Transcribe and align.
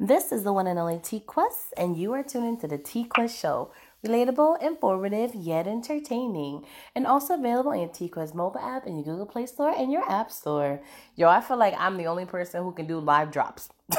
This 0.00 0.30
is 0.30 0.44
the 0.44 0.52
one 0.52 0.68
and 0.68 0.78
only 0.78 1.00
T 1.00 1.18
Quest, 1.18 1.74
and 1.76 1.96
you 1.96 2.12
are 2.12 2.22
tuning 2.22 2.56
to 2.58 2.68
the 2.68 2.78
T 2.78 3.02
Quest 3.02 3.36
Show. 3.36 3.72
Relatable, 4.06 4.62
informative, 4.62 5.34
yet 5.34 5.66
entertaining. 5.66 6.64
And 6.94 7.04
also 7.04 7.34
available 7.34 7.72
on 7.72 7.80
your 7.80 7.88
T 7.88 8.08
Quest 8.08 8.32
mobile 8.32 8.60
app 8.60 8.86
and 8.86 8.94
your 8.94 9.04
Google 9.04 9.26
Play 9.26 9.46
Store 9.46 9.74
and 9.76 9.90
your 9.90 10.08
App 10.08 10.30
Store. 10.30 10.80
Yo, 11.16 11.28
I 11.28 11.40
feel 11.40 11.56
like 11.56 11.74
I'm 11.76 11.96
the 11.96 12.06
only 12.06 12.26
person 12.26 12.62
who 12.62 12.70
can 12.70 12.86
do 12.86 13.00
live 13.00 13.32
drops. 13.32 13.70
you 13.92 13.98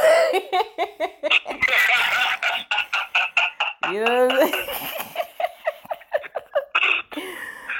know 3.91 4.27
what 4.27 4.31
I'm 4.31 4.51
saying? 4.51 4.53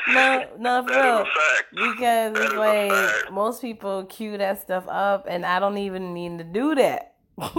No, 0.10 0.48
no, 0.58 0.88
for 0.88 0.94
real. 0.94 1.26
Because 1.72 2.36
it's 2.36 2.56
like 2.56 3.32
most 3.32 3.62
people 3.62 4.06
cue 4.06 4.40
that 4.40 4.60
stuff 4.60 4.86
up, 4.90 5.28
and 5.30 5.46
I 5.46 5.60
don't 5.60 5.78
even 5.78 6.16
need 6.16 6.40
to 6.40 6.44
do 6.44 6.74
that. 6.76 7.14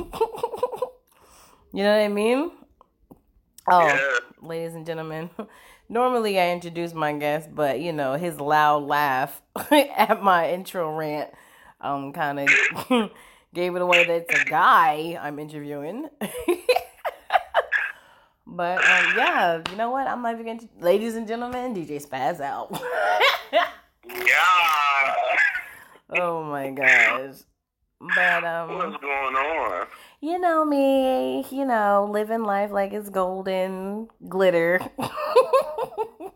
you 1.72 1.82
know 1.82 1.96
what 1.96 2.04
I 2.04 2.08
mean? 2.08 2.50
Oh, 3.68 3.86
yeah. 3.86 4.18
ladies 4.42 4.74
and 4.74 4.86
gentlemen. 4.86 5.30
Normally 5.88 6.38
I 6.38 6.50
introduce 6.50 6.94
my 6.94 7.12
guest, 7.14 7.48
but 7.54 7.80
you 7.80 7.92
know, 7.92 8.14
his 8.14 8.40
loud 8.40 8.84
laugh 8.84 9.42
at 9.70 10.22
my 10.22 10.50
intro 10.50 10.96
rant 10.96 11.30
um 11.80 12.12
kind 12.12 12.38
of 12.38 13.10
gave 13.54 13.74
it 13.74 13.82
away 13.82 14.04
that 14.04 14.26
it's 14.28 14.40
a 14.40 14.44
guy 14.44 15.18
I'm 15.20 15.38
interviewing. 15.38 16.08
But 18.52 18.78
um, 18.78 19.14
yeah, 19.16 19.62
you 19.70 19.76
know 19.76 19.90
what? 19.90 20.08
I'm 20.08 20.22
not 20.22 20.38
even 20.38 20.68
ladies 20.80 21.14
and 21.14 21.26
gentlemen, 21.26 21.72
DJ 21.72 22.04
Spazz 22.04 22.40
out. 22.40 22.68
yeah. 23.52 25.14
Oh 26.10 26.42
my 26.42 26.70
gosh. 26.70 27.36
But 28.00 28.44
um 28.52 28.74
What's 28.74 29.02
going 29.02 29.36
on? 29.36 29.86
You 30.20 30.38
know 30.38 30.64
me, 30.64 31.44
you 31.50 31.64
know, 31.64 32.08
living 32.10 32.42
life 32.42 32.70
like 32.70 32.92
it's 32.92 33.08
golden 33.08 34.08
glitter. 34.28 34.80
oh, 34.98 36.34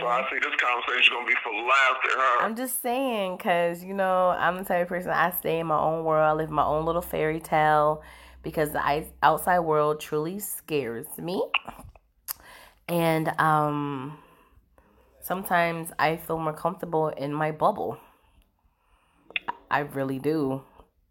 so 0.00 0.06
I 0.06 0.26
see 0.30 0.38
this 0.38 0.54
conversation 0.60 1.14
gonna 1.14 1.26
be 1.26 1.34
for 1.42 1.52
laughter, 1.52 2.10
huh? 2.12 2.44
I'm 2.44 2.56
just 2.56 2.82
saying, 2.82 3.38
cause 3.38 3.82
you 3.82 3.94
know 3.94 4.30
I'm 4.30 4.58
the 4.58 4.64
type 4.64 4.82
of 4.82 4.88
person 4.88 5.10
I 5.10 5.30
stay 5.32 5.60
in 5.60 5.66
my 5.66 5.78
own 5.78 6.04
world, 6.04 6.24
I 6.24 6.32
live 6.32 6.50
my 6.50 6.64
own 6.64 6.84
little 6.84 7.02
fairy 7.02 7.40
tale 7.40 8.02
because 8.42 8.70
the 8.70 9.06
outside 9.22 9.60
world 9.60 10.00
truly 10.00 10.38
scares 10.38 11.06
me. 11.18 11.42
And 12.88 13.28
um, 13.40 14.18
sometimes 15.20 15.90
I 15.98 16.16
feel 16.16 16.38
more 16.38 16.52
comfortable 16.52 17.08
in 17.08 17.32
my 17.32 17.50
bubble. 17.50 17.98
I 19.70 19.80
really 19.80 20.18
do. 20.18 20.62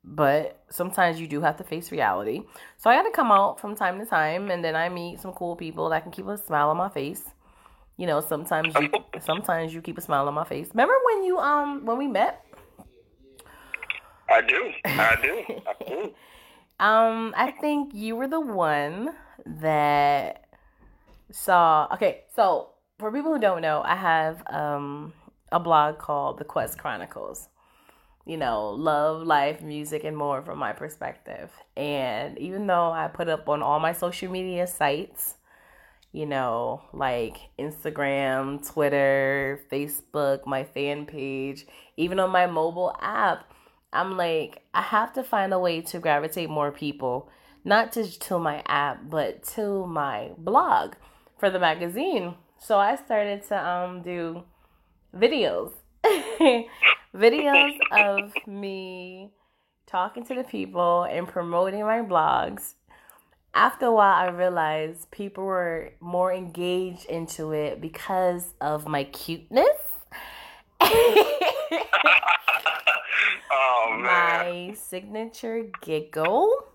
But 0.04 0.64
sometimes 0.70 1.20
you 1.20 1.28
do 1.28 1.42
have 1.42 1.58
to 1.58 1.64
face 1.64 1.92
reality. 1.92 2.44
So 2.78 2.90
I 2.90 2.96
got 2.96 3.04
to 3.04 3.12
come 3.12 3.32
out 3.32 3.60
from 3.60 3.76
time 3.76 4.00
to 4.00 4.06
time 4.06 4.52
and 4.52 4.64
then 4.64 4.76
I 4.76 4.90
meet 4.90 5.20
some 5.20 5.34
cool 5.34 5.56
people 5.56 5.90
that 5.90 6.04
can 6.04 6.12
keep 6.12 6.28
a 6.28 6.38
smile 6.38 6.70
on 6.70 6.78
my 6.78 6.90
face. 6.90 7.24
You 7.98 8.08
know, 8.08 8.22
sometimes 8.22 8.76
you 8.76 8.90
sometimes 9.22 9.74
you 9.74 9.82
keep 9.82 9.98
a 9.98 10.02
smile 10.02 10.28
on 10.28 10.34
my 10.34 10.44
face. 10.44 10.70
Remember 10.74 10.94
when 11.06 11.24
you 11.24 11.38
um 11.38 11.86
when 11.86 11.98
we 11.98 12.08
met? 12.08 12.46
I 14.30 14.42
do. 14.42 14.72
I 14.86 15.18
do. 15.22 15.44
I 15.68 15.84
do. 15.88 16.14
Um, 16.78 17.34
I 17.38 17.52
think 17.52 17.94
you 17.94 18.16
were 18.16 18.28
the 18.28 18.42
one 18.42 19.12
that 19.46 20.46
saw. 21.32 21.88
Okay, 21.94 22.24
so 22.36 22.70
for 23.00 23.12
people 23.12 23.34
who 23.34 23.40
don't 23.40 23.62
know, 23.62 23.82
I 23.84 23.96
have 23.96 24.44
um 24.50 25.14
a 25.52 25.60
blog 25.60 26.00
called 26.00 26.38
The 26.38 26.44
Quest 26.44 26.78
Chronicles. 26.78 27.48
You 28.26 28.38
know, 28.38 28.72
love, 28.72 29.22
life, 29.26 29.62
music, 29.62 30.04
and 30.04 30.18
more 30.18 30.42
from 30.42 30.58
my 30.58 30.74
perspective. 30.74 31.52
And 31.78 32.38
even 32.40 32.66
though 32.66 32.92
I 32.92 33.08
put 33.08 33.30
up 33.30 33.48
on 33.48 33.62
all 33.62 33.80
my 33.80 33.94
social 33.94 34.32
media 34.32 34.66
sites, 34.66 35.36
you 36.12 36.26
know, 36.26 36.82
like 36.94 37.38
Instagram, 37.60 38.66
Twitter, 38.66 39.62
Facebook, 39.72 40.48
my 40.48 40.64
fan 40.64 41.06
page, 41.06 41.68
even 41.98 42.20
on 42.20 42.30
my 42.32 42.48
mobile 42.48 42.96
app, 43.02 43.52
I'm 43.92 44.18
like, 44.18 44.62
I 44.74 44.82
have 44.82 45.14
to 45.14 45.24
find 45.24 45.54
a 45.54 45.60
way 45.60 45.82
to 45.82 46.00
gravitate 46.00 46.50
more 46.50 46.72
people, 46.72 47.30
not 47.64 47.94
just 47.94 48.22
to 48.24 48.40
my 48.40 48.64
app, 48.66 49.10
but 49.10 49.44
to 49.56 49.86
my 49.88 50.32
blog 50.38 50.96
for 51.38 51.50
the 51.50 51.60
magazine. 51.60 52.36
So 52.60 52.78
I 52.78 52.96
started 52.96 53.46
to 53.50 53.68
um 53.68 54.02
do 54.02 54.44
videos. 55.14 55.74
videos 57.16 57.78
of 57.92 58.34
me 58.48 59.32
talking 59.88 60.26
to 60.26 60.36
the 60.36 60.44
people 60.44 61.04
and 61.04 61.28
promoting 61.28 61.82
my 61.82 62.00
blogs. 62.00 62.74
After 63.54 63.86
a 63.86 63.92
while, 63.94 64.16
I 64.16 64.28
realized 64.30 65.10
people 65.12 65.46
were 65.46 65.92
more 66.02 66.34
engaged 66.34 67.06
into 67.06 67.54
it 67.54 67.80
because 67.80 68.54
of 68.60 68.88
my 68.88 69.06
cuteness. 69.06 69.78
Oh, 73.52 73.98
my 74.02 74.76
signature 74.78 75.68
giggle 75.82 76.66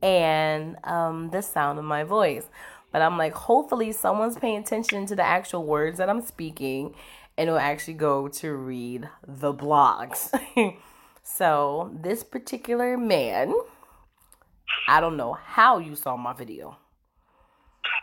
and 0.00 0.76
um, 0.84 1.30
the 1.30 1.42
sound 1.42 1.78
of 1.78 1.84
my 1.84 2.04
voice. 2.04 2.48
But 2.90 3.02
I'm 3.02 3.16
like, 3.16 3.32
hopefully, 3.32 3.92
someone's 3.92 4.36
paying 4.36 4.58
attention 4.58 5.06
to 5.06 5.16
the 5.16 5.22
actual 5.22 5.64
words 5.64 5.98
that 5.98 6.10
I'm 6.10 6.20
speaking 6.20 6.94
and 7.36 7.50
will 7.50 7.58
actually 7.58 7.94
go 7.94 8.28
to 8.28 8.52
read 8.52 9.08
the 9.26 9.54
blogs. 9.54 10.30
so, 11.22 11.90
this 12.00 12.22
particular 12.22 12.96
man, 12.96 13.54
I 14.88 15.00
don't 15.00 15.16
know 15.16 15.32
how 15.32 15.78
you 15.78 15.94
saw 15.94 16.16
my 16.16 16.32
video. 16.32 16.76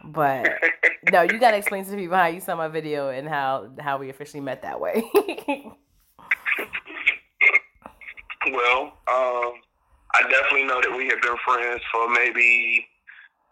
But 0.04 0.50
no, 1.12 1.22
you 1.24 1.40
gotta 1.40 1.58
explain 1.58 1.86
to 1.86 1.96
people 1.96 2.16
how 2.16 2.28
you 2.28 2.40
saw 2.40 2.56
my 2.56 2.68
video 2.68 3.10
and 3.10 3.28
how 3.28 3.70
how 3.80 3.98
we 3.98 4.10
officially 4.10 4.42
met 4.42 4.62
that 4.62 4.80
way. 4.80 5.04
Well, 8.52 8.84
um, 9.12 9.54
I 10.16 10.24
definitely 10.30 10.64
know 10.64 10.82
that 10.82 10.96
we 10.96 11.08
have 11.10 11.22
been 11.22 11.36
friends 11.46 11.82
for 11.92 12.10
maybe, 12.10 12.88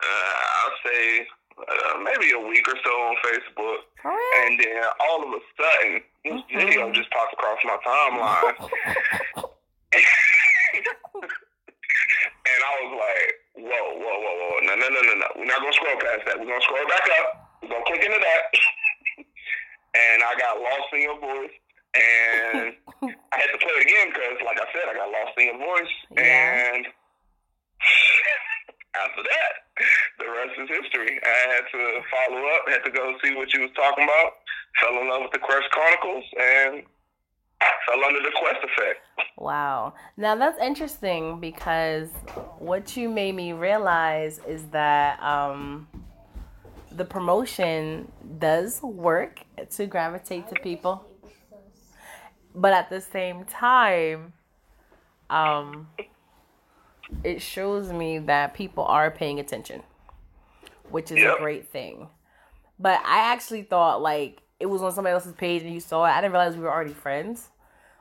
uh, 0.02 0.34
I'll 0.64 0.78
say, 0.86 1.28
uh, 1.58 1.98
maybe 2.04 2.32
a 2.32 2.40
week 2.40 2.68
or 2.68 2.78
so 2.84 2.90
on 2.90 3.16
Facebook. 3.26 3.82
Right. 4.04 4.46
And 4.46 4.60
then 4.60 4.84
all 5.02 5.24
of 5.24 5.30
a 5.34 5.42
sudden, 5.58 6.02
this 6.24 6.34
mm-hmm. 6.34 6.58
video 6.58 6.92
just 6.92 7.10
pops 7.12 7.34
across 7.34 7.60
my 7.66 7.78
timeline. 7.86 8.56
and 12.46 12.60
I 12.62 12.72
was 12.82 12.92
like, 12.96 13.30
whoa, 13.58 13.86
whoa, 13.98 14.18
whoa, 14.22 14.36
whoa. 14.38 14.60
No, 14.64 14.74
no, 14.76 14.88
no, 14.90 15.02
no, 15.02 15.14
no. 15.18 15.28
We're 15.36 15.46
not 15.46 15.62
going 15.62 15.74
to 15.74 15.78
scroll 15.78 15.98
past 15.98 16.26
that. 16.28 16.40
We're 16.40 16.46
going 16.46 16.62
to 16.62 16.68
scroll 16.68 16.88
back 16.88 17.10
up. 17.20 17.28
We're 17.62 17.70
going 17.70 17.84
to 17.84 17.90
click 17.90 18.04
into 18.06 18.20
that. 18.22 18.44
and 19.98 20.24
I 20.24 20.36
got 20.38 20.62
lost 20.62 20.94
in 20.94 21.02
your 21.02 21.20
voice 21.20 21.56
and 21.98 22.74
I 23.34 23.36
had 23.38 23.50
to 23.52 23.60
play 23.60 23.74
it 23.80 23.84
again 23.88 24.08
because, 24.14 24.38
like 24.46 24.60
I 24.60 24.68
said, 24.74 24.86
I 24.90 24.94
got 24.94 25.10
lost 25.10 25.34
in 25.38 25.46
your 25.50 25.60
voice, 25.60 25.94
yeah. 26.14 26.74
and 26.74 26.86
after 28.98 29.24
that, 29.24 29.54
the 30.20 30.28
rest 30.30 30.47
is 30.58 30.70
history. 30.70 31.20
I 31.24 31.54
had 31.54 31.62
to 31.72 32.02
follow 32.12 32.42
up, 32.48 32.70
had 32.70 32.84
to 32.86 32.92
go 32.92 33.16
see 33.24 33.36
what 33.36 33.54
you 33.54 33.62
was 33.62 33.72
talking 33.76 34.04
about, 34.04 34.34
fell 34.82 35.02
in 35.02 35.10
love 35.10 35.22
with 35.24 35.32
the 35.32 35.40
Quest 35.40 35.70
Chronicles, 35.72 36.24
and 36.40 36.84
fell 37.88 38.04
under 38.06 38.20
the 38.20 38.32
Quest 38.36 38.64
effect. 38.64 39.00
Wow. 39.38 39.94
Now 40.18 40.36
that's 40.36 40.60
interesting 40.60 41.40
because 41.40 42.10
what 42.60 42.98
you 42.98 43.10
made 43.10 43.36
me 43.36 43.54
realize 43.54 44.40
is 44.48 44.66
that 44.68 45.22
um, 45.22 45.88
the 46.92 47.06
promotion 47.06 48.12
does 48.40 48.82
work 48.82 49.42
to 49.72 49.86
gravitate 49.86 50.48
to 50.50 50.56
people 50.62 51.06
but 52.56 52.74
at 52.74 52.90
the 52.90 53.00
same 53.00 53.46
time 53.46 54.34
um 55.30 55.88
it 57.24 57.42
shows 57.42 57.94
me 57.94 58.18
that 58.18 58.54
people 58.54 58.84
are 58.84 59.12
paying 59.12 59.40
attention 59.40 59.84
which 60.92 61.12
is 61.12 61.18
yep. 61.18 61.36
a 61.36 61.40
great 61.40 61.68
thing 61.70 62.08
but 62.80 63.00
i 63.06 63.32
actually 63.32 63.64
thought 63.64 64.02
like 64.02 64.42
it 64.60 64.66
was 64.66 64.82
on 64.82 64.92
somebody 64.92 65.14
else's 65.14 65.34
page 65.34 65.64
and 65.64 65.74
you 65.74 65.80
saw 65.80 66.06
it 66.06 66.10
i 66.10 66.22
didn't 66.22 66.34
realize 66.34 66.56
we 66.56 66.62
were 66.62 66.72
already 66.72 66.94
friends 66.94 67.50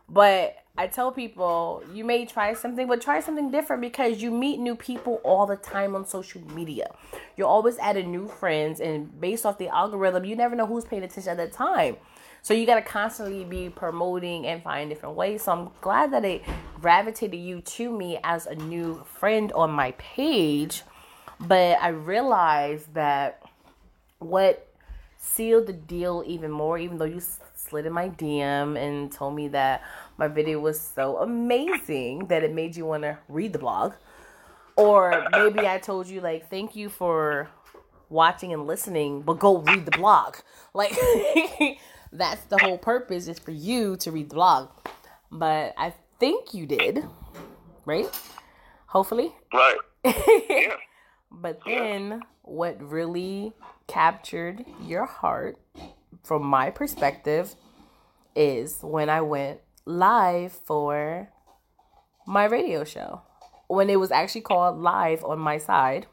but 0.09 0.57
i 0.79 0.87
tell 0.87 1.11
people 1.11 1.83
you 1.93 2.05
may 2.05 2.25
try 2.25 2.53
something 2.55 2.87
but 2.87 3.01
try 3.01 3.21
something 3.21 3.51
different 3.51 3.83
because 3.83 4.23
you 4.23 4.31
meet 4.31 4.59
new 4.59 4.77
people 4.77 5.21
all 5.25 5.47
the 5.47 5.57
time 5.57 5.95
on 5.95 6.07
social 6.07 6.41
media 6.53 6.89
you're 7.37 7.49
always 7.49 7.79
adding 7.79 8.11
new 8.11 8.29
friends 8.29 8.81
and 8.81 9.21
based 9.21 9.45
off 9.45 9.59
the 9.59 9.69
algorithm 9.69 10.25
you 10.25 10.37
never 10.37 10.55
know 10.55 10.67
who's 10.67 10.85
paying 10.85 11.03
attention 11.03 11.31
at 11.31 11.37
that 11.37 11.53
time 11.53 11.97
so 12.47 12.55
you 12.55 12.65
got 12.65 12.77
to 12.77 12.83
constantly 12.83 13.43
be 13.43 13.71
promoting 13.71 14.47
and 14.47 14.63
find 14.63 14.89
different 14.89 15.17
ways. 15.17 15.43
So 15.43 15.51
I'm 15.51 15.71
glad 15.81 16.13
that 16.13 16.25
it 16.25 16.43
gravitated 16.81 17.41
you 17.41 17.61
to 17.61 17.91
me 17.91 18.21
as 18.23 18.47
a 18.47 18.55
new 18.55 19.05
friend 19.19 19.51
on 19.51 19.73
my 19.73 19.91
page. 19.99 20.85
But 21.41 21.79
I 21.81 21.89
realized 21.89 22.95
that 22.95 23.43
what 24.19 24.67
sealed 25.19 25.67
the 25.67 25.73
deal 25.73 26.23
even 26.27 26.51
more, 26.51 26.79
even 26.79 26.99
though 26.99 27.05
you 27.05 27.21
slid 27.55 27.87
in 27.87 27.93
my 27.93 28.09
DM 28.09 28.79
and 28.79 29.11
told 29.11 29.35
me 29.35 29.49
that 29.49 29.83
my 30.17 30.29
video 30.29 30.61
was 30.61 30.81
so 30.81 31.19
amazing 31.19 32.27
that 32.29 32.43
it 32.43 32.53
made 32.53 32.77
you 32.77 32.87
want 32.87 33.03
to 33.03 33.19
read 33.29 33.53
the 33.53 33.59
blog. 33.59 33.95
Or 34.77 35.27
maybe 35.33 35.67
I 35.67 35.79
told 35.79 36.07
you 36.07 36.21
like 36.21 36.51
thank 36.51 36.77
you 36.77 36.89
for 36.89 37.49
watching 38.09 38.53
and 38.53 38.67
listening, 38.67 39.23
but 39.23 39.39
go 39.39 39.59
read 39.59 39.85
the 39.85 39.97
blog. 39.97 40.37
Like 40.75 40.95
that's 42.13 42.45
the 42.45 42.59
whole 42.59 42.77
purpose 42.77 43.29
is 43.29 43.39
for 43.39 43.51
you 43.51 43.97
to 43.97 44.13
read 44.13 44.29
the 44.29 44.35
blog. 44.35 44.69
But 45.33 45.73
I 45.79 45.95
think 46.21 46.53
you 46.53 46.67
did, 46.67 47.03
right? 47.87 48.07
Hopefully. 48.87 49.35
Right. 49.55 49.79
yeah. 50.05 50.77
But 51.31 51.61
then 51.67 52.23
what 52.43 52.81
really 52.83 53.53
captured 53.87 54.65
your 54.83 55.07
heart 55.07 55.59
from 56.25 56.45
my 56.45 56.71
perspective 56.71 57.55
is 58.35 58.79
when 58.83 59.09
I 59.09 59.21
went 59.21 59.61
live 59.85 60.53
for 60.53 61.31
my 62.27 62.45
radio 62.45 62.85
show. 62.85 63.23
When 63.69 63.91
it 63.91 63.99
was 63.99 64.11
actually 64.11 64.43
called 64.43 64.79
live 64.79 65.25
on 65.25 65.39
my 65.39 65.59
side. 65.59 66.07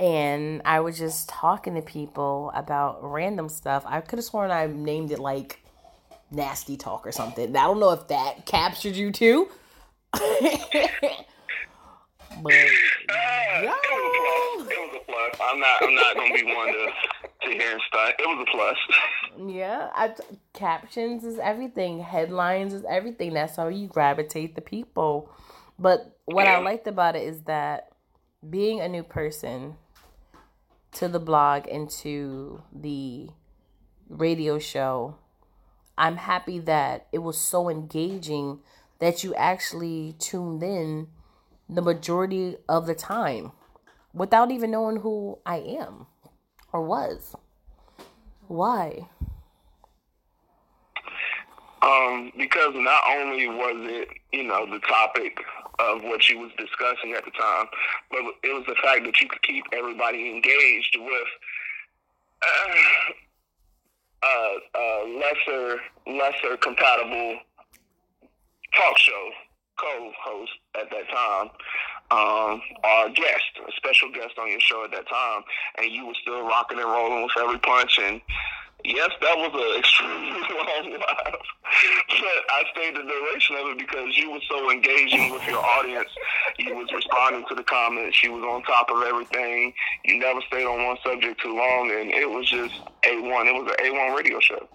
And 0.00 0.62
I 0.64 0.80
was 0.80 0.96
just 0.96 1.28
talking 1.28 1.74
to 1.74 1.82
people 1.82 2.52
about 2.54 3.00
random 3.02 3.48
stuff. 3.48 3.82
I 3.86 4.00
could 4.00 4.18
have 4.18 4.24
sworn 4.24 4.50
I 4.50 4.66
named 4.66 5.10
it 5.10 5.18
like 5.18 5.60
nasty 6.30 6.76
talk 6.76 7.06
or 7.06 7.12
something. 7.12 7.56
I 7.56 7.64
don't 7.64 7.80
know 7.80 7.90
if 7.90 8.08
that 8.08 8.46
captured 8.46 8.94
you 8.94 9.10
too. 9.10 9.48
but 10.12 10.22
uh, 13.08 13.74
I'm 15.50 15.60
not. 15.60 15.82
I'm 15.82 15.94
not 15.94 16.14
gonna 16.16 16.34
be 16.34 16.44
one 16.44 16.68
to 16.68 16.88
to 17.42 17.50
hear 17.50 17.72
and 17.72 17.80
stuff. 17.88 18.10
It 18.18 18.26
was 18.26 18.46
a 18.46 18.50
plus. 18.50 18.76
Yeah, 19.46 19.90
I, 19.94 20.14
captions 20.52 21.24
is 21.24 21.38
everything. 21.38 22.00
Headlines 22.00 22.74
is 22.74 22.84
everything. 22.88 23.34
That's 23.34 23.56
how 23.56 23.68
you 23.68 23.86
gravitate 23.86 24.54
the 24.54 24.60
people. 24.60 25.30
But 25.78 26.16
what 26.24 26.44
yeah. 26.44 26.58
I 26.58 26.62
liked 26.62 26.86
about 26.86 27.16
it 27.16 27.22
is 27.22 27.42
that 27.42 27.92
being 28.48 28.80
a 28.80 28.88
new 28.88 29.02
person 29.02 29.76
to 30.92 31.08
the 31.08 31.20
blog 31.20 31.68
and 31.68 31.88
to 31.90 32.62
the 32.72 33.28
radio 34.08 34.58
show, 34.58 35.16
I'm 35.96 36.16
happy 36.16 36.58
that 36.60 37.06
it 37.12 37.18
was 37.18 37.40
so 37.40 37.68
engaging 37.68 38.60
that 38.98 39.22
you 39.22 39.34
actually 39.34 40.16
tuned 40.18 40.62
in 40.62 41.08
the 41.68 41.82
majority 41.82 42.56
of 42.68 42.86
the 42.86 42.94
time 42.94 43.52
without 44.14 44.50
even 44.50 44.70
knowing 44.70 44.96
who 44.96 45.38
I 45.44 45.58
am 45.58 46.06
or 46.72 46.82
was. 46.82 47.34
Why? 48.46 49.08
Um, 51.82 52.32
because 52.36 52.72
not 52.74 53.02
only 53.08 53.48
was 53.48 53.76
it, 53.90 54.08
you 54.32 54.44
know, 54.44 54.66
the 54.66 54.80
topic 54.80 55.38
of 55.78 56.02
what 56.02 56.22
she 56.22 56.34
was 56.34 56.50
discussing 56.58 57.12
at 57.12 57.24
the 57.24 57.30
time, 57.30 57.66
but 58.10 58.20
it 58.42 58.52
was 58.52 58.64
the 58.66 58.74
fact 58.82 59.04
that 59.04 59.20
you 59.20 59.28
could 59.28 59.42
keep 59.42 59.64
everybody 59.72 60.30
engaged 60.30 60.96
with 60.98 61.28
uh, 62.42 63.12
uh, 64.22 64.78
uh, 64.78 65.04
lesser, 65.06 65.80
lesser 66.06 66.56
compatible 66.56 67.38
talk 68.74 68.98
show 68.98 69.30
co-host 69.78 70.52
at 70.74 70.90
that 70.90 71.08
time, 71.08 71.50
um, 72.10 72.60
or 72.84 73.08
guest, 73.10 73.52
a 73.66 73.72
special 73.76 74.10
guest 74.12 74.38
on 74.38 74.50
your 74.50 74.60
show 74.60 74.84
at 74.84 74.90
that 74.92 75.08
time, 75.08 75.42
and 75.78 75.90
you 75.90 76.06
were 76.06 76.16
still 76.20 76.42
rocking 76.46 76.78
and 76.78 76.86
rolling 76.86 77.22
with 77.22 77.32
every 77.40 77.58
punch. 77.58 77.98
And 78.02 78.20
yes, 78.84 79.10
that 79.20 79.36
was 79.36 79.52
an 79.54 79.78
extremely 79.78 80.40
long 80.40 80.90
live, 80.92 81.40
but 82.08 82.38
I 82.50 82.62
stayed 82.72 82.96
the 82.96 83.02
duration 83.02 83.56
of 83.56 83.66
it 83.72 83.78
because 83.78 84.16
you 84.16 84.30
were 84.30 84.40
so 84.48 84.70
engaging 84.70 85.30
with 85.32 85.46
your 85.46 85.64
audience. 85.64 86.08
You 86.58 86.74
was 86.76 86.88
responding 86.92 87.44
to 87.48 87.54
the 87.54 87.64
comments. 87.64 88.22
You 88.22 88.32
was 88.32 88.44
on 88.44 88.62
top 88.62 88.90
of 88.90 89.02
everything. 89.02 89.72
You 90.04 90.18
never 90.18 90.40
stayed 90.48 90.66
on 90.66 90.84
one 90.86 90.96
subject 91.04 91.40
too 91.40 91.54
long, 91.54 91.90
and 91.90 92.10
it 92.10 92.28
was 92.28 92.48
just 92.50 92.74
a 93.06 93.20
one. 93.20 93.46
It 93.46 93.54
was 93.54 93.72
an 93.78 93.86
a 93.86 93.90
one 93.92 94.16
radio 94.16 94.40
show. 94.40 94.68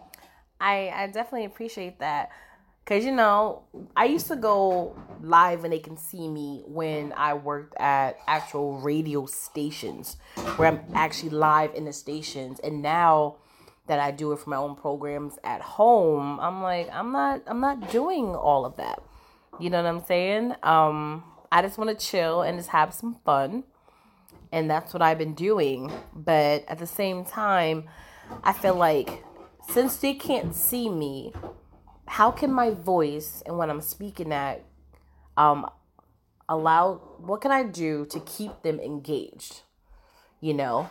I 0.60 0.92
I 0.96 1.08
definitely 1.08 1.46
appreciate 1.46 2.00
that. 2.00 2.30
Cause 2.86 3.06
you 3.06 3.14
know, 3.14 3.64
I 3.96 4.06
used 4.06 4.28
to 4.28 4.36
go 4.36 4.94
live 5.22 5.64
and 5.64 5.72
they 5.72 5.80
can 5.80 5.96
see 5.96 6.28
me 6.28 6.64
when 6.68 7.14
I 7.14 7.34
worked 7.34 7.76
at 7.80 8.18
actual 8.28 8.78
radio 8.80 9.26
stations 9.26 10.18
where 10.58 10.68
I'm 10.68 10.82
actually 10.94 11.30
live 11.30 11.74
in 11.76 11.86
the 11.86 11.94
stations. 11.94 12.60
And 12.60 12.82
now 12.82 13.38
that 13.88 14.00
I 14.00 14.12
do 14.12 14.34
it 14.34 14.40
for 14.40 14.50
my 14.50 14.58
own 14.58 14.76
programs 14.76 15.40
at 15.46 15.62
home, 15.62 16.42
I'm 16.42 16.62
like, 16.62 16.90
I'm 16.92 17.14
not 17.14 17.44
I'm 17.48 17.62
not 17.62 17.90
doing 17.90 18.36
all 18.36 18.66
of 18.66 18.76
that. 18.76 19.02
You 19.62 19.70
know 19.70 19.82
what 19.82 19.88
I'm 19.88 20.04
saying? 20.06 20.54
Um, 20.64 21.24
I 21.54 21.62
just 21.62 21.78
want 21.78 21.98
to 21.98 22.06
chill 22.06 22.42
and 22.42 22.58
just 22.58 22.70
have 22.70 22.94
some 22.94 23.18
fun. 23.24 23.64
And 24.52 24.70
that's 24.70 24.94
what 24.94 25.02
I've 25.02 25.18
been 25.18 25.36
doing. 25.36 25.92
But 26.14 26.66
at 26.68 26.80
the 26.80 26.88
same 26.88 27.24
time, 27.24 27.86
I 28.44 28.52
feel 28.54 28.76
like 28.76 29.24
since 29.70 29.98
they 29.98 30.14
can't 30.16 30.54
see 30.54 30.90
me, 30.90 31.34
how 32.08 32.32
can 32.32 32.52
my 32.52 32.70
voice 32.70 33.44
and 33.46 33.58
when 33.58 33.70
I'm 33.70 33.82
speaking 33.82 34.32
at 34.32 34.64
um 35.38 35.70
allow 36.50 36.96
what 37.20 37.42
can 37.42 37.52
I 37.52 37.64
do 37.64 38.06
to 38.08 38.20
keep 38.20 38.62
them 38.62 38.80
engaged? 38.80 39.62
You 40.42 40.54
know? 40.54 40.90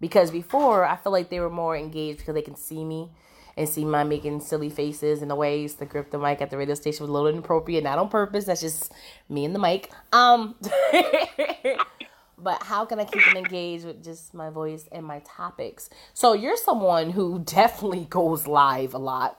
Because 0.00 0.30
before 0.30 0.84
I 0.84 0.96
feel 0.96 1.12
like 1.12 1.30
they 1.30 1.40
were 1.40 1.50
more 1.50 1.76
engaged 1.76 2.18
because 2.18 2.34
they 2.34 2.42
can 2.42 2.56
see 2.56 2.84
me 2.84 3.10
and 3.56 3.68
see 3.68 3.84
my 3.84 4.02
making 4.02 4.40
silly 4.40 4.68
faces 4.68 5.22
and 5.22 5.30
the 5.30 5.36
ways 5.36 5.74
to 5.74 5.84
grip 5.84 6.10
the 6.10 6.18
mic 6.18 6.40
at 6.42 6.50
the 6.50 6.56
radio 6.56 6.74
station 6.74 7.04
was 7.04 7.10
a 7.10 7.12
little 7.12 7.28
inappropriate, 7.28 7.84
not 7.84 7.98
on 7.98 8.08
purpose. 8.08 8.46
That's 8.46 8.60
just 8.60 8.92
me 9.28 9.44
and 9.44 9.54
the 9.54 9.58
mic. 9.58 9.90
Um 10.12 10.56
but 12.38 12.62
how 12.62 12.84
can 12.84 12.98
I 12.98 13.04
keep 13.04 13.24
them 13.24 13.36
engaged 13.36 13.84
with 13.84 14.02
just 14.02 14.34
my 14.34 14.50
voice 14.50 14.88
and 14.90 15.06
my 15.06 15.20
topics? 15.20 15.88
So 16.12 16.32
you're 16.32 16.56
someone 16.56 17.10
who 17.10 17.38
definitely 17.44 18.06
goes 18.06 18.46
live 18.46 18.94
a 18.94 18.98
lot 18.98 19.38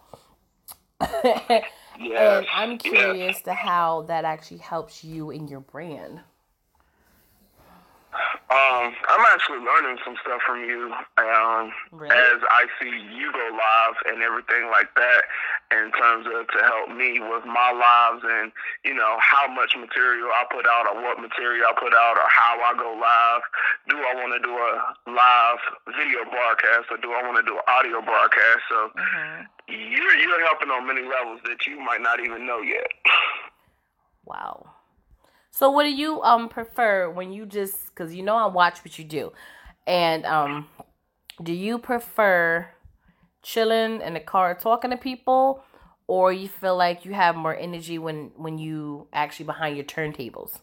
yes, 1.23 1.65
and 1.99 2.45
I'm 2.53 2.77
curious 2.77 3.35
yes. 3.35 3.41
to 3.43 3.53
how 3.53 4.03
that 4.03 4.25
actually 4.25 4.59
helps 4.59 5.03
you 5.03 5.31
in 5.31 5.47
your 5.47 5.59
brand. 5.59 6.21
Um, 8.45 8.93
I'm 9.09 9.25
actually 9.33 9.65
learning 9.65 9.97
some 10.05 10.13
stuff 10.21 10.37
from 10.45 10.61
you 10.69 10.93
um, 11.17 11.73
really? 11.89 12.13
as 12.13 12.37
I 12.45 12.69
see 12.77 12.93
you 12.93 13.33
go 13.33 13.41
live 13.41 13.97
and 14.05 14.21
everything 14.21 14.69
like 14.69 14.93
that 14.93 15.25
in 15.73 15.89
terms 15.97 16.29
of 16.29 16.45
to 16.53 16.59
help 16.61 16.93
me 16.93 17.17
with 17.17 17.41
my 17.49 17.73
lives 17.73 18.21
and, 18.21 18.53
you 18.85 18.93
know, 18.93 19.17
how 19.17 19.49
much 19.49 19.73
material 19.73 20.29
I 20.29 20.45
put 20.53 20.69
out 20.69 20.85
or 20.85 21.01
what 21.01 21.17
material 21.17 21.65
I 21.65 21.73
put 21.73 21.97
out 21.97 22.21
or 22.21 22.29
how 22.29 22.61
I 22.61 22.77
go 22.77 22.93
live. 22.93 23.41
Do 23.89 23.97
I 23.97 24.13
want 24.13 24.37
to 24.37 24.41
do 24.45 24.53
a 24.53 24.73
live 25.09 25.61
video 25.97 26.21
broadcast 26.29 26.93
or 26.93 27.01
do 27.01 27.17
I 27.17 27.25
want 27.25 27.41
to 27.41 27.45
do 27.49 27.57
an 27.57 27.65
audio 27.65 27.97
broadcast? 28.05 28.61
So 28.69 28.93
mm-hmm. 28.93 29.49
you're, 29.73 30.15
you're 30.21 30.45
helping 30.45 30.69
on 30.69 30.85
many 30.85 31.01
levels 31.01 31.41
that 31.49 31.65
you 31.65 31.81
might 31.81 32.05
not 32.05 32.21
even 32.21 32.45
know 32.45 32.61
yet. 32.61 32.93
Wow. 34.25 34.74
So 35.55 35.71
what 35.71 35.83
do 35.83 35.89
you 35.89 36.21
um 36.21 36.49
prefer 36.49 37.09
when 37.09 37.31
you 37.31 37.45
just 37.45 37.95
cuz 37.95 38.13
you 38.13 38.23
know 38.23 38.35
I 38.35 38.47
watch 38.47 38.79
what 38.83 38.99
you 38.99 39.05
do. 39.05 39.31
And 39.87 40.25
um 40.25 40.67
do 41.41 41.53
you 41.53 41.79
prefer 41.79 42.67
chilling 43.41 44.01
in 44.01 44.15
the 44.15 44.19
car 44.19 44.53
talking 44.53 44.91
to 44.91 44.97
people 44.97 45.63
or 46.07 46.33
you 46.33 46.49
feel 46.49 46.75
like 46.75 47.05
you 47.05 47.13
have 47.13 47.37
more 47.37 47.55
energy 47.55 47.97
when 47.97 48.31
when 48.35 48.57
you 48.57 49.07
actually 49.13 49.45
behind 49.45 49.77
your 49.77 49.85
turntables? 49.85 50.59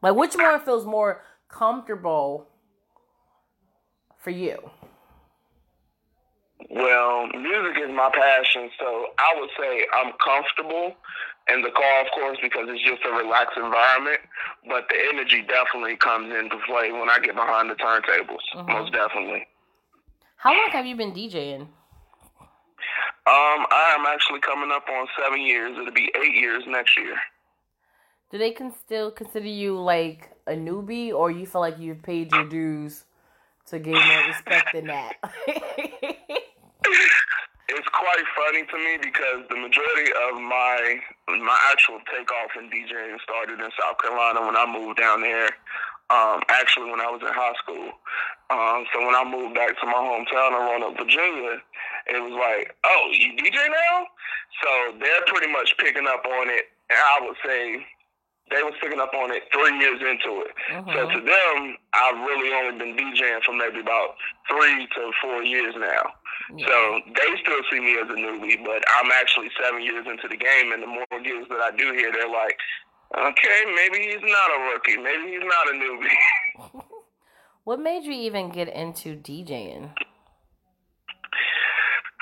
Like 0.00 0.14
which 0.14 0.34
one 0.34 0.58
feels 0.60 0.86
more 0.86 1.22
comfortable 1.48 2.48
for 4.16 4.30
you? 4.30 4.70
Well, 6.70 7.26
music 7.26 7.82
is 7.84 7.90
my 7.94 8.10
passion, 8.10 8.70
so 8.78 9.08
I 9.18 9.38
would 9.38 9.50
say 9.60 9.86
I'm 9.92 10.12
comfortable 10.24 10.96
in 11.52 11.62
the 11.62 11.70
car, 11.70 12.00
of 12.04 12.10
course, 12.12 12.38
because 12.42 12.66
it's 12.68 12.82
just 12.82 13.02
a 13.06 13.12
relaxed 13.16 13.56
environment. 13.56 14.20
But 14.68 14.88
the 14.88 14.96
energy 15.12 15.44
definitely 15.46 15.96
comes 15.96 16.34
into 16.34 16.56
play 16.66 16.92
when 16.92 17.08
I 17.08 17.18
get 17.22 17.34
behind 17.34 17.70
the 17.70 17.74
turntables, 17.74 18.42
mm-hmm. 18.54 18.70
most 18.70 18.92
definitely. 18.92 19.46
How 20.36 20.52
long 20.52 20.68
have 20.72 20.86
you 20.86 20.96
been 20.96 21.12
DJing? 21.12 21.68
Um, 23.28 23.66
I 23.70 23.96
am 23.98 24.06
actually 24.06 24.40
coming 24.40 24.70
up 24.70 24.84
on 24.88 25.08
seven 25.20 25.40
years. 25.40 25.76
It'll 25.76 25.92
be 25.92 26.10
eight 26.14 26.34
years 26.34 26.62
next 26.66 26.96
year. 26.96 27.16
Do 28.30 28.38
they 28.38 28.52
can 28.52 28.72
still 28.84 29.10
consider 29.10 29.48
you 29.48 29.80
like 29.80 30.30
a 30.46 30.52
newbie, 30.52 31.12
or 31.12 31.30
you 31.30 31.46
feel 31.46 31.60
like 31.60 31.78
you've 31.78 32.02
paid 32.02 32.32
your 32.32 32.48
dues 32.48 33.04
to 33.66 33.78
gain 33.78 33.94
more 33.94 34.26
respect 34.28 34.68
than 34.72 34.86
that? 34.86 35.14
it's 37.68 37.88
quite 37.90 38.26
funny 38.38 38.62
to 38.62 38.76
me 38.78 38.98
because 39.02 39.42
the 39.50 39.58
majority 39.58 40.10
of 40.30 40.38
my 40.38 41.00
my 41.26 41.58
actual 41.72 41.98
takeoff 42.06 42.54
in 42.54 42.70
DJing 42.70 43.18
started 43.22 43.58
in 43.58 43.70
South 43.74 43.98
Carolina 43.98 44.46
when 44.46 44.56
I 44.56 44.66
moved 44.66 44.98
down 44.98 45.20
there. 45.22 45.50
Um, 46.06 46.38
actually, 46.48 46.86
when 46.90 47.02
I 47.02 47.10
was 47.10 47.18
in 47.18 47.34
high 47.34 47.58
school. 47.58 47.90
Um, 48.46 48.86
so 48.94 49.02
when 49.02 49.18
I 49.18 49.26
moved 49.26 49.58
back 49.58 49.74
to 49.80 49.86
my 49.86 49.98
hometown 49.98 50.54
of 50.54 50.62
Roanoke, 50.62 51.02
Virginia, 51.02 51.58
it 52.06 52.22
was 52.22 52.30
like, 52.30 52.70
oh, 52.86 53.10
you 53.10 53.34
DJ 53.34 53.58
now? 53.58 54.06
So 54.62 54.98
they're 55.02 55.26
pretty 55.26 55.50
much 55.50 55.74
picking 55.82 56.06
up 56.06 56.22
on 56.22 56.46
it. 56.46 56.70
And 56.94 56.98
I 57.02 57.26
would 57.26 57.34
say 57.42 57.82
they 58.54 58.62
was 58.62 58.74
picking 58.80 59.00
up 59.00 59.10
on 59.18 59.34
it 59.34 59.42
three 59.50 59.74
years 59.82 59.98
into 59.98 60.46
it. 60.46 60.54
Mm-hmm. 60.70 60.94
So 60.94 61.10
to 61.10 61.18
them, 61.18 61.74
I've 61.92 62.22
really 62.22 62.54
only 62.54 62.78
been 62.78 62.94
DJing 62.94 63.42
for 63.42 63.50
maybe 63.58 63.80
about 63.80 64.14
three 64.46 64.86
to 64.86 65.10
four 65.20 65.42
years 65.42 65.74
now. 65.74 66.14
Yeah. 66.54 66.66
So 66.66 67.00
they 67.06 67.42
still 67.42 67.62
see 67.70 67.80
me 67.80 67.98
as 67.98 68.08
a 68.08 68.14
newbie, 68.14 68.62
but 68.64 68.84
I'm 68.98 69.10
actually 69.10 69.50
seven 69.60 69.82
years 69.82 70.06
into 70.06 70.28
the 70.28 70.36
game, 70.36 70.72
and 70.72 70.82
the 70.82 70.86
more 70.86 71.06
gigs 71.22 71.48
that 71.48 71.60
I 71.60 71.70
do 71.76 71.92
here, 71.92 72.12
they're 72.12 72.30
like, 72.30 72.56
okay, 73.14 73.60
maybe 73.74 73.98
he's 73.98 74.22
not 74.22 74.50
a 74.54 74.72
rookie, 74.72 74.96
maybe 74.96 75.32
he's 75.32 75.42
not 75.42 75.68
a 75.68 75.78
newbie. 75.78 76.82
what 77.64 77.80
made 77.80 78.04
you 78.04 78.12
even 78.12 78.50
get 78.50 78.68
into 78.68 79.16
DJing? 79.16 79.90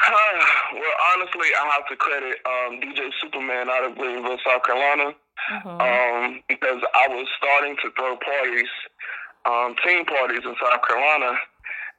well, 0.73 0.97
honestly, 1.15 1.49
I 1.61 1.71
have 1.77 1.89
to 1.89 1.97
credit 1.97 2.39
um, 2.47 2.81
DJ 2.81 3.11
Superman 3.23 3.69
out 3.69 3.85
of 3.85 3.97
Greenville, 3.97 4.39
South 4.45 4.65
Carolina, 4.65 5.13
mm-hmm. 5.53 5.69
um, 5.69 6.43
because 6.49 6.81
I 6.95 7.09
was 7.09 7.27
starting 7.39 7.77
to 7.77 7.91
throw 7.97 8.17
parties, 8.17 8.73
um, 9.45 9.77
team 9.85 10.05
parties 10.05 10.41
in 10.45 10.55
South 10.61 10.81
Carolina, 10.87 11.39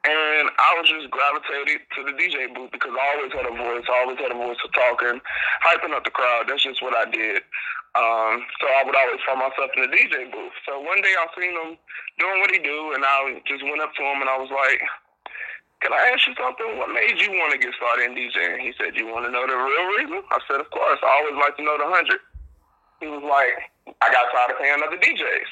and 0.05 0.53
I 0.53 0.69
was 0.77 0.85
just 0.85 1.09
gravitated 1.09 1.81
to 1.97 1.99
the 2.05 2.13
DJ 2.13 2.53
booth 2.53 2.69
because 2.69 2.93
I 2.93 3.05
always 3.17 3.33
had 3.33 3.49
a 3.49 3.55
voice. 3.57 3.85
I 3.89 3.97
always 4.05 4.21
had 4.21 4.29
a 4.29 4.37
voice 4.37 4.61
for 4.61 4.69
talking, 4.77 5.17
hyping 5.65 5.97
up 5.97 6.05
the 6.05 6.13
crowd. 6.13 6.45
That's 6.45 6.61
just 6.61 6.81
what 6.85 6.93
I 6.93 7.09
did. 7.09 7.41
Um, 7.97 8.45
so 8.61 8.69
I 8.69 8.85
would 8.85 8.93
always 8.93 9.23
find 9.25 9.41
myself 9.41 9.73
in 9.73 9.87
the 9.87 9.91
DJ 9.91 10.29
booth. 10.29 10.53
So 10.67 10.77
one 10.77 11.01
day 11.01 11.15
I 11.17 11.25
seen 11.33 11.57
him 11.57 11.79
doing 12.21 12.37
what 12.43 12.53
he 12.53 12.61
do, 12.61 12.93
and 12.93 13.01
I 13.01 13.41
just 13.49 13.65
went 13.65 13.81
up 13.81 13.97
to 13.97 14.03
him 14.03 14.21
and 14.21 14.29
I 14.29 14.37
was 14.37 14.51
like, 14.53 14.77
"Can 15.81 15.89
I 15.95 16.13
ask 16.13 16.27
you 16.27 16.35
something? 16.37 16.77
What 16.77 16.93
made 16.93 17.17
you 17.17 17.33
want 17.39 17.55
to 17.55 17.59
get 17.59 17.73
started 17.73 18.11
in 18.11 18.13
DJing?" 18.13 18.61
He 18.61 18.77
said, 18.77 18.93
"You 18.93 19.09
want 19.09 19.25
to 19.25 19.31
know 19.31 19.47
the 19.47 19.57
real 19.57 19.87
reason?" 19.97 20.21
I 20.29 20.37
said, 20.45 20.61
"Of 20.61 20.69
course. 20.69 20.99
I 21.01 21.09
always 21.23 21.39
like 21.39 21.57
to 21.57 21.63
know 21.63 21.77
the 21.81 21.89
hundred. 21.89 22.21
He 22.99 23.07
was 23.07 23.23
like, 23.23 23.71
"I 24.03 24.11
got 24.11 24.29
tired 24.29 24.53
of 24.53 24.59
paying 24.59 24.83
other 24.85 24.99
DJs." 25.01 25.51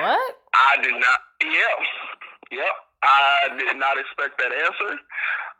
What? 0.00 0.36
I 0.54 0.80
did 0.82 0.96
not. 0.96 1.20
Yep. 1.42 1.78
Yep. 2.52 2.74
I 3.02 3.48
did 3.58 3.76
not 3.76 3.98
expect 3.98 4.38
that 4.38 4.52
answer. 4.52 4.92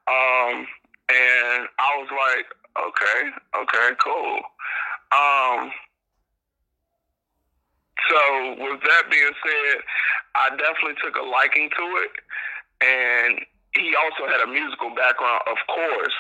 Um, 0.06 0.66
and 1.10 1.68
I 1.78 1.90
was 1.98 2.08
like, 2.10 2.46
okay, 2.78 3.20
okay, 3.62 3.88
cool. 4.02 4.38
Um, 5.12 5.70
so 8.08 8.20
with 8.58 8.80
that 8.82 9.10
being 9.10 9.34
said, 9.44 9.82
I 10.34 10.50
definitely 10.56 10.96
took 11.02 11.16
a 11.16 11.26
liking 11.26 11.68
to 11.70 11.84
it, 12.06 12.12
and 12.80 13.40
he 13.74 13.94
also 13.96 14.30
had 14.30 14.40
a 14.42 14.50
musical 14.50 14.94
background, 14.94 15.42
of 15.46 15.58
course, 15.66 16.18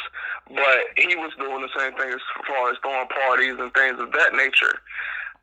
but 0.48 0.78
he 0.96 1.16
was 1.16 1.32
doing 1.38 1.62
the 1.62 1.72
same 1.78 1.92
thing 1.94 2.10
as 2.10 2.20
far 2.46 2.70
as 2.70 2.76
throwing 2.82 3.08
parties 3.08 3.56
and 3.58 3.72
things 3.74 4.00
of 4.00 4.12
that 4.12 4.32
nature. 4.34 4.80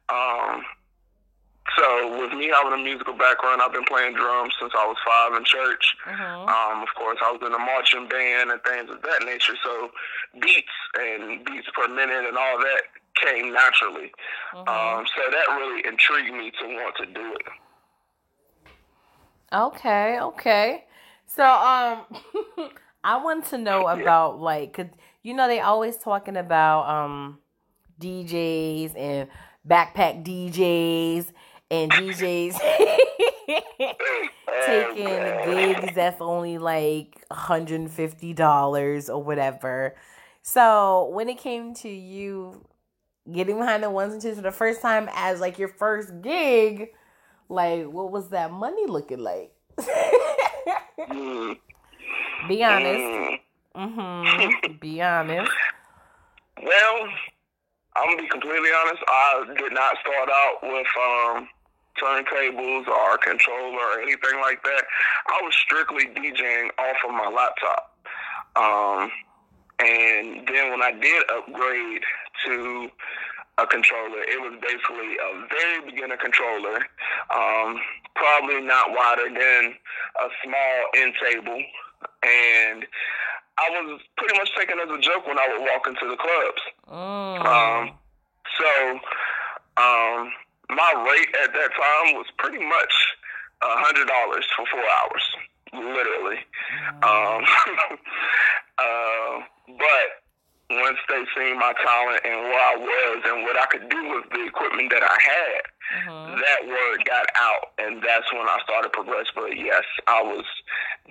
Um, 0.10 0.64
so 1.78 2.20
with 2.20 2.34
me 2.34 2.52
having 2.54 2.74
a 2.74 2.84
musical 2.84 3.14
background, 3.14 3.62
I've 3.62 3.74
been 3.74 3.86
playing 3.86 4.16
drums 4.16 4.54
since 4.60 4.74
I 4.78 4.86
was 4.88 4.98
five 5.06 5.38
in 5.38 5.44
church. 5.46 5.96
Mm-hmm. 6.08 6.50
Um, 6.50 6.84
of 6.84 6.90
course, 6.96 7.18
I 7.26 7.32
was 7.32 7.42
in 7.46 7.54
a 7.54 7.60
marching 7.60 8.08
band 8.08 8.52
and 8.52 8.62
things 8.64 8.90
of 8.90 9.02
that 9.02 9.26
nature. 9.26 9.54
So 9.64 9.90
beats 10.42 10.78
and 10.98 11.46
beats 11.46 11.68
per 11.74 11.88
minute 11.88 12.26
and 12.28 12.38
all 12.38 12.58
that 12.60 12.82
came 13.22 13.54
naturally. 13.54 14.12
Mm-hmm. 14.54 14.70
Um, 14.70 15.06
so 15.06 15.22
that 15.32 15.56
really 15.56 15.84
intrigued 15.86 16.34
me 16.34 16.52
to 16.60 16.68
want 16.68 16.96
to 16.98 17.06
do 17.06 17.34
it. 17.34 17.48
Okay, 19.52 20.20
okay. 20.20 20.86
So 21.26 21.44
um, 21.44 22.06
I 23.04 23.18
want 23.18 23.46
to 23.48 23.58
know 23.58 23.88
about 23.88 24.40
like, 24.40 24.74
cause 24.74 24.88
you 25.24 25.34
know 25.34 25.48
they 25.48 25.60
always 25.60 25.98
talking 25.98 26.38
about 26.38 26.88
um 26.88 27.40
DJs 28.00 28.98
and 28.98 29.30
backpack 29.68 30.24
DJs 30.26 31.32
and 31.72 31.92
DJs 31.92 32.58
taking 34.66 35.06
gigs 35.46 35.96
that's 35.96 36.22
only 36.22 36.58
like 36.58 37.24
$150 37.32 39.10
or 39.10 39.24
whatever. 39.24 39.96
So 40.42 41.10
when 41.14 41.30
it 41.30 41.38
came 41.38 41.74
to 41.76 41.90
you 41.90 42.66
getting 43.32 43.60
behind 43.60 43.84
the 43.84 43.90
ones 43.90 44.14
and 44.14 44.22
twos 44.22 44.36
for 44.36 44.42
the 44.42 44.52
first 44.52 44.82
time 44.82 45.10
as 45.14 45.40
like 45.40 45.60
your 45.60 45.68
first 45.70 46.22
gig, 46.22 46.90
like 47.48 47.86
what 47.86 48.12
was 48.12 48.30
that 48.30 48.52
money 48.52 48.86
looking 48.88 49.20
like? 49.20 49.52
Be 52.48 52.64
honest. 52.64 53.42
Mm-hmm. 53.76 54.78
Be 54.80 55.02
honest. 55.02 55.52
Well, 56.62 57.08
I'm 57.96 58.10
gonna 58.10 58.22
be 58.22 58.30
completely 58.30 58.70
honest. 58.82 59.04
I 59.08 59.44
did 59.58 59.74
not 59.74 59.98
start 60.02 60.30
out 60.30 60.58
with 60.64 60.88
um 60.98 61.50
turntables 62.02 62.88
or 62.88 63.18
controller 63.18 63.78
or 63.78 64.02
anything 64.02 64.40
like 64.42 64.64
that. 64.64 64.84
I 65.28 65.42
was 65.44 65.54
strictly 65.56 66.06
DJing 66.06 66.70
off 66.78 66.98
of 67.08 67.12
my 67.12 67.30
laptop. 67.30 67.96
Um, 68.56 69.12
and 69.80 70.48
then 70.48 70.72
when 70.72 70.82
I 70.82 70.92
did 70.92 71.24
upgrade 71.32 72.02
to 72.46 72.90
a 73.58 73.68
controller, 73.68 74.24
it 74.24 74.42
was 74.42 74.60
basically 74.62 75.16
a 75.16 75.48
very 75.48 75.92
beginner 75.92 76.18
controller, 76.18 76.78
um, 77.34 77.80
probably 78.16 78.62
not 78.62 78.92
wider 78.92 79.30
than 79.30 79.76
a 80.20 80.28
small 80.44 80.86
end 80.98 81.14
table. 81.24 81.62
And 82.24 82.86
I 83.58 83.70
was 83.70 84.02
pretty 84.18 84.38
much 84.38 84.50
taken 84.58 84.80
as 84.80 84.90
a 84.90 85.00
joke 85.00 85.28
when 85.28 85.38
I 85.38 85.48
would 85.52 85.62
walk 85.62 85.88
into 85.88 86.08
the 86.08 86.16
clubs. 86.16 86.62
Mm. 86.90 87.46
Um, 87.46 87.92
so, 88.58 89.00
um, 89.78 90.32
my 90.70 90.92
rate 91.06 91.34
at 91.44 91.54
that 91.54 91.72
time 91.74 92.16
was 92.16 92.28
pretty 92.38 92.64
much 92.64 92.94
a 93.62 93.76
hundred 93.84 94.08
dollars 94.08 94.46
for 94.56 94.66
four 94.72 94.86
hours, 95.02 95.26
literally. 95.74 96.40
Um, 97.04 97.42
uh, 98.78 99.34
but 99.78 100.08
once 100.70 100.98
they 101.10 101.26
seen 101.36 101.58
my 101.58 101.74
talent 101.84 102.22
and 102.24 102.42
where 102.46 102.62
I 102.62 102.76
was 102.78 103.18
and 103.26 103.44
what 103.44 103.58
I 103.58 103.66
could 103.66 103.90
do 103.90 104.02
with 104.14 104.30
the 104.32 104.46
equipment 104.46 104.92
that 104.92 105.04
I 105.04 105.18
had, 105.18 105.62
mm-hmm. 105.90 106.40
that 106.40 106.68
word 106.68 107.06
got 107.06 107.26
out, 107.36 107.74
and 107.78 108.02
that's 108.02 108.32
when 108.34 108.48
I 108.48 108.58
started 108.64 108.92
progressing. 108.94 109.34
But 109.36 109.58
yes, 109.58 109.84
I 110.08 110.22
was 110.22 110.46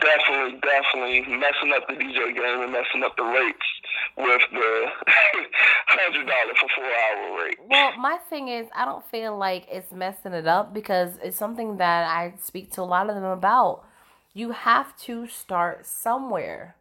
definitely, 0.00 0.60
definitely 0.60 1.20
messing 1.36 1.72
up 1.74 1.86
the 1.88 1.94
DJ 1.94 2.34
game 2.34 2.62
and 2.62 2.72
messing 2.72 3.02
up 3.02 3.16
the 3.16 3.24
rates 3.24 3.68
with 4.16 4.42
the 4.52 4.86
hundred 5.88 6.26
dollar 6.26 6.54
for 6.54 6.68
four 6.74 6.84
hour 6.84 7.44
rate. 7.44 7.58
Well, 7.68 7.96
my 7.98 8.18
thing 8.30 8.48
is, 8.48 8.66
I 8.74 8.84
don't 8.84 9.04
feel 9.06 9.36
like 9.36 9.66
it's 9.70 9.92
messing 9.92 10.32
it 10.32 10.46
up 10.46 10.72
because 10.72 11.18
it's 11.22 11.36
something 11.36 11.76
that 11.78 12.04
I 12.04 12.34
speak 12.40 12.72
to 12.72 12.82
a 12.82 12.88
lot 12.88 13.08
of 13.08 13.14
them 13.14 13.24
about. 13.24 13.84
You 14.34 14.52
have 14.52 14.96
to 15.00 15.26
start 15.26 15.86
somewhere. 15.86 16.76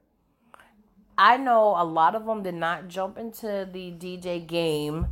I 1.18 1.38
know 1.38 1.75
a 1.75 1.84
lot 1.84 2.13
of 2.13 2.25
them 2.25 2.44
did 2.44 2.54
not 2.54 2.88
jump 2.88 3.18
into 3.18 3.68
the 3.72 3.92
DJ 3.92 4.46
game 4.46 5.08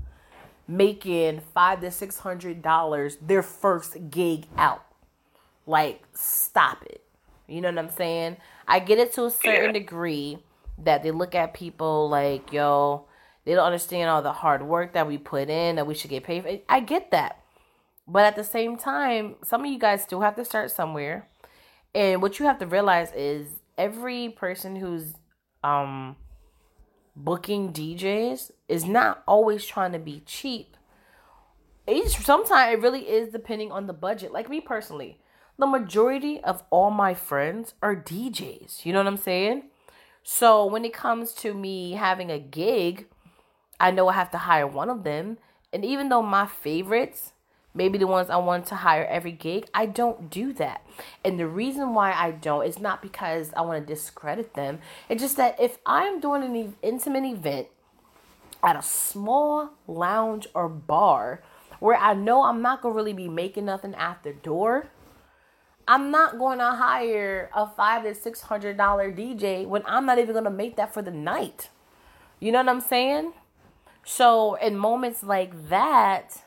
making 0.68 1.42
five 1.54 1.82
to 1.82 1.92
six 1.92 2.20
hundred 2.20 2.62
dollars 2.62 3.18
their 3.18 3.44
first 3.44 4.10
gig 4.10 4.48
out. 4.58 4.84
Like, 5.66 6.04
stop 6.14 6.84
it. 6.86 7.02
You 7.48 7.62
know 7.62 7.70
what 7.70 7.78
I'm 7.78 7.90
saying? 7.90 8.38
I 8.68 8.80
get 8.80 9.00
it 9.00 9.14
to 9.14 9.26
a 9.26 9.32
certain 9.32 9.74
degree 9.74 10.40
that 10.80 11.04
they 11.04 11.12
look 11.12 11.36
at 11.36 11.54
people 11.54 12.10
like, 12.10 12.52
yo, 12.52 13.06
they 13.46 13.54
don't 13.54 13.66
understand 13.66 14.10
all 14.10 14.22
the 14.22 14.34
hard 14.34 14.64
work 14.64 14.94
that 14.94 15.08
we 15.08 15.18
put 15.18 15.50
in, 15.50 15.76
that 15.76 15.88
we 15.88 15.94
should 15.94 16.10
get 16.10 16.24
paid 16.24 16.44
for. 16.44 16.58
I 16.68 16.80
get 16.80 17.12
that. 17.12 17.40
But 18.08 18.26
at 18.26 18.36
the 18.36 18.44
same 18.44 18.78
time, 18.78 19.36
some 19.44 19.64
of 19.64 19.72
you 19.72 19.80
guys 19.80 20.04
still 20.04 20.22
have 20.22 20.36
to 20.36 20.46
start 20.46 20.72
somewhere. 20.72 21.28
And 21.94 22.22
what 22.22 22.40
you 22.40 22.46
have 22.46 22.60
to 22.60 22.66
realize 22.66 23.12
is 23.14 23.48
every 23.78 24.30
person 24.30 24.76
who's 24.76 25.14
um 25.64 26.16
booking 27.16 27.72
DJs 27.72 28.52
is 28.68 28.86
not 28.86 29.24
always 29.28 29.66
trying 29.66 29.92
to 29.92 30.00
be 30.00 30.22
cheap. 30.26 30.76
Each 31.88 32.18
sometimes 32.18 32.74
it 32.74 32.82
really 32.82 33.02
is 33.02 33.32
depending 33.32 33.72
on 33.72 33.88
the 33.88 33.94
budget. 33.94 34.32
Like 34.32 34.50
me 34.50 34.60
personally, 34.60 35.20
the 35.58 35.68
majority 35.68 36.42
of 36.42 36.64
all 36.70 36.92
my 36.92 37.14
friends 37.14 37.76
are 37.82 37.96
DJs. 37.96 38.86
You 38.86 38.94
know 38.94 39.00
what 39.00 39.08
I'm 39.08 39.18
saying? 39.18 39.64
So 40.24 40.66
when 40.66 40.84
it 40.84 40.94
comes 40.94 41.34
to 41.34 41.54
me 41.54 41.92
having 41.94 42.32
a 42.32 42.40
gig, 42.40 43.08
I 43.80 43.92
know 43.92 44.08
I 44.08 44.14
have 44.14 44.32
to 44.32 44.40
hire 44.40 44.68
one 44.68 44.90
of 44.90 45.04
them. 45.04 45.38
And 45.72 45.86
even 45.86 46.10
though 46.10 46.24
my 46.24 46.48
favorites, 46.48 47.34
maybe 47.76 47.98
the 47.98 48.08
ones 48.08 48.30
I 48.30 48.38
want 48.38 48.66
to 48.68 48.76
hire 48.76 49.06
every 49.06 49.34
gig, 49.34 49.68
I 49.74 49.86
don't 49.86 50.30
do 50.30 50.52
that. 50.54 50.84
And 51.24 51.40
the 51.40 51.48
reason 51.48 51.94
why 51.94 52.14
I 52.14 52.32
don't 52.32 52.66
is 52.66 52.80
not 52.80 53.02
because 53.02 53.52
I 53.56 53.62
want 53.62 53.86
to 53.86 53.94
discredit 53.94 54.56
them. 54.56 54.80
It's 55.10 55.22
just 55.22 55.38
that 55.38 55.60
if 55.62 55.78
I'm 55.86 56.20
doing 56.20 56.44
an 56.44 56.76
intimate 56.82 57.26
event 57.26 57.68
at 58.64 58.76
a 58.76 58.82
small 58.82 59.72
lounge 59.88 60.48
or 60.54 60.68
bar 60.70 61.44
where 61.80 61.98
I 61.98 62.14
know 62.14 62.44
I'm 62.44 62.62
not 62.62 62.82
to 62.82 62.90
really 62.96 63.14
be 63.14 63.28
making 63.28 63.66
nothing 63.66 63.96
after 63.96 64.34
door, 64.34 64.88
I'm 65.88 66.10
not 66.10 66.40
to 66.60 66.66
hire 66.66 67.50
a 67.54 67.68
five 67.68 68.04
to 68.04 68.16
six 68.16 68.42
hundred 68.42 68.78
dollar 68.78 69.12
DJ 69.12 69.68
when 69.68 69.84
I'm 69.86 70.06
not 70.06 70.18
even 70.18 70.34
to 70.46 70.50
make 70.50 70.78
that 70.78 70.94
for 70.94 71.02
the 71.02 71.12
night. 71.12 71.70
You 72.40 72.52
know 72.52 72.60
what 72.60 72.70
I'm 72.70 72.82
saying? 72.82 73.34
So 74.04 74.56
in 74.56 74.78
moments 74.78 75.24
like 75.24 75.70
that, 75.70 76.44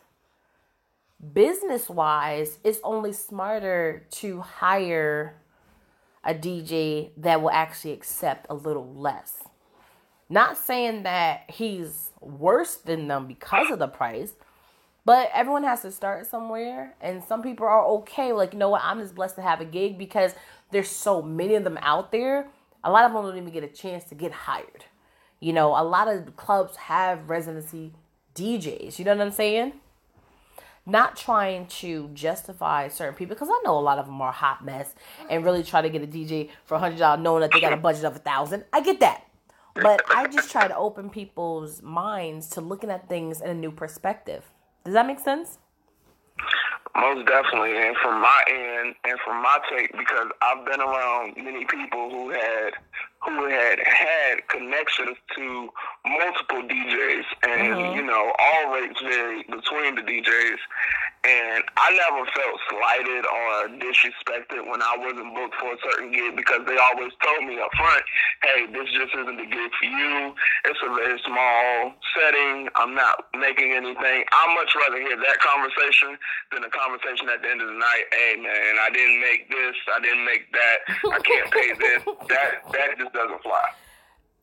business 1.33 1.89
wise, 1.89 2.59
it's 2.65 2.79
only 2.85 3.13
smarter 3.13 4.07
to 4.13 4.41
hire 4.41 5.41
a 6.25 6.35
DJ 6.35 7.11
that 7.17 7.41
will 7.43 7.51
actually 7.51 7.93
accept 7.93 8.47
a 8.49 8.55
little 8.55 8.93
less. 8.95 9.48
Not 10.29 10.57
saying 10.57 11.05
that 11.05 11.51
he's 11.51 12.11
worse 12.21 12.77
than 12.77 13.09
them 13.09 13.27
because 13.27 13.71
of 13.71 13.79
the 13.79 13.89
price, 13.89 14.33
but 15.05 15.31
everyone 15.33 15.65
has 15.65 15.83
to 15.83 15.91
start 15.91 16.27
somewhere. 16.27 16.95
And 17.01 17.25
some 17.25 17.43
people 17.43 17.67
are 17.67 17.85
okay, 17.87 18.33
like, 18.33 18.53
you 18.53 18.59
know 18.59 18.69
what, 18.69 18.83
I'm 18.85 19.01
just 19.01 19.15
blessed 19.15 19.37
to 19.37 19.43
have 19.43 19.61
a 19.61 19.65
gig 19.65 19.97
because 19.97 20.35
there's 20.71 20.91
so 20.91 21.23
many 21.23 21.55
of 21.55 21.65
them 21.65 21.79
out 21.81 22.13
there. 22.13 22.49
A 22.85 22.91
lot 22.91 23.05
of 23.05 23.13
them 23.13 23.23
don't 23.23 23.37
even 23.37 23.53
get 23.53 23.65
a 23.65 23.69
chance 23.69 24.05
to 24.05 24.15
get 24.15 24.33
hired. 24.33 24.85
You 25.41 25.53
know, 25.53 25.69
a 25.69 25.85
lot 25.85 26.09
of 26.09 26.37
clubs 26.37 26.77
have 26.77 27.31
residency 27.31 27.93
DJs. 28.35 28.99
You 28.99 29.05
know 29.05 29.17
what 29.17 29.27
I'm 29.27 29.33
saying? 29.33 29.73
Not 30.85 31.17
trying 31.17 31.67
to 31.67 32.11
justify 32.15 32.89
certain 32.89 33.15
people 33.15 33.35
because 33.35 33.49
I 33.51 33.61
know 33.65 33.79
a 33.79 33.81
lot 33.81 33.99
of 33.99 34.07
them 34.07 34.21
are 34.21 34.33
hot 34.33 34.65
mess 34.65 34.95
and 35.29 35.45
really 35.45 35.63
try 35.63 35.83
to 35.83 35.91
get 35.91 36.03
a 36.03 36.07
DJ 36.07 36.51
for 36.65 36.79
hundred 36.79 36.99
dollars, 36.99 37.23
knowing 37.23 37.43
that 37.43 37.53
they 37.53 37.61
got 37.61 37.73
a 37.73 37.77
budget 37.77 38.05
of 38.05 38.17
a 38.17 38.21
thousand. 38.21 38.65
I 38.73 38.81
get 38.81 39.01
that, 39.01 39.25
but 39.75 40.03
I 40.11 40.27
just 40.27 40.51
try 40.51 40.69
to 40.69 40.77
open 40.77 41.11
people's 41.11 41.83
minds 41.83 42.49
to 42.51 42.61
looking 42.61 42.91
at 42.91 43.09
things 43.09 43.41
in 43.41 43.51
a 43.51 43.55
new 43.55 43.71
perspective. 43.71 44.45
Does 44.85 44.95
that 44.95 45.07
make 45.07 45.19
sense? 45.19 45.59
Most 46.97 47.27
definitely, 47.27 47.77
and 47.77 47.97
from 48.03 48.21
my 48.21 48.43
end, 48.49 48.95
and 49.05 49.19
from 49.25 49.43
my 49.43 49.59
take, 49.71 49.93
because 49.93 50.29
I've 50.43 50.65
been 50.67 50.81
around 50.81 51.37
many 51.37 51.65
people 51.65 52.11
who 52.11 52.31
had 52.31 52.73
who 53.25 53.49
had 53.49 53.79
had 53.81 54.47
connections 54.49 55.17
to 55.35 55.69
multiple 56.07 56.63
DJs, 56.63 57.25
and 57.43 57.75
mm-hmm. 57.75 57.97
you 57.97 58.05
know, 58.07 58.33
all 58.39 58.75
rates 58.75 59.01
vary 59.01 59.43
between 59.43 59.95
the 59.97 60.03
DJs. 60.03 60.59
And 61.27 61.65
I 61.77 61.91
never 61.99 62.25
felt 62.31 62.57
slighted 62.71 63.27
or 63.27 63.51
disrespected 63.83 64.63
when 64.71 64.81
I 64.81 64.95
wasn't 64.97 65.35
booked 65.35 65.59
for 65.59 65.75
a 65.75 65.79
certain 65.83 66.15
gig 66.15 66.37
because 66.39 66.63
they 66.65 66.79
always 66.79 67.11
told 67.19 67.43
me 67.43 67.59
up 67.59 67.75
front, 67.75 68.03
hey, 68.47 68.71
this 68.71 68.87
just 68.95 69.13
isn't 69.19 69.37
the 69.37 69.51
gig 69.51 69.71
for 69.83 69.89
you. 69.91 70.33
It's 70.71 70.79
a 70.79 70.95
very 70.95 71.19
small 71.27 71.99
setting. 72.15 72.71
I'm 72.79 72.95
not 72.95 73.27
making 73.35 73.75
anything. 73.75 74.25
I'd 74.31 74.53
much 74.55 74.71
rather 74.79 75.03
hear 75.03 75.19
that 75.19 75.39
conversation 75.43 76.17
than 76.55 76.63
a 76.63 76.71
conversation 76.71 77.29
at 77.29 77.43
the 77.43 77.51
end 77.51 77.67
of 77.67 77.69
the 77.69 77.79
night, 77.83 78.07
hey, 78.15 78.39
man, 78.39 78.79
I 78.79 78.89
didn't 78.95 79.21
make 79.21 79.51
this. 79.51 79.75
I 79.91 79.99
didn't 79.99 80.25
make 80.25 80.47
that. 80.55 80.77
I 81.13 81.19
can't 81.19 81.51
pay 81.51 81.75
this. 81.83 82.01
That, 82.31 82.63
that 82.73 82.91
just 83.13 83.29
doesn't 83.29 83.43
fly. 83.43 83.71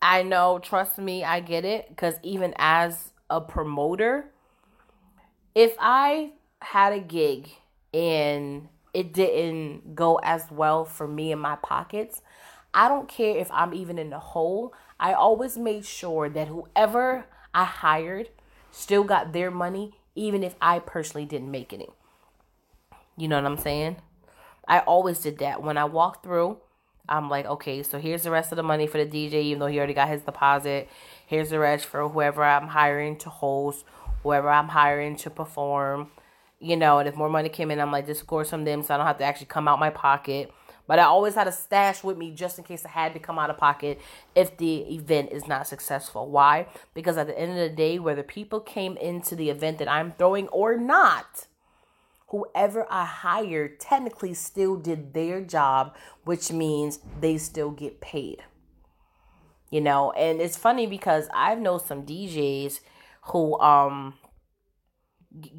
I 0.01 0.23
know, 0.23 0.59
trust 0.59 0.97
me, 0.97 1.23
I 1.23 1.39
get 1.39 1.65
it. 1.65 1.89
Because 1.89 2.15
even 2.23 2.53
as 2.57 3.11
a 3.29 3.41
promoter, 3.41 4.31
if 5.53 5.75
I 5.79 6.31
had 6.61 6.93
a 6.93 6.99
gig 6.99 7.49
and 7.93 8.67
it 8.93 9.13
didn't 9.13 9.95
go 9.95 10.19
as 10.23 10.49
well 10.51 10.85
for 10.85 11.07
me 11.07 11.31
in 11.31 11.39
my 11.39 11.55
pockets, 11.57 12.21
I 12.73 12.87
don't 12.87 13.07
care 13.07 13.37
if 13.37 13.51
I'm 13.51 13.73
even 13.73 13.97
in 13.97 14.09
the 14.09 14.19
hole. 14.19 14.73
I 14.99 15.13
always 15.13 15.57
made 15.57 15.85
sure 15.85 16.29
that 16.29 16.47
whoever 16.47 17.25
I 17.53 17.63
hired 17.63 18.29
still 18.71 19.03
got 19.03 19.33
their 19.33 19.49
money, 19.49 19.93
even 20.13 20.43
if 20.43 20.55
I 20.61 20.79
personally 20.79 21.25
didn't 21.25 21.51
make 21.51 21.73
any. 21.73 21.89
You 23.17 23.27
know 23.29 23.37
what 23.37 23.49
I'm 23.49 23.57
saying? 23.57 23.97
I 24.67 24.79
always 24.79 25.19
did 25.19 25.37
that. 25.39 25.63
When 25.63 25.77
I 25.77 25.85
walked 25.85 26.23
through, 26.23 26.57
I'm 27.07 27.29
like, 27.29 27.45
okay, 27.45 27.83
so 27.83 27.99
here's 27.99 28.23
the 28.23 28.31
rest 28.31 28.51
of 28.51 28.55
the 28.55 28.63
money 28.63 28.87
for 28.87 29.03
the 29.03 29.05
DJ, 29.05 29.35
even 29.43 29.59
though 29.59 29.67
he 29.67 29.77
already 29.77 29.93
got 29.93 30.09
his 30.09 30.21
deposit. 30.21 30.89
Here's 31.27 31.49
the 31.49 31.59
rest 31.59 31.85
for 31.85 32.07
whoever 32.07 32.43
I'm 32.43 32.67
hiring 32.67 33.17
to 33.17 33.29
host, 33.29 33.85
whoever 34.23 34.49
I'm 34.49 34.69
hiring 34.69 35.15
to 35.17 35.29
perform 35.29 36.11
you 36.59 36.75
know, 36.77 36.99
and 36.99 37.07
if 37.07 37.15
more 37.15 37.29
money 37.29 37.49
came 37.49 37.71
in, 37.71 37.79
I'm 37.79 37.91
like, 37.91 38.07
just 38.07 38.27
some 38.27 38.61
of 38.61 38.65
them 38.65 38.81
so 38.81 38.93
I 38.93 38.97
don't 38.97 39.05
have 39.05 39.17
to 39.19 39.23
actually 39.23 39.47
come 39.47 39.67
out 39.67 39.79
my 39.79 39.89
pocket. 39.89 40.51
But 40.87 40.99
I 40.99 41.03
always 41.03 41.33
had 41.33 41.47
a 41.47 41.51
stash 41.51 42.03
with 42.03 42.17
me 42.17 42.31
just 42.31 42.59
in 42.59 42.63
case 42.63 42.85
I 42.85 42.89
had 42.89 43.13
to 43.13 43.19
come 43.19 43.39
out 43.39 43.49
of 43.49 43.57
pocket 43.57 43.99
if 44.35 44.55
the 44.57 44.81
event 44.93 45.31
is 45.31 45.47
not 45.47 45.67
successful. 45.67 46.29
Why? 46.29 46.67
Because 46.93 47.17
at 47.17 47.27
the 47.27 47.37
end 47.37 47.51
of 47.51 47.57
the 47.57 47.69
day, 47.69 47.97
whether 47.97 48.21
people 48.21 48.59
came 48.59 48.95
into 48.97 49.35
the 49.35 49.49
event 49.49 49.79
that 49.79 49.89
I'm 49.89 50.11
throwing 50.11 50.47
or 50.49 50.77
not, 50.77 51.47
whoever 52.27 52.85
I 52.89 53.05
hired 53.05 53.79
technically 53.79 54.33
still 54.33 54.75
did 54.75 55.13
their 55.13 55.41
job, 55.41 55.95
which 56.23 56.51
means 56.51 56.99
they 57.19 57.37
still 57.37 57.71
get 57.71 58.01
paid. 58.01 58.43
You 59.69 59.81
know, 59.81 60.11
and 60.11 60.39
it's 60.39 60.57
funny 60.57 60.87
because 60.87 61.27
I've 61.33 61.59
known 61.59 61.79
some 61.79 62.05
DJs 62.05 62.79
who 63.23 63.59
um 63.59 64.13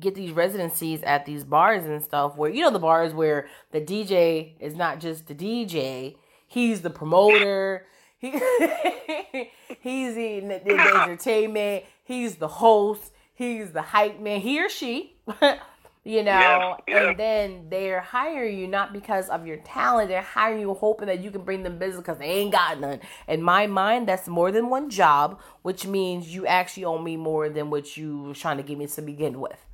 get 0.00 0.14
these 0.14 0.30
residencies 0.32 1.02
at 1.02 1.26
these 1.26 1.44
bars 1.44 1.84
and 1.84 2.02
stuff 2.02 2.36
where 2.36 2.50
you 2.50 2.62
know 2.62 2.70
the 2.70 2.78
bars 2.78 3.12
where 3.12 3.46
the 3.72 3.80
DJ 3.80 4.54
is 4.60 4.74
not 4.74 5.00
just 5.00 5.26
the 5.26 5.34
DJ, 5.34 6.16
he's 6.46 6.82
the 6.82 6.90
promoter. 6.90 7.86
He 8.18 8.30
he's 9.80 10.14
the, 10.14 10.40
the, 10.40 10.60
the 10.64 11.00
entertainment. 11.02 11.84
He's 12.04 12.36
the 12.36 12.48
host. 12.48 13.12
He's 13.34 13.72
the 13.72 13.82
hype 13.82 14.18
man. 14.18 14.40
He 14.40 14.64
or 14.64 14.70
she, 14.70 15.16
you 16.06 16.22
know. 16.22 16.30
Yeah, 16.30 16.76
yeah. 16.86 17.08
And 17.08 17.18
then 17.18 17.66
they're 17.68 18.00
hiring 18.00 18.56
you 18.56 18.68
not 18.68 18.92
because 18.92 19.28
of 19.28 19.44
your 19.44 19.56
talent. 19.56 20.08
They're 20.08 20.22
hiring 20.22 20.60
you 20.60 20.72
hoping 20.72 21.08
that 21.08 21.20
you 21.20 21.32
can 21.32 21.42
bring 21.42 21.64
them 21.64 21.78
business 21.78 22.00
because 22.00 22.18
they 22.18 22.26
ain't 22.26 22.52
got 22.52 22.78
none. 22.78 23.00
In 23.26 23.42
my 23.42 23.66
mind, 23.66 24.06
that's 24.06 24.28
more 24.28 24.52
than 24.52 24.70
one 24.70 24.88
job, 24.88 25.40
which 25.62 25.84
means 25.84 26.32
you 26.32 26.46
actually 26.46 26.84
owe 26.84 26.98
me 26.98 27.16
more 27.16 27.48
than 27.48 27.70
what 27.70 27.96
you 27.96 28.18
was 28.18 28.38
trying 28.38 28.56
to 28.56 28.62
give 28.62 28.78
me 28.78 28.86
to 28.86 29.02
begin 29.02 29.40
with. 29.40 29.66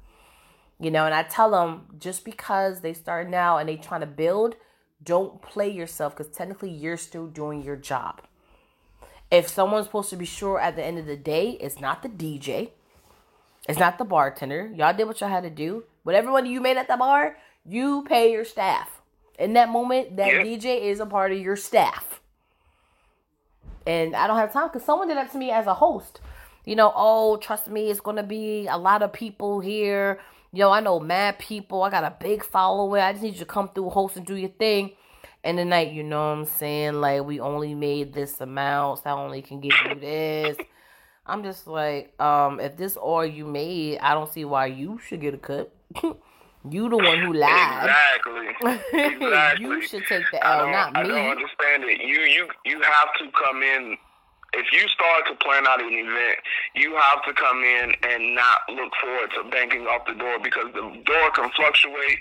You 0.80 0.90
know, 0.90 1.04
and 1.04 1.14
I 1.14 1.22
tell 1.22 1.50
them 1.50 1.82
just 1.98 2.24
because 2.24 2.80
they 2.80 2.94
start 2.94 3.28
now 3.28 3.58
and 3.58 3.68
they 3.68 3.76
trying 3.76 4.00
to 4.00 4.06
build, 4.06 4.56
don't 5.04 5.42
play 5.42 5.68
yourself 5.68 6.16
because 6.16 6.34
technically 6.34 6.70
you're 6.70 6.96
still 6.96 7.26
doing 7.26 7.62
your 7.62 7.76
job. 7.76 8.22
If 9.30 9.48
someone's 9.48 9.86
supposed 9.86 10.10
to 10.10 10.16
be 10.16 10.24
sure 10.24 10.58
at 10.58 10.76
the 10.76 10.84
end 10.84 10.98
of 10.98 11.04
the 11.04 11.16
day, 11.16 11.58
it's 11.60 11.78
not 11.78 12.02
the 12.02 12.08
DJ, 12.08 12.70
it's 13.68 13.78
not 13.78 13.98
the 13.98 14.04
bartender. 14.04 14.72
Y'all 14.74 14.96
did 14.96 15.06
what 15.06 15.20
y'all 15.20 15.28
had 15.28 15.42
to 15.42 15.50
do. 15.50 15.84
Whatever 16.02 16.30
money 16.30 16.50
you 16.50 16.60
made 16.60 16.76
at 16.76 16.88
the 16.88 16.96
bar, 16.96 17.36
you 17.64 18.04
pay 18.08 18.32
your 18.32 18.44
staff. 18.44 19.00
In 19.38 19.54
that 19.54 19.68
moment, 19.68 20.16
that 20.16 20.28
yeah. 20.28 20.42
DJ 20.42 20.82
is 20.82 21.00
a 21.00 21.06
part 21.06 21.32
of 21.32 21.38
your 21.38 21.56
staff. 21.56 22.20
And 23.86 24.14
I 24.14 24.26
don't 24.26 24.36
have 24.36 24.52
time 24.52 24.68
because 24.68 24.84
someone 24.84 25.08
did 25.08 25.16
that 25.16 25.32
to 25.32 25.38
me 25.38 25.50
as 25.50 25.66
a 25.66 25.74
host. 25.74 26.20
You 26.64 26.76
know, 26.76 26.92
oh, 26.94 27.36
trust 27.38 27.68
me, 27.68 27.90
it's 27.90 28.00
going 28.00 28.16
to 28.16 28.22
be 28.22 28.68
a 28.68 28.76
lot 28.76 29.02
of 29.02 29.12
people 29.12 29.60
here 29.60 30.20
yo, 30.52 30.70
I 30.70 30.80
know 30.80 31.00
mad 31.00 31.38
people. 31.38 31.82
I 31.82 31.90
got 31.90 32.04
a 32.04 32.14
big 32.20 32.44
following. 32.44 33.02
I 33.02 33.12
just 33.12 33.22
need 33.22 33.34
you 33.34 33.40
to 33.40 33.44
come 33.44 33.70
through, 33.70 33.90
host, 33.90 34.16
and 34.16 34.26
do 34.26 34.36
your 34.36 34.50
thing. 34.50 34.92
And 35.44 35.58
the 35.58 35.64
night, 35.64 35.92
you 35.92 36.04
know 36.04 36.18
what 36.18 36.38
I'm 36.38 36.44
saying? 36.44 37.00
Like, 37.00 37.24
we 37.24 37.40
only 37.40 37.74
made 37.74 38.12
this 38.12 38.40
amount, 38.40 38.98
so 39.02 39.10
I 39.10 39.12
only 39.12 39.42
can 39.42 39.60
give 39.60 39.72
you 39.88 39.94
this. 39.96 40.56
I'm 41.26 41.42
just 41.42 41.66
like, 41.66 42.20
um, 42.20 42.60
if 42.60 42.76
this 42.76 42.96
all 42.96 43.24
you 43.24 43.46
made, 43.46 43.98
I 43.98 44.14
don't 44.14 44.30
see 44.30 44.44
why 44.44 44.66
you 44.66 45.00
should 45.04 45.20
get 45.20 45.34
a 45.34 45.38
cut. 45.38 45.72
you 46.70 46.88
the 46.88 46.96
one 46.96 47.18
who 47.20 47.32
lied. 47.32 47.84
Exactly. 47.84 48.48
Exactly. 48.92 49.66
you 49.66 49.82
should 49.82 50.04
take 50.06 50.24
the 50.30 50.46
L, 50.46 50.70
not 50.70 50.92
me. 50.92 51.00
I 51.00 51.02
don't 51.02 51.30
understand 51.30 51.84
it. 51.84 52.00
You 52.00 52.20
you 52.20 52.48
you 52.64 52.80
have 52.80 53.08
to 53.18 53.30
come 53.36 53.62
in 53.62 53.96
if 54.54 54.66
you 54.70 54.86
start 54.88 55.24
to 55.28 55.34
plan 55.44 55.66
out 55.66 55.80
an 55.80 55.92
event, 55.92 56.38
you 56.74 56.94
have 56.94 57.24
to 57.24 57.32
come 57.32 57.64
in 57.64 57.92
and 58.04 58.34
not 58.34 58.60
look 58.68 58.92
forward 59.00 59.30
to 59.36 59.50
banking 59.50 59.86
off 59.86 60.06
the 60.06 60.14
door 60.14 60.38
because 60.42 60.66
the 60.74 60.82
door 61.04 61.30
can 61.34 61.50
fluctuate. 61.56 62.18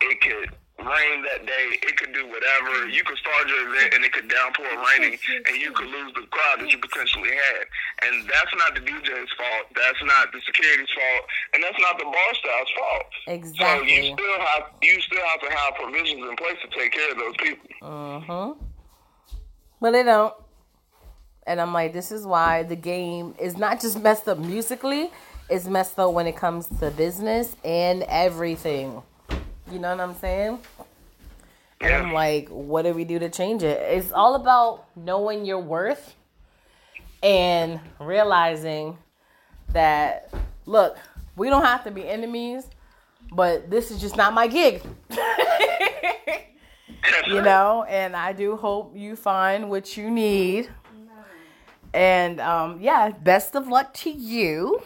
It 0.00 0.20
could 0.20 0.56
rain 0.84 1.22
that 1.24 1.46
day. 1.46 1.66
It 1.82 1.96
could 1.96 2.12
do 2.12 2.26
whatever. 2.26 2.88
You 2.88 3.02
could 3.04 3.18
start 3.18 3.48
your 3.48 3.68
event 3.70 3.94
and 3.94 4.04
it 4.04 4.12
could 4.12 4.28
downpour 4.28 4.66
raining 4.66 5.18
and 5.46 5.56
you 5.60 5.72
could 5.72 5.88
lose 5.88 6.12
the 6.14 6.26
crowd 6.30 6.60
that 6.60 6.70
you 6.70 6.78
potentially 6.78 7.30
had. 7.30 7.64
And 8.06 8.28
that's 8.28 8.52
not 8.58 8.74
the 8.74 8.82
DJ's 8.82 9.32
fault. 9.38 9.66
That's 9.74 10.02
not 10.04 10.32
the 10.32 10.40
security's 10.44 10.90
fault. 10.94 11.24
And 11.54 11.62
that's 11.62 11.78
not 11.80 11.98
the 11.98 12.04
bar 12.04 12.32
staff's 12.34 12.72
fault. 12.76 13.10
Exactly. 13.26 13.88
So 13.88 13.94
you 13.94 14.02
still 14.14 14.38
have 14.40 14.62
you 14.82 15.00
still 15.00 15.26
have 15.26 15.40
to 15.40 15.50
have 15.50 15.74
provisions 15.74 16.22
in 16.28 16.36
place 16.36 16.58
to 16.62 16.68
take 16.78 16.92
care 16.92 17.10
of 17.12 17.18
those 17.18 17.36
people. 17.38 17.68
Uh-huh. 17.82 18.54
But 19.80 19.90
they 19.92 20.02
don't. 20.02 20.34
And 21.46 21.60
I'm 21.60 21.72
like, 21.72 21.92
this 21.92 22.12
is 22.12 22.24
why 22.24 22.62
the 22.62 22.76
game 22.76 23.34
is 23.40 23.56
not 23.56 23.80
just 23.80 24.00
messed 24.00 24.28
up 24.28 24.38
musically, 24.38 25.10
it's 25.50 25.66
messed 25.66 25.98
up 25.98 26.12
when 26.12 26.26
it 26.26 26.36
comes 26.36 26.66
to 26.78 26.90
business 26.92 27.56
and 27.64 28.04
everything. 28.04 29.02
You 29.72 29.78
know 29.78 29.88
what 29.88 30.00
I'm 30.00 30.14
saying? 30.16 30.58
And 31.80 31.94
I'm 31.94 32.12
like, 32.12 32.50
what 32.50 32.82
do 32.82 32.92
we 32.92 33.04
do 33.04 33.18
to 33.18 33.30
change 33.30 33.62
it? 33.62 33.80
It's 33.80 34.12
all 34.12 34.34
about 34.34 34.84
knowing 34.94 35.46
your 35.46 35.60
worth 35.60 36.14
and 37.22 37.80
realizing 37.98 38.98
that, 39.70 40.30
look, 40.66 40.98
we 41.36 41.48
don't 41.48 41.64
have 41.64 41.84
to 41.84 41.90
be 41.90 42.06
enemies, 42.06 42.66
but 43.32 43.70
this 43.70 43.90
is 43.90 43.98
just 43.98 44.14
not 44.14 44.34
my 44.34 44.46
gig. 44.46 44.82
you 47.26 47.40
know, 47.40 47.86
and 47.88 48.14
I 48.14 48.34
do 48.34 48.56
hope 48.56 48.94
you 48.94 49.16
find 49.16 49.70
what 49.70 49.96
you 49.96 50.10
need. 50.10 50.68
And 51.94 52.40
um, 52.42 52.78
yeah, 52.82 53.08
best 53.08 53.56
of 53.56 53.68
luck 53.68 53.94
to 53.94 54.10
you 54.10 54.82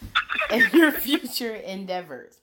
in 0.50 0.66
your 0.72 0.92
future 0.92 1.54
endeavors. 1.54 2.39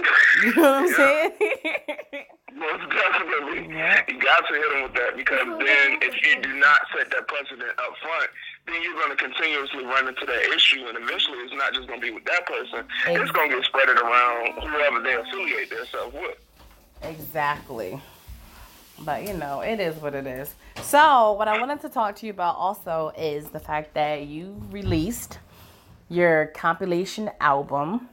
You 0.44 0.54
know 0.54 0.62
what 0.62 0.74
I'm 0.74 0.94
saying? 0.94 1.32
Most 2.54 2.90
definitely. 2.90 3.74
Yeah. 3.74 4.02
You 4.08 4.20
got 4.20 4.42
to 4.48 4.54
hit 4.54 4.70
them 4.72 4.82
with 4.84 4.94
that 4.94 5.16
because 5.16 5.46
then 5.46 5.98
if 6.02 6.14
you 6.24 6.40
do 6.42 6.52
not 6.58 6.80
set 6.96 7.10
that 7.10 7.28
precedent 7.28 7.70
up 7.78 7.94
front, 8.02 8.30
then 8.66 8.82
you're 8.82 8.94
going 8.94 9.10
to 9.10 9.16
continuously 9.16 9.84
run 9.84 10.08
into 10.08 10.26
that 10.26 10.42
issue, 10.54 10.86
and 10.86 10.96
eventually 10.96 11.38
it's 11.38 11.54
not 11.54 11.72
just 11.74 11.88
going 11.88 12.00
to 12.00 12.06
be 12.06 12.12
with 12.12 12.24
that 12.24 12.46
person. 12.46 12.84
Exactly. 13.06 13.22
It's 13.22 13.30
going 13.32 13.50
to 13.50 13.56
get 13.56 13.64
spread 13.64 13.88
around 13.88 14.60
whoever 14.62 15.02
they 15.02 15.14
affiliate 15.14 15.70
themselves 15.70 16.14
with. 16.14 16.38
Exactly. 17.02 18.00
But 19.00 19.26
you 19.26 19.34
know, 19.34 19.60
it 19.60 19.80
is 19.80 19.96
what 19.96 20.14
it 20.14 20.26
is. 20.26 20.54
So, 20.82 21.32
what 21.32 21.48
I 21.48 21.58
wanted 21.58 21.80
to 21.82 21.88
talk 21.88 22.16
to 22.16 22.26
you 22.26 22.32
about 22.32 22.56
also 22.56 23.12
is 23.16 23.48
the 23.50 23.60
fact 23.60 23.94
that 23.94 24.26
you 24.26 24.60
released 24.70 25.38
your 26.08 26.46
compilation 26.46 27.30
album 27.40 28.08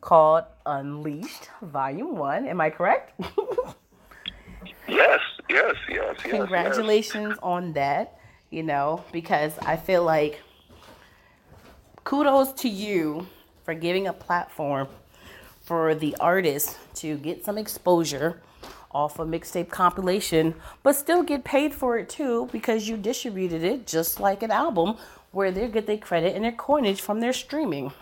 called 0.00 0.44
Unleashed 0.66 1.50
Volume 1.62 2.16
1. 2.16 2.46
Am 2.46 2.60
I 2.60 2.70
correct? 2.70 3.12
yes, 4.88 4.88
yes, 4.88 5.20
yes, 5.48 5.74
yes. 5.88 6.16
Congratulations 6.22 7.30
yes. 7.30 7.38
on 7.42 7.72
that, 7.74 8.18
you 8.50 8.62
know, 8.62 9.04
because 9.12 9.58
I 9.60 9.76
feel 9.76 10.04
like 10.04 10.40
kudos 12.04 12.52
to 12.62 12.68
you 12.68 13.26
for 13.64 13.74
giving 13.74 14.06
a 14.06 14.12
platform 14.12 14.88
for 15.60 15.94
the 15.94 16.16
artist 16.20 16.78
to 16.94 17.18
get 17.18 17.44
some 17.44 17.58
exposure 17.58 18.40
off 18.90 19.18
a 19.18 19.24
mixtape 19.26 19.68
compilation, 19.68 20.54
but 20.82 20.96
still 20.96 21.22
get 21.22 21.44
paid 21.44 21.74
for 21.74 21.98
it 21.98 22.08
too 22.08 22.48
because 22.50 22.88
you 22.88 22.96
distributed 22.96 23.62
it 23.62 23.86
just 23.86 24.18
like 24.18 24.42
an 24.42 24.50
album 24.50 24.96
where 25.30 25.50
they 25.50 25.68
get 25.68 25.86
their 25.86 25.98
credit 25.98 26.34
and 26.34 26.44
their 26.44 26.52
coinage 26.52 27.00
from 27.00 27.20
their 27.20 27.34
streaming. 27.34 27.92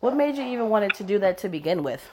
What 0.00 0.14
made 0.16 0.36
you 0.36 0.44
even 0.44 0.68
wanted 0.68 0.94
to 0.94 1.04
do 1.04 1.18
that 1.18 1.38
to 1.38 1.48
begin 1.48 1.82
with? 1.82 2.08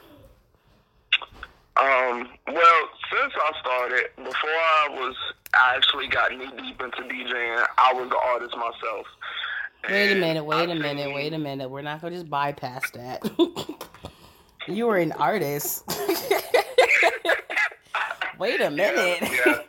Um, 1.78 2.30
well, 2.48 2.90
since 3.12 3.34
I 3.36 3.52
started, 3.60 4.10
before 4.16 4.50
I 4.50 4.88
was 4.92 5.16
I 5.54 5.76
actually 5.76 6.08
got 6.08 6.32
knee 6.32 6.50
deep 6.58 6.82
into 6.82 7.02
DJing, 7.02 7.66
I 7.78 7.94
was 7.94 8.10
the 8.10 8.18
artist 8.18 8.56
myself. 8.58 9.06
Wait 9.90 10.12
a 10.14 10.16
minute, 10.20 10.44
wait 10.44 10.70
a 10.70 10.76
minute, 10.76 11.14
wait 11.14 11.34
a 11.34 11.38
minute. 11.38 11.70
We're 11.70 11.82
not 11.82 12.02
gonna 12.02 12.16
just 12.16 12.30
bypass 12.30 12.90
that. 12.92 13.30
you 14.68 14.88
were 14.88 14.98
an 14.98 15.12
artist. 15.14 15.84
wait 18.40 18.62
a 18.62 18.72
minute. 18.72 19.20
Yeah, 19.22 19.62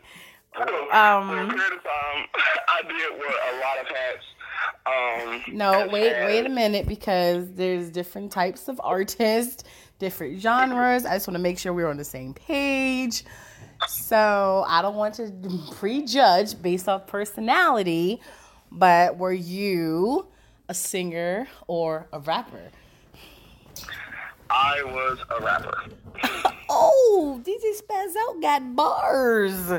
yeah. 0.56 1.18
um, 1.18 1.28
For 1.28 1.42
a 1.42 1.48
period 1.48 1.72
of 1.74 1.82
time, 1.84 2.26
I 2.68 2.82
did 2.82 3.18
wear 3.18 3.28
a 3.28 3.60
lot 3.60 3.78
of 3.80 3.88
hats 3.88 4.24
um, 4.86 5.42
no, 5.48 5.88
wait, 5.90 6.12
wait 6.24 6.46
a 6.46 6.48
minute 6.48 6.86
because 6.86 7.52
there's 7.54 7.90
different 7.90 8.30
types 8.30 8.68
of 8.68 8.80
artists, 8.82 9.64
different 9.98 10.40
genres. 10.40 11.04
I 11.04 11.14
just 11.14 11.26
want 11.26 11.36
to 11.36 11.42
make 11.42 11.58
sure 11.58 11.72
we're 11.72 11.88
on 11.88 11.96
the 11.96 12.04
same 12.04 12.34
page. 12.34 13.24
So 13.88 14.64
I 14.68 14.82
don't 14.82 14.96
want 14.96 15.14
to 15.14 15.32
prejudge 15.72 16.60
based 16.60 16.88
off 16.88 17.06
personality, 17.06 18.20
but 18.70 19.18
were 19.18 19.32
you 19.32 20.26
a 20.68 20.74
singer 20.74 21.48
or 21.66 22.08
a 22.12 22.20
rapper? 22.20 22.70
I 24.48 24.82
was 24.84 25.18
a 25.36 25.42
rapper. 25.42 25.84
oh, 26.70 27.42
DJ 27.44 27.80
Out 27.90 28.40
got 28.40 28.76
bars. 28.76 29.72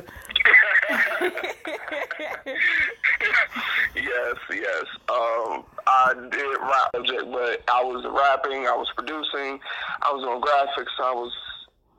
Yes, 3.96 4.36
yes. 4.52 4.86
Um, 5.10 5.64
I 5.88 6.14
did 6.32 6.58
rap, 6.62 6.92
but 6.94 7.64
I 7.70 7.84
was 7.84 8.06
rapping, 8.06 8.68
I 8.68 8.76
was 8.76 8.92
producing, 8.96 9.60
I 10.02 10.12
was 10.12 10.24
on 10.26 10.42
graphics, 10.42 11.00
I 11.00 11.14
was 11.14 11.32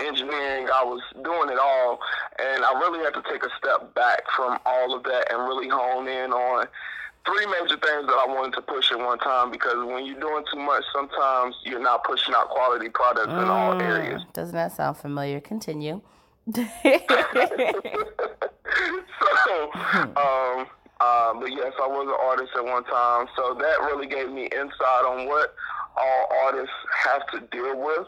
engineering, 0.01 0.69
I 0.73 0.85
was 0.85 1.03
doing 1.23 1.51
it 1.51 1.59
all, 1.59 1.99
and 2.39 2.65
I 2.65 2.73
really 2.79 3.05
had 3.05 3.15
to 3.15 3.23
take 3.31 3.43
a 3.43 3.51
step 3.59 3.95
back 3.95 4.23
from 4.37 4.59
all 4.67 4.95
of 4.95 5.03
that 5.05 5.33
and 5.33 5.43
really 5.49 5.69
hone 5.69 6.07
in 6.07 6.33
on 6.33 6.67
three 7.27 7.47
major 7.47 7.77
things 7.77 8.07
that 8.07 8.19
I 8.19 8.27
wanted 8.29 8.55
to 8.55 8.63
push 8.63 8.91
at 8.91 8.99
one 8.99 9.19
time 9.19 9.51
because 9.51 9.77
when 9.87 10.07
you're 10.07 10.21
doing 10.21 10.45
too 10.53 10.59
much, 10.59 10.85
sometimes 10.93 11.57
you're 11.65 11.83
not 11.83 12.05
pushing 12.05 12.35
out 12.35 12.49
quality 12.49 12.89
products 12.89 13.29
mm, 13.29 13.43
in 13.43 13.49
all 13.49 13.75
mm, 13.75 13.83
areas. 13.83 14.23
Doesn't 14.33 14.55
that 14.55 14.73
sound 14.73 14.97
familiar? 14.97 15.41
Continue. 15.41 16.01
So, 16.55 16.65
um, 20.17 20.67
uh, 21.01 21.35
but 21.35 21.51
yes, 21.51 21.73
I 21.81 21.87
was 21.87 22.09
an 22.09 22.17
artist 22.21 22.53
at 22.57 22.65
one 22.65 22.85
time, 22.85 23.27
so 23.37 23.55
that 23.55 23.81
really 23.81 24.07
gave 24.07 24.31
me 24.31 24.45
insight 24.45 25.05
on 25.05 25.29
what 25.29 25.55
all 25.97 26.29
artists 26.45 26.75
have 27.05 27.27
to 27.29 27.41
deal 27.55 27.79
with 27.79 28.07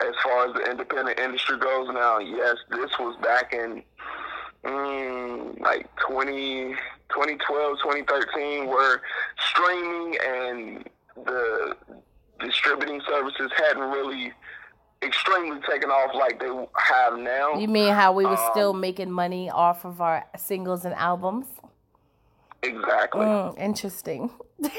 as 0.00 0.14
far 0.22 0.48
as 0.48 0.54
the 0.54 0.70
independent 0.70 1.18
industry 1.18 1.58
goes. 1.58 1.88
Now, 1.88 2.18
yes, 2.18 2.56
this 2.70 2.90
was 2.98 3.16
back 3.22 3.52
in 3.52 3.82
mm, 4.64 5.60
like 5.60 5.88
20, 6.06 6.74
2012, 7.08 7.78
2013, 7.82 8.66
where 8.66 9.00
streaming 9.38 10.18
and 10.26 10.88
the 11.24 11.76
distributing 12.40 13.00
services 13.08 13.50
hadn't 13.56 13.90
really 13.90 14.32
extremely 15.02 15.60
taken 15.68 15.90
off 15.90 16.14
like 16.14 16.38
they 16.40 16.66
have 16.76 17.18
now. 17.18 17.54
You 17.54 17.68
mean 17.68 17.92
how 17.92 18.12
we 18.12 18.24
were 18.24 18.36
um, 18.36 18.50
still 18.50 18.72
making 18.72 19.10
money 19.10 19.50
off 19.50 19.84
of 19.84 20.00
our 20.00 20.24
singles 20.36 20.84
and 20.84 20.94
albums? 20.94 21.46
Exactly. 22.62 23.20
Mm, 23.20 23.58
interesting. 23.58 24.30
um, 24.62 24.70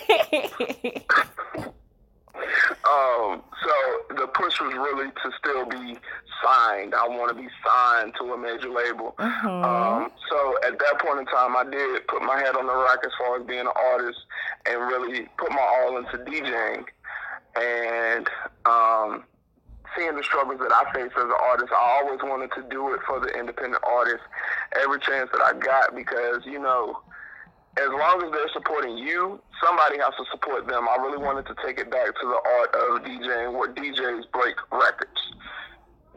so 3.64 3.72
the 4.16 4.28
push 4.34 4.60
was 4.62 4.74
really 4.76 5.10
to 5.10 5.32
still 5.40 5.66
be 5.66 5.98
signed. 6.44 6.94
I 6.94 7.08
want 7.08 7.36
to 7.36 7.42
be 7.42 7.50
signed 7.66 8.14
to 8.20 8.34
a 8.34 8.38
major 8.38 8.70
label. 8.70 9.16
Mm-hmm. 9.18 9.64
Um, 9.64 10.12
so 10.30 10.56
at 10.66 10.78
that 10.78 11.00
point 11.00 11.20
in 11.20 11.26
time, 11.26 11.56
I 11.56 11.64
did 11.70 12.08
put 12.08 12.22
my 12.22 12.38
head 12.38 12.56
on 12.56 12.68
the 12.68 12.76
rack 12.76 13.00
as 13.04 13.12
far 13.18 13.40
as 13.40 13.48
being 13.48 13.62
an 13.62 13.74
artist 13.76 14.20
and 14.68 14.80
really 14.80 15.28
put 15.38 15.50
my 15.52 15.62
all 15.62 15.98
into 15.98 16.20
DJing. 16.20 16.86
And 17.56 18.30
um, 18.66 19.24
seeing 19.98 20.16
the 20.16 20.24
struggles 20.24 20.60
that 20.60 20.72
I 20.72 20.92
face 20.94 21.12
as 21.16 21.24
an 21.24 21.42
artist, 21.42 21.72
I 21.72 22.02
always 22.02 22.20
wanted 22.24 22.52
to 22.56 22.64
do 22.70 22.94
it 22.94 23.02
for 23.08 23.20
the 23.20 23.28
independent 23.38 23.84
artists 23.84 24.26
every 24.80 25.00
chance 25.00 25.30
that 25.32 25.42
I 25.42 25.54
got 25.54 25.96
because, 25.96 26.46
you 26.46 26.60
know, 26.60 27.02
as 27.78 27.90
long 27.90 28.22
as 28.24 28.32
they're 28.32 28.52
supporting 28.54 28.98
you, 28.98 29.40
somebody 29.64 29.98
has 30.00 30.14
to 30.18 30.26
support 30.32 30.68
them. 30.68 30.88
I 30.90 30.98
really 31.02 31.18
wanted 31.18 31.46
to 31.48 31.56
take 31.66 31.80
it 31.80 31.90
back 31.90 32.08
to 32.08 32.28
the 32.28 32.40
art 32.44 32.76
of 32.76 33.04
DJing 33.04 33.58
where 33.58 33.72
DJs 33.72 34.32
break 34.32 34.56
records. 34.72 35.20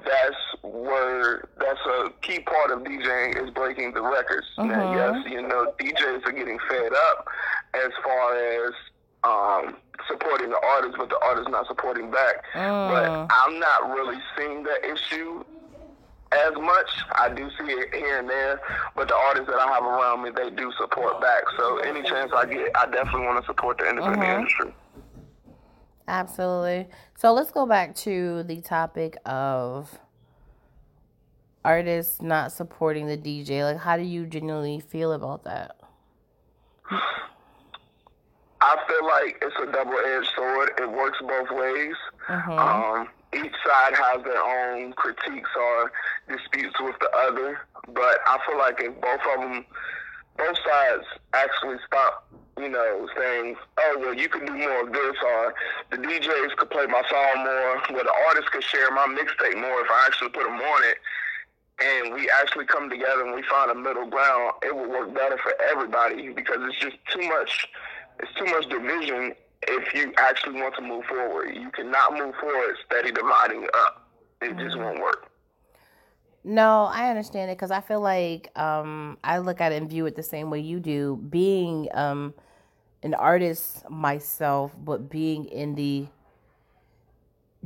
That's 0.04 0.36
where 0.62 1.48
that's 1.58 1.80
a 1.86 2.10
key 2.22 2.40
part 2.40 2.70
of 2.70 2.80
DJing 2.80 3.42
is 3.42 3.50
breaking 3.50 3.94
the 3.94 4.02
records. 4.02 4.46
Mm-hmm. 4.58 4.70
And 4.70 4.94
yes, 4.94 5.32
you 5.32 5.42
know, 5.42 5.72
DJs 5.78 6.26
are 6.26 6.32
getting 6.32 6.58
fed 6.68 6.92
up 6.92 7.26
as 7.74 7.90
far 8.02 8.36
as 8.36 8.72
um, 9.24 9.76
supporting 10.08 10.50
the 10.50 10.60
artist, 10.76 10.96
but 10.98 11.08
the 11.08 11.18
artist 11.22 11.48
not 11.50 11.66
supporting 11.66 12.10
back. 12.10 12.44
Mm. 12.54 12.90
But 12.90 13.34
I'm 13.34 13.58
not 13.58 13.90
really 13.90 14.18
seeing 14.36 14.62
that 14.64 14.84
issue 14.84 15.44
as 16.32 16.54
much. 16.54 16.90
I 17.12 17.28
do 17.28 17.48
see 17.58 17.72
it 17.72 17.94
here 17.94 18.18
and 18.18 18.28
there, 18.28 18.60
but 18.96 19.08
the 19.08 19.14
artists 19.14 19.48
that 19.48 19.58
I 19.58 19.72
have 19.72 19.84
around 19.84 20.22
me, 20.22 20.30
they 20.30 20.50
do 20.50 20.72
support 20.78 21.20
back. 21.20 21.44
So 21.56 21.78
any 21.78 22.02
chance 22.02 22.32
I 22.34 22.46
get, 22.46 22.70
I 22.76 22.86
definitely 22.86 23.26
want 23.26 23.40
to 23.40 23.46
support 23.46 23.78
the 23.78 23.88
independent 23.88 24.22
mm-hmm. 24.22 24.40
industry. 24.40 24.74
Absolutely. 26.06 26.88
So 27.16 27.32
let's 27.32 27.50
go 27.50 27.64
back 27.66 27.94
to 27.96 28.42
the 28.42 28.60
topic 28.60 29.16
of 29.24 29.98
artists 31.64 32.20
not 32.20 32.52
supporting 32.52 33.06
the 33.06 33.16
DJ. 33.16 33.62
Like, 33.62 33.78
how 33.78 33.96
do 33.96 34.02
you 34.02 34.26
genuinely 34.26 34.80
feel 34.80 35.12
about 35.12 35.44
that? 35.44 35.76
I 38.64 38.80
feel 38.88 39.04
like 39.04 39.36
it's 39.42 39.56
a 39.60 39.70
double 39.70 39.98
edged 39.98 40.32
sword. 40.34 40.70
It 40.80 40.90
works 40.90 41.18
both 41.20 41.50
ways. 41.50 41.96
Mm-hmm. 42.28 42.52
Um, 42.52 43.08
each 43.34 43.52
side 43.60 43.92
has 43.92 44.24
their 44.24 44.40
own 44.40 44.94
critiques 44.94 45.50
or 45.54 45.92
disputes 46.28 46.80
with 46.80 46.96
the 46.98 47.10
other, 47.14 47.60
but 47.92 48.20
I 48.26 48.38
feel 48.48 48.56
like 48.56 48.80
if 48.80 48.98
both 49.02 49.20
of 49.36 49.40
them, 49.40 49.66
both 50.38 50.56
sides 50.64 51.04
actually 51.34 51.76
stop, 51.86 52.26
you 52.56 52.70
know, 52.70 53.06
saying, 53.14 53.56
"Oh, 53.76 53.96
well, 54.00 54.14
you 54.14 54.30
can 54.30 54.46
do 54.46 54.54
more 54.54 54.80
of 54.80 54.92
this," 54.92 55.16
or 55.22 55.54
the 55.90 55.98
DJs 55.98 56.56
could 56.56 56.70
play 56.70 56.86
my 56.86 57.02
song 57.10 57.44
more, 57.44 57.82
where 57.92 58.04
the 58.04 58.14
artists 58.28 58.48
could 58.48 58.64
share 58.64 58.90
my 58.92 59.04
mixtape 59.12 59.60
more 59.60 59.80
if 59.82 59.90
I 59.90 60.04
actually 60.06 60.30
put 60.30 60.44
them 60.44 60.56
on 60.56 60.84
it 60.84 60.96
and 61.82 62.14
we 62.14 62.30
actually 62.40 62.66
come 62.66 62.88
together 62.88 63.24
and 63.24 63.34
we 63.34 63.42
find 63.42 63.70
a 63.70 63.74
middle 63.74 64.06
ground, 64.06 64.52
it 64.62 64.74
will 64.74 64.88
work 64.88 65.12
better 65.12 65.36
for 65.38 65.52
everybody 65.72 66.30
because 66.30 66.58
it's 66.60 66.78
just 66.78 66.96
too 67.12 67.26
much. 67.28 67.66
It's 68.20 68.32
too 68.38 68.44
much 68.46 68.68
division 68.68 69.34
if 69.68 69.94
you 69.94 70.12
actually 70.18 70.60
want 70.60 70.74
to 70.76 70.82
move 70.82 71.04
forward. 71.04 71.54
You 71.54 71.70
cannot 71.70 72.12
move 72.12 72.34
forward 72.36 72.76
steady 72.86 73.12
dividing 73.12 73.66
up. 73.74 74.08
It 74.40 74.50
mm-hmm. 74.50 74.60
just 74.60 74.78
won't 74.78 75.00
work. 75.00 75.30
No, 76.44 76.84
I 76.92 77.08
understand 77.08 77.50
it 77.50 77.56
because 77.56 77.70
I 77.70 77.80
feel 77.80 78.00
like 78.00 78.56
um, 78.58 79.16
I 79.24 79.38
look 79.38 79.62
at 79.62 79.72
it 79.72 79.76
and 79.76 79.88
view 79.88 80.04
it 80.04 80.14
the 80.14 80.22
same 80.22 80.50
way 80.50 80.60
you 80.60 80.78
do. 80.78 81.16
Being 81.30 81.88
um, 81.94 82.34
an 83.02 83.14
artist 83.14 83.88
myself, 83.88 84.72
but 84.78 85.08
being 85.08 85.46
in 85.46 85.74
the 85.74 86.06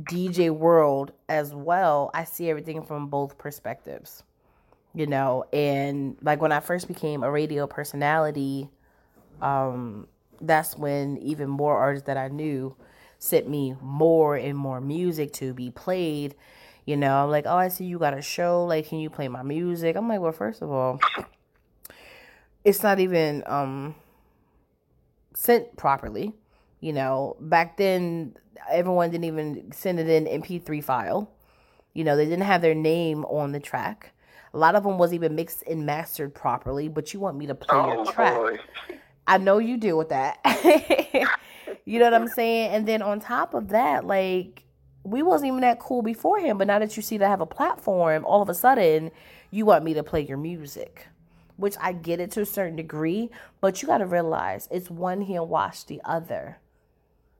DJ 0.01 0.49
world 0.49 1.11
as 1.27 1.53
well, 1.53 2.09
I 2.13 2.23
see 2.23 2.49
everything 2.49 2.81
from 2.83 3.07
both 3.07 3.37
perspectives. 3.37 4.23
You 4.95 5.05
know, 5.05 5.43
and 5.53 6.17
like 6.21 6.41
when 6.41 6.51
I 6.51 6.61
first 6.61 6.87
became 6.87 7.21
a 7.21 7.29
radio 7.29 7.67
personality, 7.67 8.69
um, 9.41 10.07
that's 10.41 10.77
when 10.77 11.17
even 11.17 11.49
more 11.49 11.77
artists 11.77 12.07
that 12.07 12.17
I 12.17 12.27
knew 12.27 12.75
sent 13.17 13.49
me 13.49 13.75
more 13.81 14.35
and 14.35 14.57
more 14.57 14.79
music 14.79 15.33
to 15.33 15.53
be 15.53 15.71
played 15.71 16.35
you 16.89 16.97
know, 16.97 17.23
I'm 17.23 17.29
like, 17.29 17.45
oh, 17.45 17.55
I 17.55 17.67
see 17.67 17.85
you 17.85 17.99
got 17.99 18.17
a 18.17 18.21
show. 18.23 18.65
Like, 18.65 18.87
can 18.87 18.97
you 18.97 19.11
play 19.11 19.27
my 19.27 19.43
music? 19.43 19.95
I'm 19.95 20.07
like, 20.09 20.21
well, 20.21 20.31
first 20.31 20.63
of 20.63 20.71
all, 20.71 20.99
it's 22.65 22.81
not 22.81 22.99
even 22.99 23.43
um 23.45 23.93
sent 25.35 25.77
properly. 25.77 26.33
You 26.79 26.93
know, 26.93 27.35
back 27.39 27.77
then 27.77 28.35
everyone 28.71 29.11
didn't 29.11 29.25
even 29.25 29.71
send 29.71 29.99
it 29.99 30.09
in 30.09 30.41
MP3 30.41 30.83
file. 30.83 31.29
You 31.93 32.03
know, 32.03 32.15
they 32.15 32.25
didn't 32.25 32.45
have 32.45 32.63
their 32.63 32.73
name 32.73 33.23
on 33.25 33.51
the 33.51 33.59
track. 33.59 34.13
A 34.55 34.57
lot 34.57 34.73
of 34.73 34.83
them 34.83 34.97
was 34.97 35.13
even 35.13 35.35
mixed 35.35 35.61
and 35.67 35.85
mastered 35.85 36.33
properly, 36.33 36.87
but 36.87 37.13
you 37.13 37.19
want 37.19 37.37
me 37.37 37.45
to 37.45 37.53
play 37.53 37.77
oh, 37.77 37.93
your 37.93 38.11
track. 38.11 38.35
Boy. 38.35 38.57
I 39.29 39.37
know 39.37 39.59
you 39.59 39.77
deal 39.77 39.95
with 39.95 40.09
that. 40.09 40.39
you 41.85 41.99
know 41.99 42.05
what 42.05 42.15
I'm 42.15 42.27
saying? 42.27 42.71
And 42.71 42.87
then 42.87 43.03
on 43.03 43.19
top 43.19 43.53
of 43.53 43.69
that, 43.69 44.03
like 44.03 44.63
we 45.03 45.21
wasn't 45.21 45.49
even 45.49 45.61
that 45.61 45.79
cool 45.79 46.01
before 46.01 46.39
him, 46.39 46.57
but 46.57 46.65
now 46.65 46.79
that 46.79 46.97
you 46.97 47.03
see 47.03 47.19
that 47.19 47.27
I 47.27 47.29
have 47.29 47.39
a 47.39 47.45
platform, 47.45 48.25
all 48.25 48.41
of 48.41 48.49
a 48.49 48.55
sudden 48.55 49.11
you 49.51 49.67
want 49.67 49.83
me 49.83 49.93
to 49.93 50.01
play 50.01 50.21
your 50.21 50.39
music. 50.39 51.05
Which 51.57 51.75
I 51.79 51.91
get 51.91 52.19
it 52.19 52.31
to 52.31 52.41
a 52.41 52.45
certain 52.45 52.77
degree, 52.77 53.29
but 53.61 53.81
you 53.81 53.87
gotta 53.87 54.05
realize 54.07 54.67
it's 54.71 54.89
one 54.89 55.21
hand 55.21 55.47
wash 55.47 55.83
the 55.83 56.01
other. 56.03 56.57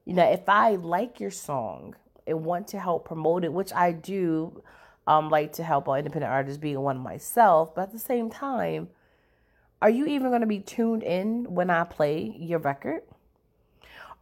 You 0.06 0.14
know, 0.14 0.30
if 0.30 0.48
I 0.48 0.76
like 0.76 1.20
your 1.20 1.32
song 1.32 1.96
and 2.28 2.46
want 2.46 2.68
to 2.70 2.80
help 2.80 3.06
promote 3.06 3.44
it, 3.46 3.52
which 3.52 3.74
I 3.74 3.94
do 3.94 4.62
um 5.08 5.30
like 5.30 5.54
to 5.54 5.64
help 5.64 5.88
all 5.88 5.96
independent 5.96 6.32
artists 6.32 6.60
being 6.60 6.80
one 6.82 7.00
myself, 7.00 7.74
but 7.74 7.84
at 7.84 7.92
the 7.94 8.00
same 8.00 8.30
time, 8.30 8.90
are 9.82 9.90
you 9.90 10.06
even 10.06 10.32
gonna 10.32 10.46
be 10.46 10.60
tuned 10.60 11.04
in 11.04 11.46
when 11.54 11.70
I 11.70 11.84
play 11.84 12.36
your 12.38 12.60
record? 12.60 13.02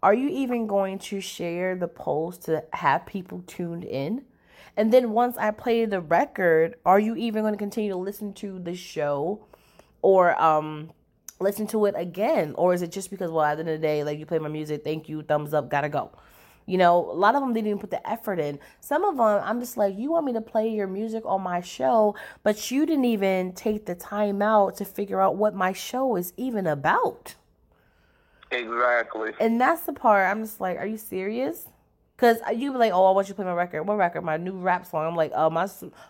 Are 0.04 0.14
you 0.14 0.30
even 0.30 0.68
going 0.68 1.00
to 1.00 1.20
share 1.20 1.76
the 1.76 1.88
post 1.88 2.44
to 2.44 2.64
have 2.74 3.06
people 3.06 3.44
tuned 3.48 3.84
in? 3.84 4.26
And 4.76 4.94
then 4.94 5.12
once 5.12 5.38
I 5.38 5.50
play 5.50 5.86
the 5.86 6.02
record, 6.02 6.76
are 6.86 7.00
you 7.00 7.16
even 7.16 7.42
going 7.42 7.54
to 7.54 7.58
continue 7.58 7.92
to 7.92 7.98
listen 7.98 8.34
to 8.34 8.60
the 8.60 8.76
show 8.76 9.46
or 10.04 10.40
um 10.42 10.92
listen 11.40 11.66
to 11.68 11.86
it 11.86 11.96
again? 11.98 12.54
Or 12.58 12.76
is 12.76 12.84
it 12.84 12.92
just 12.92 13.10
because 13.10 13.32
well 13.32 13.44
at 13.44 13.56
the 13.56 13.62
end 13.62 13.70
of 13.70 13.82
the 13.82 13.88
day, 13.88 14.04
like 14.04 14.20
you 14.20 14.28
play 14.28 14.38
my 14.38 14.50
music, 14.50 14.84
thank 14.84 15.10
you, 15.10 15.24
thumbs 15.24 15.54
up, 15.54 15.70
gotta 15.70 15.90
go. 15.90 16.12
You 16.68 16.78
know, 16.78 16.98
a 16.98 17.14
lot 17.14 17.34
of 17.34 17.42
them 17.42 17.54
didn't 17.54 17.68
even 17.68 17.80
put 17.80 17.92
the 17.92 18.08
effort 18.08 18.40
in. 18.40 18.60
Some 18.82 19.06
of 19.06 19.16
them, 19.16 19.26
I'm 19.26 19.60
just 19.62 19.78
like, 19.78 19.98
you 19.98 20.12
want 20.12 20.26
me 20.26 20.34
to 20.34 20.42
play 20.42 20.68
your 20.68 20.86
music 20.86 21.24
on 21.26 21.42
my 21.42 21.62
show, 21.62 22.16
but 22.44 22.70
you 22.70 22.86
didn't 22.86 23.06
even 23.06 23.54
take 23.54 23.86
the 23.86 23.96
time 23.96 24.42
out 24.42 24.76
to 24.78 24.86
figure 24.86 25.22
out 25.22 25.38
what 25.38 25.56
my 25.56 25.72
show 25.72 26.18
is 26.18 26.34
even 26.36 26.68
about. 26.68 27.36
Exactly. 28.52 29.32
And 29.40 29.60
that's 29.60 29.84
the 29.84 29.94
part 29.94 30.30
I'm 30.30 30.44
just 30.44 30.60
like, 30.60 30.78
are 30.78 30.86
you 30.86 30.98
serious? 30.98 31.68
Cause 32.18 32.38
you 32.54 32.72
be 32.72 32.80
like, 32.80 32.92
oh, 32.94 33.06
I 33.06 33.12
want 33.12 33.28
you 33.28 33.34
to 33.34 33.36
play 33.36 33.46
my 33.46 33.54
record. 33.54 33.84
What 33.84 33.96
record? 33.96 34.24
My 34.24 34.38
new 34.38 34.54
rap 34.58 34.88
song. 34.88 35.06
I'm 35.06 35.16
like, 35.16 35.32
oh, 35.36 35.52
my 35.52 35.68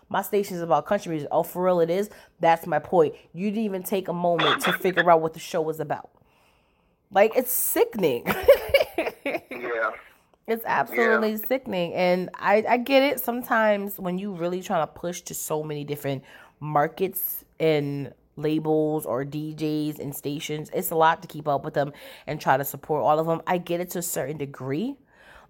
my 0.08 0.22
station 0.22 0.56
is 0.56 0.62
about 0.62 0.86
country 0.86 1.10
music. 1.10 1.28
Oh, 1.30 1.42
for 1.42 1.62
real, 1.62 1.80
it 1.80 1.90
is. 1.90 2.08
That's 2.40 2.66
my 2.66 2.78
point. 2.78 3.14
You 3.34 3.50
didn't 3.50 3.64
even 3.64 3.82
take 3.82 4.08
a 4.08 4.12
moment 4.14 4.62
to 4.62 4.72
figure 4.72 5.10
out 5.10 5.20
what 5.20 5.34
the 5.34 5.38
show 5.38 5.60
was 5.60 5.80
about. 5.80 6.08
Like, 7.10 7.32
it's 7.36 7.52
sickening. 7.52 8.24
yeah. 9.26 9.90
It's 10.48 10.64
absolutely 10.64 11.32
yeah. 11.32 11.46
sickening, 11.46 11.92
and 11.94 12.30
I 12.34 12.64
I 12.68 12.76
get 12.78 13.02
it. 13.02 13.20
Sometimes 13.20 13.98
when 13.98 14.18
you 14.18 14.32
really 14.32 14.62
trying 14.62 14.82
to 14.86 14.92
push 14.92 15.20
to 15.22 15.34
so 15.34 15.62
many 15.62 15.84
different 15.84 16.24
markets 16.60 17.44
and 17.60 18.12
labels 18.38 19.04
or 19.04 19.24
DJs 19.24 19.98
and 19.98 20.14
stations. 20.14 20.70
It's 20.72 20.90
a 20.90 20.94
lot 20.94 21.22
to 21.22 21.28
keep 21.28 21.48
up 21.48 21.64
with 21.64 21.74
them 21.74 21.92
and 22.26 22.40
try 22.40 22.56
to 22.56 22.64
support 22.64 23.02
all 23.02 23.18
of 23.18 23.26
them. 23.26 23.42
I 23.46 23.58
get 23.58 23.80
it 23.80 23.90
to 23.90 23.98
a 23.98 24.02
certain 24.02 24.38
degree, 24.38 24.96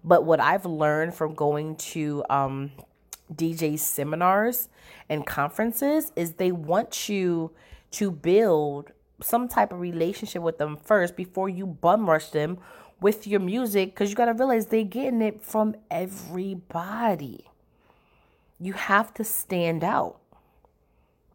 but 0.03 0.25
what 0.25 0.39
I've 0.39 0.65
learned 0.65 1.13
from 1.13 1.35
going 1.35 1.75
to 1.75 2.23
um, 2.29 2.71
DJ 3.33 3.77
seminars 3.77 4.69
and 5.07 5.25
conferences 5.25 6.11
is 6.15 6.33
they 6.33 6.51
want 6.51 7.07
you 7.07 7.51
to 7.91 8.11
build 8.11 8.91
some 9.21 9.47
type 9.47 9.71
of 9.71 9.79
relationship 9.79 10.41
with 10.41 10.57
them 10.57 10.77
first 10.77 11.15
before 11.15 11.49
you 11.49 11.67
bum 11.67 12.09
rush 12.09 12.29
them 12.29 12.57
with 13.01 13.27
your 13.27 13.39
music 13.39 13.93
because 13.93 14.09
you 14.09 14.15
got 14.15 14.25
to 14.25 14.33
realize 14.33 14.67
they're 14.67 14.83
getting 14.83 15.21
it 15.21 15.41
from 15.41 15.75
everybody. 15.89 17.45
You 18.59 18.73
have 18.73 19.13
to 19.15 19.23
stand 19.23 19.83
out. 19.83 20.19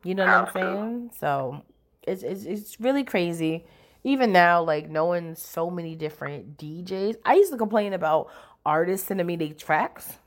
You 0.03 0.15
know 0.15 0.27
what 0.27 0.35
I'm 0.35 0.53
saying? 0.53 1.11
So 1.19 1.63
it's, 2.03 2.23
it's 2.23 2.45
it's 2.45 2.81
really 2.81 3.05
crazy. 3.05 3.65
Even 4.05 4.33
now, 4.33 4.63
like 4.63 4.91
knowing 4.91 5.35
so 5.35 5.71
many 5.71 5.95
different 5.95 6.59
DJs, 6.59 7.17
I 7.25 7.35
used 7.35 7.51
to 7.53 7.57
complain 7.59 7.95
about 7.95 8.31
artists 8.67 9.09
sending 9.09 9.27
me 9.27 9.37
their 9.37 9.55
tracks, 9.55 10.19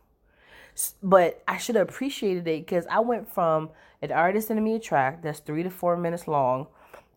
but 1.04 1.44
I 1.48 1.58
should 1.58 1.76
have 1.76 1.88
appreciated 1.88 2.48
it 2.48 2.66
because 2.66 2.88
I 2.88 3.02
went 3.02 3.32
from 3.32 3.70
an 4.02 4.12
artist 4.12 4.48
sending 4.48 4.64
me 4.64 4.74
a 4.76 4.80
track 4.80 5.22
that's 5.22 5.40
three 5.40 5.62
to 5.62 5.70
four 5.70 5.96
minutes 5.96 6.28
long 6.28 6.68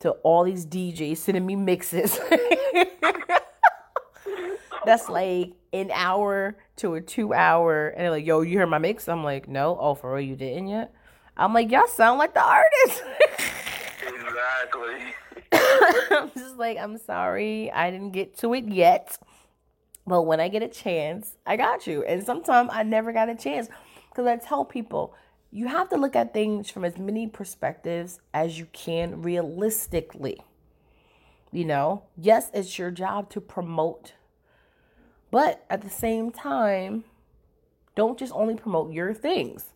to 0.00 0.10
all 0.22 0.44
these 0.44 0.66
DJs 0.66 1.16
sending 1.16 1.46
me 1.46 1.56
mixes. 1.56 2.20
that's 4.84 5.08
like 5.08 5.52
an 5.72 5.90
hour 5.92 6.56
to 6.76 6.94
a 6.94 7.00
two 7.00 7.32
hour, 7.32 7.88
and 7.88 8.00
they're 8.00 8.10
like, 8.10 8.26
"Yo, 8.26 8.40
you 8.40 8.58
heard 8.58 8.66
my 8.66 8.78
mix?" 8.78 9.08
I'm 9.08 9.24
like, 9.24 9.48
"No, 9.48 9.76
oh 9.80 9.94
for 9.94 10.14
real, 10.14 10.26
you 10.26 10.36
didn't 10.36 10.68
yet." 10.68 10.92
I'm 11.36 11.54
like, 11.54 11.70
y'all 11.70 11.86
sound 11.86 12.18
like 12.18 12.34
the 12.34 12.42
artist. 12.42 13.02
exactly. 14.02 15.14
I'm 16.10 16.30
just 16.36 16.56
like, 16.56 16.76
I'm 16.76 16.98
sorry, 16.98 17.70
I 17.72 17.90
didn't 17.90 18.10
get 18.10 18.36
to 18.38 18.52
it 18.52 18.68
yet. 18.68 19.18
But 20.06 20.22
when 20.22 20.38
I 20.38 20.48
get 20.48 20.62
a 20.62 20.68
chance, 20.68 21.36
I 21.46 21.56
got 21.56 21.86
you. 21.86 22.04
And 22.04 22.24
sometimes 22.24 22.70
I 22.72 22.82
never 22.82 23.12
got 23.12 23.30
a 23.30 23.34
chance 23.34 23.68
because 24.10 24.26
I 24.26 24.36
tell 24.36 24.66
people 24.66 25.14
you 25.50 25.68
have 25.68 25.88
to 25.90 25.96
look 25.96 26.14
at 26.14 26.34
things 26.34 26.70
from 26.70 26.84
as 26.84 26.98
many 26.98 27.26
perspectives 27.26 28.20
as 28.34 28.58
you 28.58 28.66
can 28.72 29.22
realistically. 29.22 30.40
You 31.52 31.64
know, 31.64 32.04
yes, 32.16 32.50
it's 32.52 32.78
your 32.78 32.90
job 32.90 33.30
to 33.30 33.40
promote, 33.40 34.12
but 35.30 35.64
at 35.70 35.82
the 35.82 35.90
same 35.90 36.30
time, 36.30 37.04
don't 37.94 38.18
just 38.18 38.32
only 38.34 38.54
promote 38.54 38.92
your 38.92 39.14
things 39.14 39.70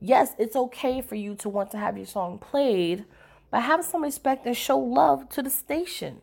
yes, 0.00 0.34
it's 0.38 0.56
okay 0.56 1.00
for 1.00 1.14
you 1.14 1.34
to 1.36 1.48
want 1.48 1.70
to 1.70 1.78
have 1.78 1.96
your 1.96 2.06
song 2.06 2.38
played, 2.38 3.04
but 3.50 3.62
have 3.62 3.84
some 3.84 4.02
respect 4.02 4.46
and 4.46 4.56
show 4.56 4.78
love 4.78 5.28
to 5.30 5.42
the 5.42 5.50
station. 5.50 6.20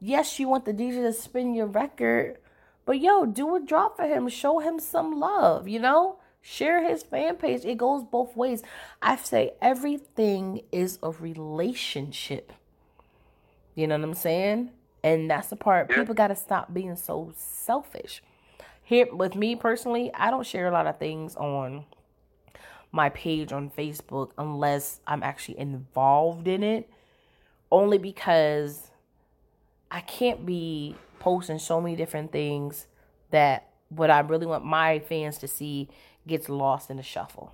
Yes, 0.00 0.38
you 0.38 0.48
want 0.48 0.64
the 0.64 0.72
DJ 0.72 1.02
to 1.02 1.12
spin 1.12 1.54
your 1.54 1.66
record, 1.66 2.38
but 2.84 3.00
yo, 3.00 3.24
do 3.24 3.54
a 3.54 3.60
drop 3.60 3.96
for 3.96 4.06
him. 4.06 4.28
Show 4.28 4.58
him 4.58 4.80
some 4.80 5.18
love, 5.18 5.68
you 5.68 5.78
know? 5.78 6.18
Share 6.44 6.88
his 6.88 7.04
fan 7.04 7.36
page. 7.36 7.64
It 7.64 7.78
goes 7.78 8.02
both 8.02 8.36
ways. 8.36 8.64
I 9.00 9.14
say 9.14 9.52
everything 9.62 10.62
is 10.72 10.98
a 11.00 11.12
relationship. 11.12 12.52
You 13.76 13.86
know 13.86 13.96
what 13.96 14.04
I'm 14.04 14.14
saying? 14.14 14.70
And 15.02 15.30
that's 15.30 15.48
the 15.48 15.56
part 15.56 15.88
yeah. 15.90 15.96
people 15.96 16.14
got 16.14 16.28
to 16.28 16.36
stop 16.36 16.72
being 16.72 16.96
so 16.96 17.32
selfish. 17.36 18.22
Here, 18.82 19.12
with 19.12 19.34
me 19.34 19.56
personally, 19.56 20.10
I 20.14 20.30
don't 20.30 20.46
share 20.46 20.66
a 20.68 20.70
lot 20.70 20.86
of 20.86 20.98
things 20.98 21.36
on 21.36 21.84
my 22.92 23.08
page 23.08 23.52
on 23.52 23.70
Facebook 23.70 24.30
unless 24.36 25.00
I'm 25.06 25.22
actually 25.22 25.58
involved 25.58 26.46
in 26.46 26.62
it. 26.62 26.88
Only 27.70 27.98
because 27.98 28.90
I 29.90 30.00
can't 30.00 30.44
be 30.44 30.94
posting 31.18 31.58
so 31.58 31.80
many 31.80 31.96
different 31.96 32.32
things 32.32 32.86
that 33.30 33.68
what 33.88 34.10
I 34.10 34.20
really 34.20 34.46
want 34.46 34.64
my 34.64 34.98
fans 34.98 35.38
to 35.38 35.48
see 35.48 35.88
gets 36.26 36.48
lost 36.48 36.90
in 36.90 36.96
the 36.96 37.02
shuffle. 37.02 37.52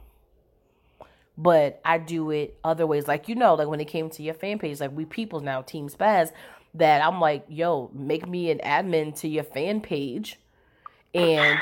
But 1.37 1.81
I 1.85 1.99
do 1.99 2.31
it 2.31 2.59
other 2.65 2.87
ways. 2.87 3.07
Like, 3.07 3.29
you 3.29 3.37
know, 3.37 3.55
like 3.55 3.69
when 3.69 3.81
it 3.81 3.87
came 3.87 4.11
to 4.11 4.23
your 4.23 4.35
fan 4.35 4.59
page, 4.59 4.81
like 4.81 4.91
we 4.93 5.05
people 5.05 5.41
now, 5.41 5.63
Team 5.63 5.89
Spazz, 5.89 6.33
that 6.75 7.05
I'm 7.05 7.21
like, 7.21 7.45
yo, 7.49 7.91
make 7.93 8.29
me 8.29 8.51
an 8.51 8.59
admin 8.59 9.19
to 9.21 9.29
your 9.29 9.45
fan 9.45 9.81
page 9.81 10.39
and 11.15 11.59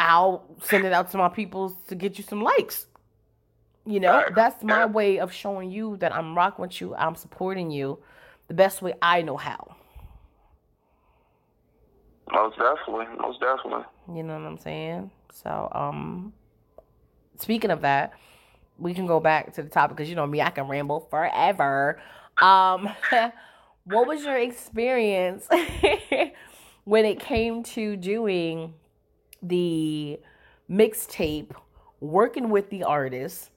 I'll 0.00 0.44
send 0.62 0.84
it 0.84 0.92
out 0.92 1.10
to 1.12 1.18
my 1.18 1.28
people 1.28 1.76
to 1.88 1.94
get 1.94 2.18
you 2.18 2.24
some 2.24 2.42
likes. 2.42 2.86
You 3.86 4.00
know, 4.00 4.24
that's 4.34 4.62
my 4.64 4.86
way 4.86 5.18
of 5.18 5.32
showing 5.32 5.70
you 5.70 5.98
that 5.98 6.14
I'm 6.14 6.34
rocking 6.34 6.62
with 6.62 6.80
you, 6.80 6.94
I'm 6.94 7.14
supporting 7.14 7.70
you 7.70 7.98
the 8.48 8.54
best 8.54 8.80
way 8.80 8.94
I 9.02 9.22
know 9.22 9.36
how. 9.36 9.76
Most 12.32 12.58
definitely. 12.58 13.06
Most 13.18 13.40
definitely. 13.40 13.84
You 14.14 14.22
know 14.22 14.34
what 14.38 14.46
I'm 14.46 14.58
saying? 14.58 15.10
So, 15.30 15.68
um 15.72 16.32
speaking 17.38 17.70
of 17.70 17.82
that, 17.82 18.12
we 18.78 18.94
can 18.94 19.06
go 19.06 19.20
back 19.20 19.54
to 19.54 19.62
the 19.62 19.68
topic 19.68 19.96
because 19.96 20.08
you 20.08 20.16
know 20.16 20.26
me, 20.26 20.40
I 20.40 20.50
can 20.50 20.68
ramble 20.68 21.06
forever. 21.10 22.00
Um, 22.40 22.88
what 23.84 24.06
was 24.06 24.24
your 24.24 24.36
experience 24.36 25.46
when 26.84 27.04
it 27.04 27.20
came 27.20 27.62
to 27.62 27.96
doing 27.96 28.74
the 29.42 30.18
mixtape, 30.70 31.50
working 32.00 32.48
with 32.48 32.70
the 32.70 32.82
artist, 32.82 33.50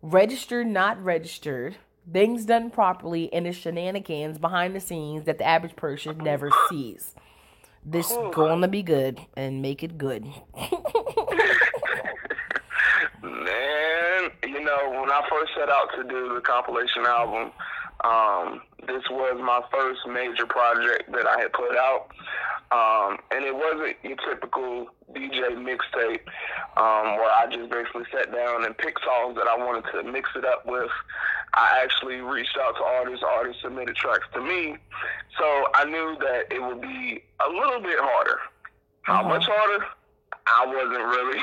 registered, 0.00 0.66
not 0.66 1.02
registered, 1.02 1.76
things 2.12 2.44
done 2.44 2.70
properly, 2.70 3.32
and 3.32 3.46
the 3.46 3.52
shenanigans 3.52 4.38
behind 4.38 4.76
the 4.76 4.80
scenes 4.80 5.24
that 5.24 5.38
the 5.38 5.44
average 5.44 5.74
person 5.76 6.18
never 6.18 6.50
sees? 6.68 7.14
This 7.84 8.12
oh. 8.12 8.30
gonna 8.30 8.68
be 8.68 8.82
good 8.82 9.20
and 9.36 9.60
make 9.60 9.82
it 9.82 9.98
good. 9.98 10.24
Man, 13.22 14.30
you 14.44 14.62
know, 14.64 15.00
when 15.00 15.10
I 15.10 15.22
first 15.28 15.52
set 15.56 15.68
out 15.68 15.88
to 15.96 16.04
do 16.04 16.34
the 16.34 16.40
compilation 16.40 17.04
album, 17.04 17.50
um, 18.04 18.60
this 18.86 19.02
was 19.10 19.40
my 19.40 19.62
first 19.72 20.00
major 20.06 20.46
project 20.46 21.10
that 21.12 21.26
I 21.26 21.40
had 21.40 21.52
put 21.52 21.76
out. 21.76 22.08
Um, 22.72 23.18
and 23.30 23.44
it 23.44 23.54
wasn't 23.54 23.96
your 24.02 24.16
typical 24.16 24.88
DJ 25.12 25.54
mixtape 25.56 26.26
um, 26.76 27.16
where 27.16 27.30
I 27.30 27.46
just 27.50 27.70
basically 27.70 28.04
sat 28.12 28.32
down 28.32 28.64
and 28.64 28.76
picked 28.76 29.00
songs 29.04 29.36
that 29.36 29.46
I 29.46 29.56
wanted 29.56 29.84
to 29.92 30.02
mix 30.02 30.30
it 30.34 30.44
up 30.44 30.66
with. 30.66 30.90
I 31.54 31.80
actually 31.82 32.16
reached 32.16 32.58
out 32.60 32.74
to 32.76 32.82
artists. 32.82 33.24
Artists 33.24 33.62
submitted 33.62 33.94
tracks 33.94 34.26
to 34.34 34.40
me, 34.40 34.76
so 35.38 35.66
I 35.74 35.84
knew 35.84 36.16
that 36.20 36.52
it 36.52 36.60
would 36.60 36.80
be 36.80 37.22
a 37.46 37.48
little 37.48 37.80
bit 37.80 37.98
harder. 38.00 38.38
How 39.02 39.20
uh-huh. 39.20 39.28
much 39.28 39.44
harder? 39.46 39.84
I 40.46 40.66
wasn't 40.66 41.04
really 41.04 41.38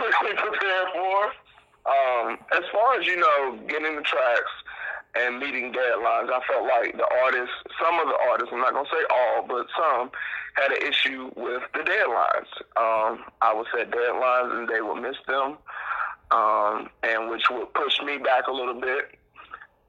really 0.00 0.36
prepared 0.36 0.88
for. 0.92 1.24
Um, 1.86 2.38
as 2.52 2.62
far 2.70 3.00
as 3.00 3.06
you 3.06 3.16
know, 3.16 3.58
getting 3.66 3.96
the 3.96 4.02
tracks 4.02 4.52
and 5.14 5.38
meeting 5.38 5.72
deadlines. 5.72 6.30
I 6.30 6.40
felt 6.46 6.66
like 6.66 6.96
the 6.96 7.06
artists, 7.22 7.54
some 7.82 7.98
of 7.98 8.06
the 8.06 8.18
artists, 8.30 8.52
I'm 8.52 8.60
not 8.60 8.72
gonna 8.72 8.88
say 8.90 9.04
all, 9.10 9.44
but 9.46 9.66
some 9.76 10.10
had 10.54 10.72
an 10.72 10.86
issue 10.86 11.30
with 11.36 11.62
the 11.74 11.80
deadlines. 11.80 12.50
Um, 12.76 13.24
I 13.40 13.54
would 13.54 13.66
set 13.74 13.90
deadlines 13.90 14.58
and 14.58 14.68
they 14.68 14.80
would 14.80 15.00
miss 15.00 15.16
them, 15.26 15.58
um, 16.30 16.90
and 17.02 17.30
which 17.30 17.48
would 17.50 17.72
push 17.74 18.00
me 18.02 18.18
back 18.18 18.46
a 18.46 18.52
little 18.52 18.80
bit. 18.80 19.16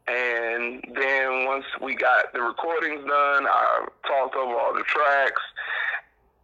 And 0.08 0.84
then 0.96 1.46
once 1.46 1.66
we 1.82 1.96
got 1.96 2.34
the 2.34 2.42
recordings 2.42 3.08
done, 3.08 3.48
I 3.48 3.88
talked 4.08 4.36
over 4.36 4.56
all 4.56 4.74
the 4.74 4.84
tracks. 4.84 5.42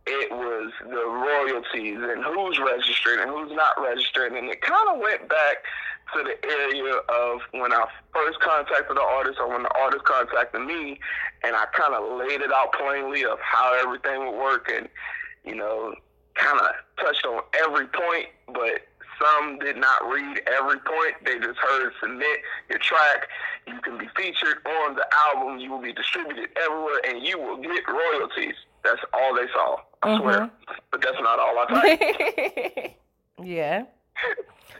It 0.06 0.32
was 0.32 0.72
the 0.84 1.06
royalties 1.06 1.98
and 2.00 2.24
who's 2.24 2.60
registered 2.60 3.20
and 3.20 3.30
who's 3.30 3.52
not 3.52 3.74
registered, 3.82 4.32
and 4.34 4.50
it 4.50 4.62
kind 4.62 4.88
of 4.96 5.02
went 5.02 5.28
back 5.28 5.58
to 6.14 6.24
the 6.24 6.36
area 6.46 6.96
of 7.10 7.40
when 7.52 7.74
I 7.74 7.86
first 8.14 8.40
contacted 8.40 8.96
the 8.96 9.02
artist 9.02 9.40
or 9.40 9.50
when 9.50 9.64
the 9.64 9.74
artist 9.78 10.04
contacted 10.06 10.62
me, 10.62 11.00
and 11.44 11.56
I 11.56 11.66
kind 11.74 11.94
of 11.94 12.18
laid 12.18 12.42
it 12.42 12.52
out 12.52 12.74
plainly 12.74 13.26
of 13.26 13.40
how 13.40 13.78
everything 13.82 14.20
would 14.26 14.38
work, 14.38 14.70
and 14.74 14.88
you 15.46 15.56
know, 15.56 15.94
kind 16.36 16.60
of 16.60 16.68
touched 17.04 17.26
on 17.26 17.42
every 17.66 17.88
point, 17.88 18.28
but 18.48 18.88
some 19.20 19.60
did 19.60 19.78
not 19.78 20.08
read 20.12 20.42
every 20.48 20.78
point. 20.80 21.16
They 21.26 21.40
just 21.40 21.58
heard 21.58 21.92
submit 22.00 22.40
your 22.70 22.80
track. 22.80 23.28
You 23.66 23.80
can 23.82 23.98
be 23.98 24.08
featured 24.16 24.58
on 24.66 24.96
the 24.96 25.06
album. 25.34 25.60
You 25.60 25.72
will 25.72 25.82
be 25.82 25.94
distributed 25.94 26.50
everywhere, 26.64 27.02
and 27.08 27.26
you 27.26 27.40
will 27.40 27.58
get 27.58 27.88
royalties. 27.88 28.56
That's 28.84 29.02
all 29.14 29.36
they 29.36 29.48
saw. 29.54 29.78
I 30.04 30.08
mm-hmm. 30.08 30.22
swear. 30.22 30.50
But 30.92 31.02
that's 31.02 31.18
not 31.22 31.40
all 31.40 31.58
I 31.58 31.66
typed. 32.78 32.96
yeah. 33.44 33.84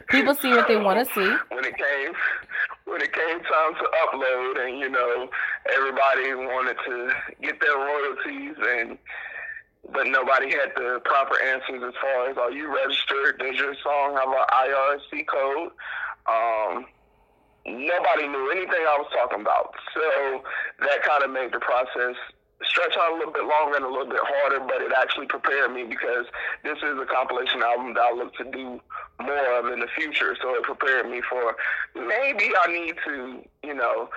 People 0.08 0.34
see 0.34 0.50
what 0.50 0.68
they 0.68 0.76
want 0.76 1.06
to 1.06 1.14
see. 1.14 1.36
When 1.54 1.64
it 1.64 1.76
came, 1.76 2.12
when 2.84 3.02
it 3.02 3.12
came 3.12 3.40
time 3.40 3.74
to 3.74 3.86
upload, 4.06 4.66
and 4.66 4.78
you 4.78 4.88
know, 4.88 5.28
everybody 5.74 6.34
wanted 6.34 6.76
to 6.86 7.12
get 7.42 7.60
their 7.60 7.76
royalties, 7.76 8.56
and 8.58 8.98
but 9.92 10.06
nobody 10.06 10.50
had 10.50 10.72
the 10.76 11.00
proper 11.04 11.40
answers 11.42 11.82
as 11.82 11.94
far 12.00 12.30
as 12.30 12.36
are 12.36 12.50
you 12.50 12.74
registered? 12.74 13.38
Does 13.38 13.56
your 13.56 13.74
song 13.82 14.16
have 14.16 14.28
an 14.28 14.44
ISRC 14.52 15.26
code? 15.26 15.72
Um, 16.26 16.86
nobody 17.66 18.28
knew 18.28 18.50
anything 18.50 18.80
I 18.88 18.96
was 18.98 19.10
talking 19.12 19.40
about, 19.40 19.74
so 19.94 20.42
that 20.80 21.02
kind 21.02 21.22
of 21.22 21.30
made 21.30 21.52
the 21.52 21.60
process 21.60 22.16
stretch 22.64 22.96
out 22.98 23.14
a 23.14 23.16
little 23.16 23.32
bit 23.32 23.44
longer 23.44 23.76
and 23.76 23.84
a 23.84 23.88
little 23.88 24.10
bit 24.10 24.20
harder, 24.22 24.60
but 24.60 24.82
it 24.82 24.92
actually 24.96 25.26
prepared 25.26 25.72
me 25.72 25.84
because 25.84 26.26
this 26.64 26.78
is 26.78 26.98
a 26.98 27.06
compilation 27.06 27.62
album 27.62 27.94
that 27.94 28.02
I 28.02 28.12
look 28.12 28.34
to 28.36 28.44
do 28.44 28.80
more 29.22 29.58
of 29.58 29.72
in 29.72 29.80
the 29.80 29.86
future. 29.96 30.36
So 30.42 30.54
it 30.54 30.62
prepared 30.62 31.08
me 31.08 31.22
for 31.28 31.56
maybe 31.94 32.50
I 32.62 32.66
need 32.72 32.96
to, 33.06 33.42
you 33.62 33.74
know, 33.74 34.10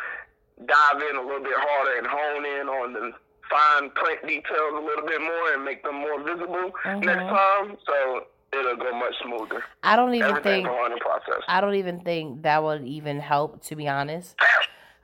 dive 0.66 1.02
in 1.10 1.16
a 1.18 1.22
little 1.22 1.44
bit 1.44 1.54
harder 1.56 1.98
and 1.98 2.08
hone 2.08 2.46
in 2.46 2.68
on 2.68 2.94
the 2.94 3.14
fine 3.50 3.90
print 3.92 4.22
details 4.26 4.74
a 4.74 4.80
little 4.80 5.06
bit 5.06 5.22
more 5.22 5.54
and 5.54 5.66
make 5.66 5.84
them 5.84 5.96
more 5.96 6.24
visible 6.24 6.72
mm-hmm. 6.86 7.00
next 7.02 7.24
time. 7.30 7.78
So 7.86 8.26
it'll 8.58 8.78
go 8.78 8.92
much 8.98 9.14
smoother. 9.22 9.64
I 9.84 9.96
don't 9.96 10.16
even 10.16 10.30
Everything 10.30 10.66
think 10.66 11.04
I 11.48 11.62
don't 11.62 11.76
even 11.76 12.00
think 12.00 12.42
that 12.44 12.64
would 12.64 12.86
even 12.86 13.20
help 13.20 13.64
to 13.66 13.76
be 13.76 13.88
honest. 13.88 14.36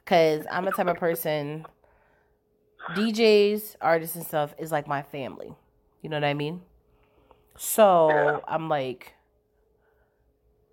Cause 0.05 0.45
I'm 0.49 0.63
the 0.65 0.71
type 0.71 0.87
of 0.87 0.97
person 0.97 1.65
DJs, 2.95 3.75
artists 3.81 4.15
and 4.15 4.25
stuff 4.25 4.55
is 4.57 4.71
like 4.71 4.87
my 4.87 5.01
family. 5.01 5.53
You 6.01 6.09
know 6.09 6.17
what 6.17 6.23
I 6.23 6.33
mean? 6.33 6.61
So 7.57 8.09
yeah. 8.09 8.39
I'm 8.47 8.69
like 8.69 9.17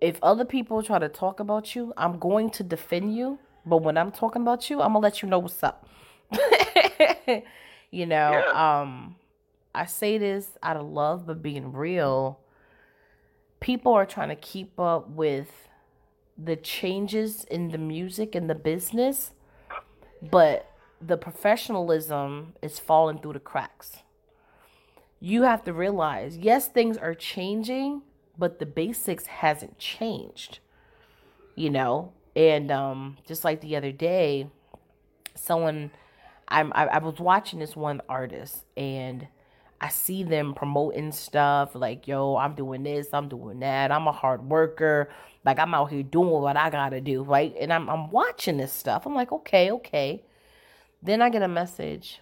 if 0.01 0.19
other 0.21 0.45
people 0.45 0.83
try 0.83 0.99
to 0.99 1.09
talk 1.09 1.39
about 1.39 1.75
you, 1.75 1.93
I'm 1.97 2.19
going 2.19 2.49
to 2.51 2.63
defend 2.63 3.15
you. 3.15 3.39
But 3.65 3.77
when 3.77 3.97
I'm 3.97 4.11
talking 4.11 4.41
about 4.41 4.69
you, 4.69 4.81
I'm 4.81 4.89
gonna 4.89 4.99
let 4.99 5.21
you 5.21 5.29
know 5.29 5.39
what's 5.39 5.63
up. 5.63 5.87
you 7.91 8.05
know, 8.05 8.31
yeah. 8.31 8.81
um, 8.81 9.15
I 9.73 9.85
say 9.85 10.17
this 10.17 10.57
out 10.61 10.77
of 10.77 10.85
love, 10.85 11.25
but 11.25 11.41
being 11.41 11.71
real, 11.71 12.39
people 13.59 13.93
are 13.93 14.05
trying 14.05 14.29
to 14.29 14.35
keep 14.35 14.79
up 14.79 15.09
with 15.09 15.67
the 16.37 16.55
changes 16.55 17.45
in 17.45 17.69
the 17.69 17.77
music 17.77 18.35
and 18.35 18.49
the 18.49 18.55
business, 18.55 19.31
but 20.21 20.69
the 21.01 21.17
professionalism 21.17 22.53
is 22.61 22.79
falling 22.79 23.19
through 23.19 23.33
the 23.33 23.39
cracks. 23.39 23.97
You 25.19 25.43
have 25.43 25.63
to 25.65 25.73
realize, 25.73 26.37
yes, 26.37 26.67
things 26.67 26.97
are 26.97 27.15
changing, 27.15 28.01
but 28.37 28.59
the 28.59 28.65
basics 28.65 29.25
hasn't 29.27 29.79
changed. 29.79 30.59
You 31.55 31.69
know, 31.69 32.11
and 32.35 32.69
um, 32.69 33.17
just 33.25 33.45
like 33.45 33.61
the 33.61 33.77
other 33.77 33.93
day, 33.93 34.49
someone 35.35 35.91
I'm 36.47 36.71
I, 36.75 36.85
I 36.85 36.97
was 36.99 37.19
watching 37.19 37.59
this 37.59 37.75
one 37.75 38.01
artist 38.07 38.65
and 38.75 39.27
I 39.81 39.89
see 39.89 40.23
them 40.23 40.53
promoting 40.53 41.11
stuff 41.11 41.75
like, 41.75 42.07
yo, 42.07 42.37
I'm 42.37 42.55
doing 42.55 42.83
this, 42.83 43.07
I'm 43.13 43.27
doing 43.27 43.59
that, 43.59 43.91
I'm 43.91 44.07
a 44.07 44.11
hard 44.11 44.43
worker, 44.43 45.09
like 45.43 45.59
I'm 45.59 45.73
out 45.73 45.91
here 45.91 46.03
doing 46.03 46.29
what 46.29 46.57
I 46.57 46.69
gotta 46.69 47.01
do, 47.01 47.23
right? 47.23 47.53
And 47.59 47.71
I'm 47.73 47.89
I'm 47.89 48.11
watching 48.11 48.57
this 48.57 48.73
stuff. 48.73 49.05
I'm 49.05 49.15
like, 49.15 49.31
okay, 49.31 49.71
okay. 49.71 50.23
Then 51.05 51.21
I 51.21 51.29
get 51.29 51.43
a 51.43 51.47
message 51.47 52.19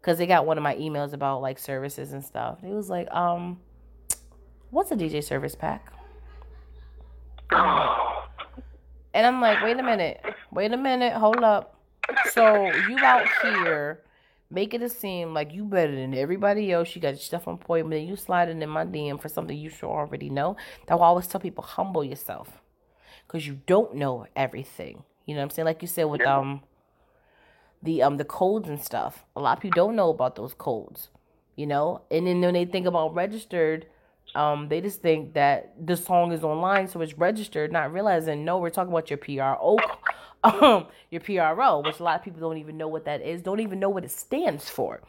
because 0.00 0.18
they 0.18 0.26
got 0.26 0.44
one 0.44 0.58
of 0.58 0.64
my 0.64 0.74
emails 0.74 1.12
about 1.12 1.40
like 1.40 1.58
services 1.58 2.12
and 2.12 2.24
stuff. 2.24 2.58
It 2.64 2.72
was 2.72 2.90
like, 2.90 3.08
um, 3.12 3.60
what's 4.70 4.90
a 4.90 4.96
DJ 4.96 5.22
service 5.22 5.54
pack? 5.54 5.92
And 9.14 9.24
I'm 9.24 9.40
like, 9.40 9.62
wait 9.62 9.78
a 9.78 9.84
minute, 9.84 10.20
wait 10.50 10.72
a 10.72 10.76
minute, 10.76 11.12
hold 11.12 11.44
up. 11.44 11.80
So 12.32 12.66
you 12.88 12.98
out 12.98 13.26
here 13.42 14.02
making 14.50 14.82
it 14.82 14.90
seem 14.90 15.32
like 15.32 15.54
you 15.54 15.64
better 15.64 15.94
than 15.94 16.12
everybody 16.12 16.72
else. 16.72 16.94
You 16.94 17.00
got 17.00 17.10
your 17.10 17.18
stuff 17.18 17.46
on 17.46 17.56
point, 17.56 17.86
but 17.86 17.90
then 17.90 18.06
you 18.06 18.16
sliding 18.16 18.62
in 18.62 18.68
my 18.68 18.84
DM 18.84 19.20
for 19.20 19.28
something 19.28 19.56
you 19.56 19.70
should 19.70 19.88
already 19.88 20.28
know. 20.28 20.56
That 20.88 20.94
I 20.94 20.98
always 20.98 21.28
tell 21.28 21.40
people, 21.40 21.62
humble 21.62 22.02
yourself, 22.02 22.60
because 23.26 23.46
you 23.46 23.60
don't 23.66 23.94
know 23.94 24.26
everything. 24.34 25.04
You 25.24 25.34
know 25.34 25.40
what 25.40 25.44
I'm 25.44 25.50
saying? 25.50 25.66
Like 25.66 25.82
you 25.82 25.88
said 25.88 26.04
with 26.04 26.22
um 26.22 26.62
the 27.82 28.02
um 28.02 28.16
the 28.16 28.24
codes 28.24 28.68
and 28.68 28.82
stuff. 28.82 29.24
A 29.36 29.40
lot 29.40 29.58
of 29.58 29.62
people 29.62 29.76
don't 29.76 29.96
know 29.96 30.10
about 30.10 30.36
those 30.36 30.54
codes, 30.54 31.08
you 31.56 31.66
know. 31.66 32.02
And 32.10 32.26
then 32.26 32.40
when 32.40 32.54
they 32.54 32.64
think 32.64 32.86
about 32.86 33.14
registered, 33.14 33.86
um, 34.34 34.68
they 34.68 34.80
just 34.80 35.00
think 35.02 35.34
that 35.34 35.74
the 35.84 35.96
song 35.96 36.32
is 36.32 36.44
online, 36.44 36.88
so 36.88 37.00
it's 37.00 37.14
registered, 37.14 37.72
not 37.72 37.92
realizing 37.92 38.44
no, 38.44 38.58
we're 38.58 38.70
talking 38.70 38.92
about 38.92 39.10
your 39.10 39.18
PRO, 39.18 39.78
um, 40.44 40.86
your 41.10 41.20
PRO, 41.20 41.80
which 41.80 42.00
a 42.00 42.02
lot 42.02 42.18
of 42.18 42.24
people 42.24 42.40
don't 42.40 42.58
even 42.58 42.76
know 42.76 42.88
what 42.88 43.04
that 43.06 43.22
is, 43.22 43.42
don't 43.42 43.60
even 43.60 43.80
know 43.80 43.88
what 43.88 44.04
it 44.04 44.10
stands 44.10 44.68
for. 44.68 45.00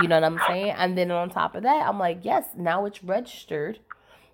You 0.00 0.06
know 0.08 0.20
what 0.20 0.24
I'm 0.24 0.40
saying? 0.46 0.70
And 0.76 0.96
then 0.96 1.10
on 1.10 1.28
top 1.28 1.56
of 1.56 1.64
that, 1.64 1.88
I'm 1.88 1.98
like, 1.98 2.20
yes, 2.22 2.44
now 2.56 2.84
it's 2.84 3.02
registered. 3.02 3.80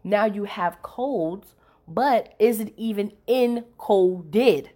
Now 0.02 0.26
you 0.26 0.44
have 0.44 0.82
codes, 0.82 1.54
but 1.88 2.34
is 2.38 2.60
it 2.60 2.74
even 2.76 3.12
encoded? 3.26 4.68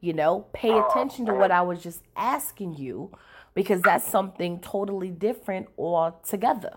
You 0.00 0.12
know, 0.12 0.46
pay 0.52 0.78
attention 0.78 1.26
to 1.26 1.34
what 1.34 1.50
I 1.50 1.62
was 1.62 1.82
just 1.82 2.02
asking 2.16 2.74
you 2.74 3.10
because 3.54 3.82
that's 3.82 4.08
something 4.08 4.60
totally 4.60 5.10
different 5.10 5.68
altogether. 5.76 6.76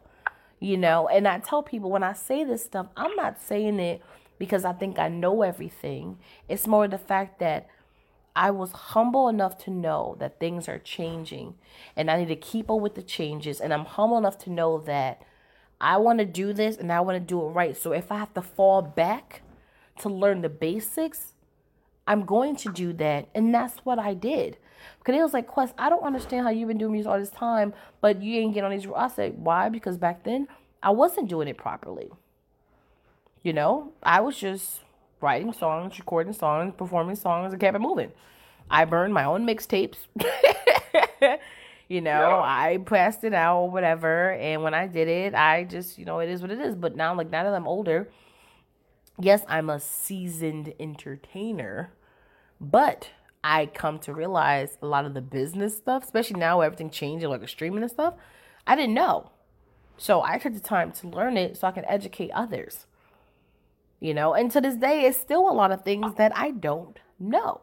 You 0.60 0.78
know, 0.78 1.08
and 1.08 1.28
I 1.28 1.40
tell 1.40 1.64
people 1.64 1.92
when 1.92 2.04
I 2.04 2.14
say 2.14 2.44
this 2.44 2.64
stuff, 2.64 2.88
I'm 2.96 3.16
not 3.16 3.42
saying 3.42 3.80
it 3.80 4.02
because 4.40 4.66
I 4.66 4.74
think 4.74 4.98
I 4.98 5.08
know 5.08 5.44
everything. 5.44 6.18
It's 6.50 6.66
more 6.66 6.88
the 6.88 6.98
fact 6.98 7.40
that 7.40 7.68
I 8.36 8.52
was 8.52 8.72
humble 8.72 9.28
enough 9.28 9.58
to 9.66 9.72
know 9.72 10.16
that 10.20 10.40
things 10.40 10.70
are 10.70 10.80
changing 10.80 11.56
and 11.96 12.10
I 12.10 12.18
need 12.18 12.30
to 12.30 12.36
keep 12.36 12.72
up 12.72 12.80
with 12.80 12.96
the 12.96 13.04
changes. 13.04 13.60
And 13.60 13.74
I'm 13.74 13.86
humble 13.86 14.18
enough 14.18 14.38
to 14.40 14.50
know 14.50 14.80
that 14.80 15.22
I 15.80 15.98
want 15.98 16.20
to 16.20 16.26
do 16.26 16.54
this 16.54 16.78
and 16.78 16.92
I 16.92 17.02
want 17.02 17.18
to 17.18 17.20
do 17.20 17.42
it 17.42 17.50
right. 17.50 17.76
So 17.76 17.92
if 17.92 18.12
I 18.12 18.18
have 18.18 18.34
to 18.36 18.42
fall 18.42 18.82
back 18.82 19.42
to 20.00 20.10
learn 20.10 20.42
the 20.42 20.50
basics, 20.50 21.31
I'm 22.12 22.26
going 22.26 22.58
to 22.58 22.70
do 22.70 22.92
that. 22.94 23.30
And 23.34 23.56
that's 23.56 23.78
what 23.86 23.98
I 23.98 24.14
did. 24.14 24.58
Because 25.00 25.16
was 25.22 25.34
like, 25.34 25.48
Quest, 25.48 25.74
I 25.78 25.88
don't 25.90 26.04
understand 26.04 26.46
how 26.46 26.52
you've 26.52 26.68
been 26.68 26.78
doing 26.78 26.92
music 26.92 27.10
all 27.10 27.18
this 27.18 27.30
time, 27.30 27.74
but 28.02 28.22
you 28.22 28.38
ain't 28.38 28.54
get 28.54 28.66
on 28.66 28.72
these. 28.72 28.86
I 28.94 29.08
said, 29.08 29.36
why? 29.38 29.70
Because 29.70 29.98
back 29.98 30.26
then 30.26 30.50
I 30.84 30.90
wasn't 30.90 31.30
doing 31.30 31.48
it 31.48 31.58
properly. 31.58 32.12
You 33.44 33.54
know, 33.54 33.94
I 34.04 34.20
was 34.20 34.38
just 34.38 34.82
writing 35.22 35.54
songs, 35.54 35.98
recording 36.00 36.34
songs, 36.34 36.74
performing 36.78 37.16
songs, 37.16 37.54
and 37.54 37.62
kept 37.62 37.78
it 37.78 37.80
moving. 37.80 38.12
I 38.70 38.84
burned 38.84 39.14
my 39.14 39.24
own 39.24 39.48
mixtapes. 39.48 40.00
you 41.88 42.02
know, 42.02 42.12
yeah. 42.12 42.42
I 42.44 42.80
passed 42.86 43.24
it 43.24 43.34
out 43.34 43.58
or 43.58 43.72
whatever. 43.72 44.34
And 44.34 44.64
when 44.64 44.74
I 44.74 44.88
did 44.88 45.08
it, 45.08 45.34
I 45.34 45.64
just, 45.64 45.98
you 45.98 46.04
know, 46.04 46.20
it 46.20 46.28
is 46.28 46.42
what 46.42 46.52
it 46.52 46.60
is. 46.60 46.76
But 46.76 46.98
now, 46.98 47.16
like, 47.16 47.30
now 47.30 47.46
that 47.46 47.54
I'm 47.54 47.70
older, 47.70 48.10
yes, 49.18 49.46
I'm 49.48 49.70
a 49.70 49.80
seasoned 49.80 50.74
entertainer, 50.78 51.94
but 52.62 53.10
I 53.44 53.66
come 53.66 54.00
to 54.00 54.14
realize 54.14 54.78
a 54.82 54.86
lot 54.86 55.06
of 55.06 55.14
the 55.14 55.22
business 55.22 55.76
stuff, 55.76 56.06
especially 56.06 56.40
now 56.40 56.62
everything 56.62 56.90
changing, 56.90 57.28
like 57.30 57.42
the 57.42 57.48
streaming 57.48 57.82
and 57.82 57.92
stuff, 57.92 58.14
I 58.66 58.78
didn't 58.78 58.94
know. 58.94 59.32
So 59.98 60.22
I 60.22 60.38
took 60.38 60.54
the 60.54 60.62
time 60.62 60.94
to 60.94 61.10
learn 61.10 61.36
it 61.36 61.58
so 61.58 61.68
I 61.68 61.72
can 61.72 61.86
educate 61.86 62.32
others 62.32 62.86
you 64.02 64.14
know 64.14 64.34
and 64.34 64.52
to 64.52 64.60
this 64.60 64.76
day 64.76 65.06
it's 65.06 65.18
still 65.18 65.50
a 65.50 65.54
lot 65.54 65.72
of 65.72 65.84
things 65.84 66.16
that 66.16 66.36
i 66.36 66.52
don't 66.52 67.00
know 67.18 67.62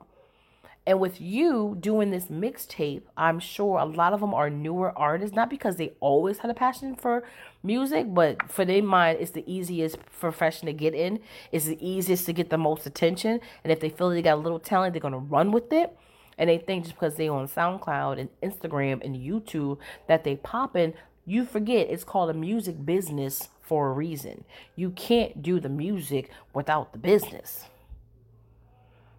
and 0.89 0.99
with 0.99 1.21
you 1.21 1.77
doing 1.79 2.11
this 2.11 2.27
mixtape 2.27 3.03
i'm 3.17 3.39
sure 3.39 3.79
a 3.79 3.85
lot 3.85 4.13
of 4.13 4.21
them 4.21 4.35
are 4.35 4.51
newer 4.51 4.97
artists 4.99 5.37
not 5.37 5.51
because 5.51 5.77
they 5.77 5.93
always 6.01 6.39
had 6.39 6.51
a 6.51 6.55
passion 6.55 6.97
for 6.97 7.23
music 7.63 8.07
but 8.09 8.51
for 8.51 8.65
their 8.65 8.83
mind 8.83 9.19
it's 9.21 9.33
the 9.33 9.45
easiest 9.47 9.99
profession 10.19 10.67
to 10.67 10.73
get 10.73 10.95
in 10.95 11.21
it's 11.53 11.67
the 11.67 11.79
easiest 11.87 12.27
to 12.27 12.33
get 12.33 12.51
the 12.51 12.59
most 12.59 12.87
attention 12.87 13.39
and 13.63 13.73
if 13.73 13.79
they 13.79 13.91
feel 13.91 14.09
they 14.09 14.23
got 14.23 14.35
a 14.35 14.41
little 14.41 14.59
talent 14.59 14.95
they're 14.95 15.01
going 15.01 15.13
to 15.13 15.19
run 15.19 15.53
with 15.53 15.73
it 15.73 15.97
and 16.39 16.49
they 16.49 16.59
think 16.59 16.85
just 16.85 16.95
because 16.95 17.17
they 17.17 17.29
on 17.29 17.49
SoundCloud 17.49 18.19
and 18.19 18.29
Instagram 18.43 19.05
and 19.05 19.17
YouTube 19.17 19.79
that 20.07 20.23
they 20.23 20.37
popping, 20.37 20.95
you 21.27 21.45
forget 21.45 21.89
it's 21.91 22.05
called 22.05 22.31
a 22.31 22.35
music 22.35 22.87
business 22.87 23.49
for 23.61 23.91
a 23.91 23.93
reason. 23.93 24.45
You 24.77 24.91
can't 24.91 25.43
do 25.43 25.61
the 25.61 25.69
music 25.69 26.31
without 26.55 26.93
the 26.93 26.99
business. 26.99 27.65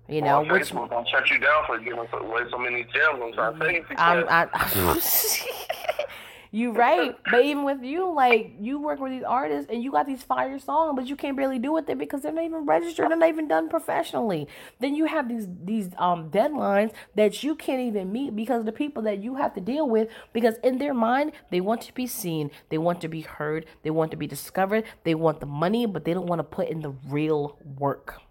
You 0.10 0.22
know, 0.22 0.42
well, 0.42 0.52
which 0.52 0.74
will 0.74 1.06
shut 1.12 1.30
you 1.30 1.38
down 1.38 1.66
for 1.68 1.78
giving 1.78 2.00
away 2.00 2.42
so 2.50 2.58
many 2.58 2.84
gems 2.84 3.38
on 3.38 3.60
Facebook. 3.60 3.96
I, 3.98 4.48
I, 4.54 5.00
You 6.52 6.72
right, 6.72 7.16
but 7.30 7.46
even 7.46 7.64
with 7.64 7.84
you, 7.84 8.12
like 8.12 8.56
you 8.60 8.80
work 8.80 9.00
with 9.00 9.12
these 9.12 9.24
artists 9.24 9.70
and 9.72 9.84
you 9.84 9.92
got 9.92 10.08
these 10.08 10.24
fire 10.24 10.58
songs, 10.58 10.96
but 10.96 11.06
you 11.06 11.16
can't 11.16 11.38
barely 11.38 11.60
do 11.60 11.72
with 11.72 11.88
it 11.92 12.00
because 12.00 12.24
they're 12.24 12.32
not 12.32 12.44
even 12.44 12.66
registered, 12.66 13.12
they're 13.12 13.18
not 13.18 13.30
even 13.30 13.48
done 13.48 13.70
professionally. 13.70 14.48
Then 14.80 14.96
you 14.96 15.06
have 15.06 15.30
these 15.30 15.48
these 15.64 15.90
um 16.00 16.32
deadlines 16.32 16.92
that 17.14 17.44
you 17.44 17.56
can't 17.56 17.82
even 17.82 18.12
meet 18.12 18.36
because 18.36 18.66
the 18.66 18.72
people 18.72 19.04
that 19.04 19.22
you 19.22 19.36
have 19.36 19.54
to 19.54 19.62
deal 19.62 19.88
with, 19.88 20.08
because 20.34 20.56
in 20.64 20.80
their 20.80 20.96
mind 20.96 21.34
they 21.52 21.62
want 21.62 21.82
to 21.82 21.94
be 21.94 22.08
seen, 22.08 22.50
they 22.70 22.80
want 22.80 23.00
to 23.02 23.08
be 23.08 23.22
heard, 23.22 23.68
they 23.84 23.92
want 23.92 24.10
to 24.10 24.18
be 24.18 24.26
discovered, 24.26 24.86
they 25.04 25.14
want 25.14 25.42
the 25.42 25.46
money, 25.46 25.86
but 25.86 26.04
they 26.04 26.16
don't 26.16 26.26
want 26.26 26.40
to 26.40 26.44
put 26.44 26.68
in 26.68 26.82
the 26.82 26.96
real 27.10 27.60
work 27.78 28.22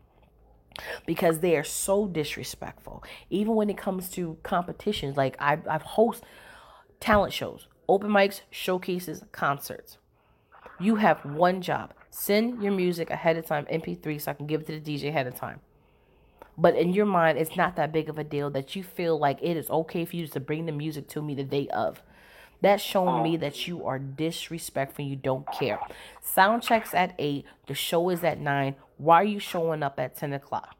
because 1.07 1.41
they 1.41 1.57
are 1.57 1.65
so 1.65 2.07
disrespectful. 2.07 3.03
Even 3.31 3.55
when 3.55 3.71
it 3.71 3.77
comes 3.77 4.09
to 4.11 4.39
competitions, 4.43 5.17
like 5.17 5.37
I've, 5.39 5.67
I've 5.69 5.83
host 5.83 6.25
talent 7.01 7.33
shows 7.33 7.69
open 7.89 8.11
mics, 8.11 8.43
showcases, 8.51 9.25
concerts. 9.33 9.99
You 10.79 10.97
have 10.97 11.25
one 11.25 11.63
job. 11.63 11.95
Send 12.11 12.63
your 12.63 12.73
music 12.73 13.11
ahead 13.11 13.37
of 13.37 13.47
time, 13.47 13.67
MP3, 13.67 14.21
so 14.21 14.31
I 14.31 14.35
can 14.35 14.47
give 14.47 14.63
it 14.63 14.67
to 14.67 14.79
the 14.79 14.97
DJ 14.97 15.09
ahead 15.09 15.27
of 15.27 15.35
time. 15.35 15.61
But 16.57 16.77
in 16.77 16.93
your 16.93 17.07
mind, 17.07 17.39
it's 17.39 17.57
not 17.57 17.77
that 17.77 17.93
big 17.93 18.09
of 18.09 18.19
a 18.19 18.25
deal 18.25 18.51
that 18.51 18.75
you 18.75 18.83
feel 18.83 19.19
like 19.19 19.39
it 19.41 19.57
is 19.57 19.71
okay 19.71 20.05
for 20.05 20.17
you 20.17 20.27
to 20.27 20.41
bring 20.41 20.67
the 20.67 20.73
music 20.73 21.09
to 21.09 21.23
me 21.23 21.35
the 21.35 21.45
day 21.45 21.69
of. 21.69 22.03
That's 22.61 22.83
showing 22.83 23.23
me 23.23 23.35
um, 23.35 23.41
that 23.41 23.67
you 23.69 23.85
are 23.87 23.99
disrespectful. 23.99 25.05
You 25.05 25.17
don't 25.17 25.47
care. 25.53 25.79
Sound 26.21 26.63
checks 26.63 26.93
at 26.93 27.15
8. 27.19 27.45
The 27.67 27.75
show 27.75 28.11
is 28.11 28.25
at 28.25 28.41
9. 28.41 28.75
Why 28.97 29.17
are 29.17 29.25
you 29.25 29.39
showing 29.39 29.83
up 29.83 30.01
at 30.01 30.17
10 30.17 30.33
o'clock? 30.33 30.77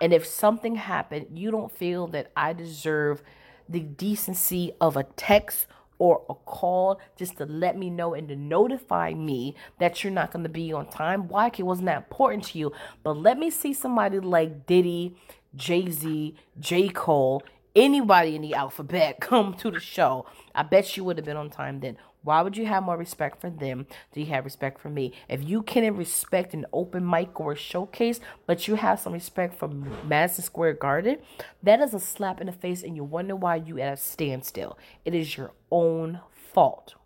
And 0.00 0.12
if 0.12 0.26
something 0.26 0.76
happened, 0.76 1.26
you 1.34 1.50
don't 1.50 1.70
feel 1.70 2.08
that 2.08 2.32
I 2.36 2.52
deserve 2.52 3.22
the 3.68 3.80
decency 3.80 4.72
of 4.80 4.96
a 4.96 5.04
text 5.04 5.66
or 5.98 6.24
a 6.28 6.34
call 6.34 7.00
just 7.16 7.36
to 7.38 7.44
let 7.44 7.76
me 7.76 7.90
know 7.90 8.14
and 8.14 8.28
to 8.28 8.36
notify 8.36 9.12
me 9.12 9.54
that 9.78 10.02
you're 10.02 10.12
not 10.12 10.32
going 10.32 10.44
to 10.44 10.48
be 10.48 10.72
on 10.72 10.88
time. 10.88 11.28
Why? 11.28 11.48
It 11.48 11.62
wasn't 11.62 11.86
that 11.86 11.98
important 11.98 12.44
to 12.44 12.58
you. 12.58 12.72
But 13.02 13.16
let 13.16 13.38
me 13.38 13.50
see 13.50 13.72
somebody 13.72 14.20
like 14.20 14.66
Diddy, 14.66 15.16
Jay 15.56 15.90
Z, 15.90 16.36
J. 16.58 16.88
Cole, 16.88 17.42
anybody 17.78 18.34
in 18.34 18.42
the 18.42 18.54
alphabet 18.54 19.20
come 19.20 19.54
to 19.54 19.70
the 19.70 19.80
show. 19.80 20.26
I 20.54 20.64
bet 20.64 20.96
you 20.96 21.04
would 21.04 21.16
have 21.16 21.24
been 21.24 21.36
on 21.36 21.50
time 21.50 21.80
then. 21.80 21.96
Why 22.22 22.42
would 22.42 22.56
you 22.56 22.66
have 22.66 22.82
more 22.82 22.96
respect 22.96 23.40
for 23.40 23.48
them 23.48 23.86
do 24.12 24.20
you 24.20 24.26
have 24.26 24.44
respect 24.44 24.80
for 24.80 24.90
me? 24.90 25.12
If 25.28 25.42
you 25.42 25.62
can't 25.62 25.96
respect 25.96 26.52
an 26.52 26.66
open 26.72 27.08
mic 27.08 27.38
or 27.40 27.52
a 27.52 27.56
showcase, 27.56 28.20
but 28.44 28.66
you 28.66 28.74
have 28.74 28.98
some 28.98 29.12
respect 29.12 29.54
for 29.54 29.68
Madison 29.68 30.44
Square 30.44 30.74
Garden, 30.74 31.18
that 31.62 31.80
is 31.80 31.94
a 31.94 32.00
slap 32.00 32.40
in 32.40 32.48
the 32.48 32.52
face 32.52 32.82
and 32.82 32.96
you 32.96 33.04
wonder 33.04 33.36
why 33.36 33.56
you 33.56 33.78
at 33.78 33.92
a 33.92 33.96
standstill. 33.96 34.76
It 35.04 35.14
is 35.14 35.36
your 35.36 35.52
own 35.70 36.20
fault. 36.32 36.96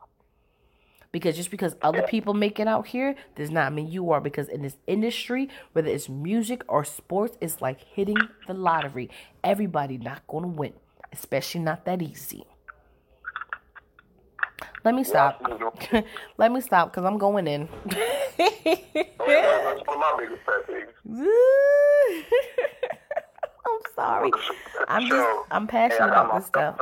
Because 1.13 1.37
just 1.37 1.51
because 1.51 1.77
other 1.83 2.03
people 2.03 2.33
make 2.33 2.59
it 2.59 2.67
out 2.67 2.87
here 2.87 3.15
does 3.37 3.51
not 3.51 3.73
mean 3.73 3.89
you 3.89 4.11
are. 4.11 4.21
Because 4.21 4.49
in 4.49 4.63
this 4.63 4.77
industry, 4.87 5.49
whether 5.73 5.89
it's 5.89 6.09
music 6.09 6.65
or 6.69 6.85
sports, 6.85 7.37
it's 7.41 7.61
like 7.61 7.81
hitting 7.85 8.17
the 8.47 8.55
lottery. 8.55 9.11
Everybody 9.45 9.99
not 9.99 10.27
gonna 10.27 10.47
win, 10.49 10.73
especially 11.13 11.61
not 11.61 11.85
that 11.85 12.01
easy. 12.01 12.45
Let 14.85 14.95
me 14.95 15.05
stop. 15.05 15.41
Let 16.39 16.51
me 16.51 16.61
stop 16.61 16.91
because 16.91 17.05
I'm 17.05 17.19
going 17.19 17.47
in. 17.47 17.69
Oh, 17.85 17.93
that's 17.95 19.87
one 19.87 19.97
of 19.97 19.99
my 19.99 20.17
biggest 20.19 20.43
pet 20.45 20.67
peeves. 20.67 20.89
I'm 23.67 23.81
sorry. 23.95 24.31
I'm 24.89 25.09
just 25.09 25.29
I'm 25.51 25.67
passionate 25.67 26.09
about 26.09 26.35
this 26.35 26.47
stuff. 26.47 26.79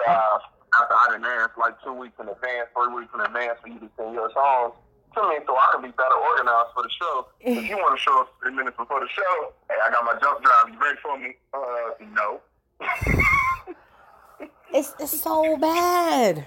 After 0.79 0.95
I 0.95 1.07
done 1.11 1.25
asked 1.25 1.59
like 1.59 1.75
two 1.83 1.93
weeks 1.93 2.15
in 2.21 2.29
advance, 2.29 2.69
three 2.75 2.95
weeks 2.95 3.11
in 3.15 3.21
advance 3.21 3.59
for 3.61 3.69
you 3.69 3.79
to 3.81 3.91
send 3.97 4.15
your 4.15 4.31
songs 4.33 4.75
to 5.15 5.21
me 5.29 5.37
so 5.47 5.57
I 5.57 5.71
can 5.73 5.83
be 5.83 5.89
better 5.89 6.15
organized 6.15 6.71
for 6.75 6.83
the 6.83 6.91
show. 6.91 7.27
If 7.41 7.69
you 7.69 7.77
want 7.77 7.99
to 7.99 8.03
show 8.03 8.21
up 8.21 8.29
three 8.43 8.55
minutes 8.55 8.77
before 8.77 9.01
the 9.01 9.09
show, 9.09 9.53
hey, 9.69 9.77
I 9.83 9.91
got 9.91 10.05
my 10.05 10.19
jump 10.21 10.43
drive. 10.43 10.73
You 10.73 10.79
ready 10.79 10.99
for 11.03 11.19
me? 11.19 11.35
Uh, 11.53 11.91
no. 12.15 12.41
it's 14.73 14.95
it's 15.01 15.21
so 15.21 15.57
bad. 15.57 16.47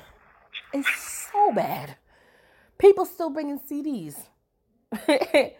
It's 0.73 1.29
so 1.31 1.51
bad. 1.53 1.97
People 2.77 3.05
still 3.05 3.29
bringing 3.29 3.59
CDs. 3.59 4.15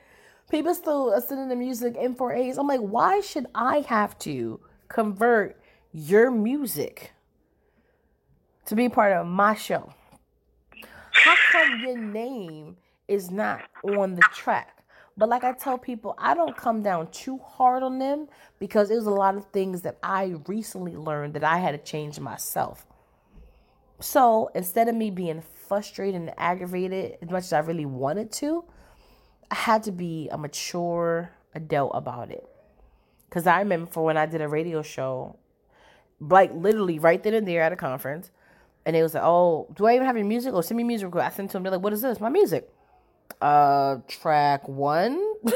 People 0.50 0.76
still 0.76 1.20
sending 1.22 1.50
the 1.50 1.56
music 1.56 1.96
in 1.96 2.16
for 2.16 2.34
A's. 2.34 2.58
I'm 2.58 2.68
like, 2.68 2.80
why 2.80 3.22
should 3.22 3.48
I 3.56 3.80
have 3.82 4.18
to 4.20 4.60
convert 4.88 5.60
your 5.92 6.32
music 6.32 7.14
to 8.66 8.76
be 8.76 8.90
part 8.90 9.14
of 9.14 9.28
my 9.28 9.56
show? 9.56 9.94
How 11.12 11.36
come 11.52 11.82
your 11.82 11.98
name 11.98 12.78
is 13.08 13.32
not 13.32 13.62
on 13.84 14.16
the 14.16 14.24
track? 14.34 14.84
But 15.16 15.30
like 15.30 15.44
I 15.44 15.54
tell 15.54 15.78
people, 15.78 16.16
I 16.18 16.34
don't 16.34 16.58
come 16.58 16.82
down 16.82 17.12
too 17.12 17.38
hard 17.38 17.84
on 17.84 18.00
them 18.00 18.28
because 18.60 18.90
it 18.90 18.96
was 18.96 19.06
a 19.06 19.12
lot 19.12 19.36
of 19.36 19.46
things 19.52 19.82
that 19.84 19.98
I 20.02 20.36
recently 20.48 20.96
learned 20.96 21.36
that 21.36 21.44
I 21.44 21.60
had 21.60 21.72
to 21.72 21.78
change 21.78 22.20
myself. 22.20 22.88
So 24.00 24.50
instead 24.56 24.88
of 24.88 24.96
me 24.96 25.12
being 25.12 25.44
frustrated 25.68 26.20
and 26.20 26.34
aggravated 26.38 27.18
as 27.22 27.30
much 27.30 27.44
as 27.44 27.54
I 27.54 27.60
really 27.60 27.86
wanted 27.86 28.32
to, 28.34 28.66
I 29.52 29.56
had 29.56 29.84
to 29.84 29.92
be 29.92 30.30
a 30.32 30.38
mature 30.38 31.32
adult 31.54 31.92
about 31.94 32.32
it. 32.32 32.48
Because 33.30 33.46
I 33.46 33.60
remember 33.60 33.92
for 33.92 34.04
when 34.04 34.18
I 34.18 34.26
did 34.26 34.42
a 34.42 34.48
radio 34.48 34.82
show, 34.82 35.38
like 36.20 36.52
literally 36.54 37.00
right 37.00 37.22
then 37.22 37.34
and 37.34 37.48
there 37.48 37.62
at 37.62 37.72
a 37.72 37.76
conference, 37.76 38.32
and 38.86 38.96
it 38.96 39.02
was 39.02 39.14
like, 39.14 39.24
oh, 39.24 39.68
do 39.76 39.86
I 39.86 39.96
even 39.96 40.06
have 40.06 40.18
your 40.18 40.26
music? 40.26 40.54
Or 40.54 40.64
send 40.64 40.78
me 40.78 40.84
music. 40.84 41.16
I 41.16 41.30
sent 41.30 41.50
to 41.52 41.54
them. 41.54 41.64
They're 41.64 41.72
like, 41.74 41.82
what 41.82 41.94
is 41.94 42.02
this? 42.02 42.20
My 42.20 42.30
music. 42.30 42.70
Uh, 43.42 43.98
track 44.08 44.68
one. 44.68 45.14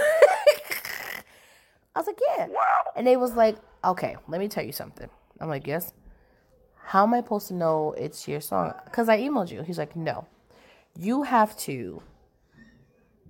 I 1.96 2.00
was 2.00 2.08
like, 2.08 2.20
yeah. 2.36 2.48
And 2.96 3.06
they 3.06 3.18
was 3.18 3.36
like, 3.36 3.58
okay, 3.84 4.16
let 4.28 4.40
me 4.40 4.48
tell 4.48 4.64
you 4.64 4.72
something. 4.72 5.10
I'm 5.40 5.50
like, 5.50 5.68
yes. 5.68 5.94
How 6.76 7.04
am 7.04 7.14
I 7.14 7.18
supposed 7.18 7.50
to 7.50 7.54
know 7.54 7.94
it's 7.98 8.28
your 8.28 8.40
song? 8.40 8.74
Because 8.86 9.10
I 9.10 9.20
emailed 9.20 9.52
you. 9.52 9.62
He's 9.62 9.78
like, 9.78 9.96
No. 9.96 10.26
You 10.96 11.24
have 11.24 11.56
to 11.60 12.02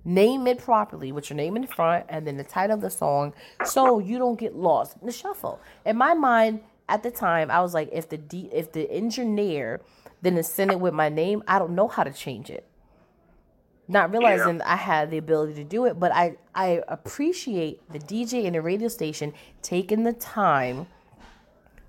Name 0.08 0.46
it 0.46 0.58
properly 0.58 1.12
with 1.12 1.28
your 1.28 1.36
name 1.36 1.54
in 1.54 1.66
front 1.66 2.06
and 2.08 2.26
then 2.26 2.38
the 2.38 2.42
title 2.42 2.74
of 2.76 2.80
the 2.80 2.88
song 2.88 3.34
so 3.62 3.98
you 3.98 4.16
don't 4.16 4.38
get 4.38 4.56
lost 4.56 4.96
in 5.02 5.06
the 5.06 5.12
shuffle. 5.12 5.60
In 5.84 5.98
my 5.98 6.14
mind 6.14 6.60
at 6.88 7.02
the 7.02 7.10
time, 7.10 7.50
I 7.50 7.60
was 7.60 7.74
like, 7.74 7.90
if 7.92 8.08
the 8.08 8.16
D, 8.16 8.48
if 8.52 8.72
the 8.72 8.90
engineer 8.90 9.80
didn't 10.22 10.44
send 10.44 10.70
it 10.70 10.80
with 10.80 10.94
my 10.94 11.08
name, 11.08 11.42
I 11.46 11.58
don't 11.58 11.74
know 11.74 11.88
how 11.88 12.04
to 12.04 12.12
change 12.12 12.50
it. 12.50 12.66
Not 13.86 14.12
realizing 14.12 14.58
yeah. 14.58 14.72
I 14.72 14.76
had 14.76 15.10
the 15.10 15.18
ability 15.18 15.54
to 15.54 15.64
do 15.64 15.86
it, 15.86 15.98
but 15.98 16.12
I, 16.12 16.36
I 16.54 16.82
appreciate 16.88 17.80
the 17.90 17.98
DJ 17.98 18.44
and 18.44 18.54
the 18.54 18.60
radio 18.60 18.88
station 18.88 19.32
taking 19.62 20.02
the 20.04 20.12
time 20.12 20.86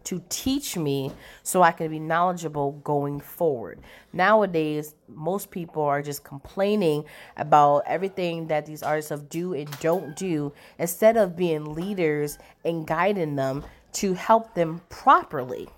to 0.06 0.24
teach 0.30 0.78
me 0.78 1.12
so 1.44 1.62
I 1.62 1.72
can 1.72 1.92
be 1.92 2.00
knowledgeable 2.00 2.72
going 2.84 3.20
forward. 3.20 3.80
Nowadays, 4.14 4.96
most 5.08 5.52
people 5.52 5.84
are 5.84 6.02
just 6.02 6.24
complaining 6.24 7.04
about 7.36 7.84
everything 7.86 8.48
that 8.48 8.66
these 8.66 8.82
artists 8.82 9.10
have 9.10 9.30
do 9.30 9.54
and 9.54 9.70
don't 9.80 10.16
do 10.16 10.54
instead 10.78 11.18
of 11.18 11.36
being 11.36 11.76
leaders 11.76 12.40
and 12.64 12.88
guiding 12.88 13.36
them 13.36 13.64
to 13.94 14.14
help 14.14 14.54
them 14.54 14.82
properly. 14.90 15.70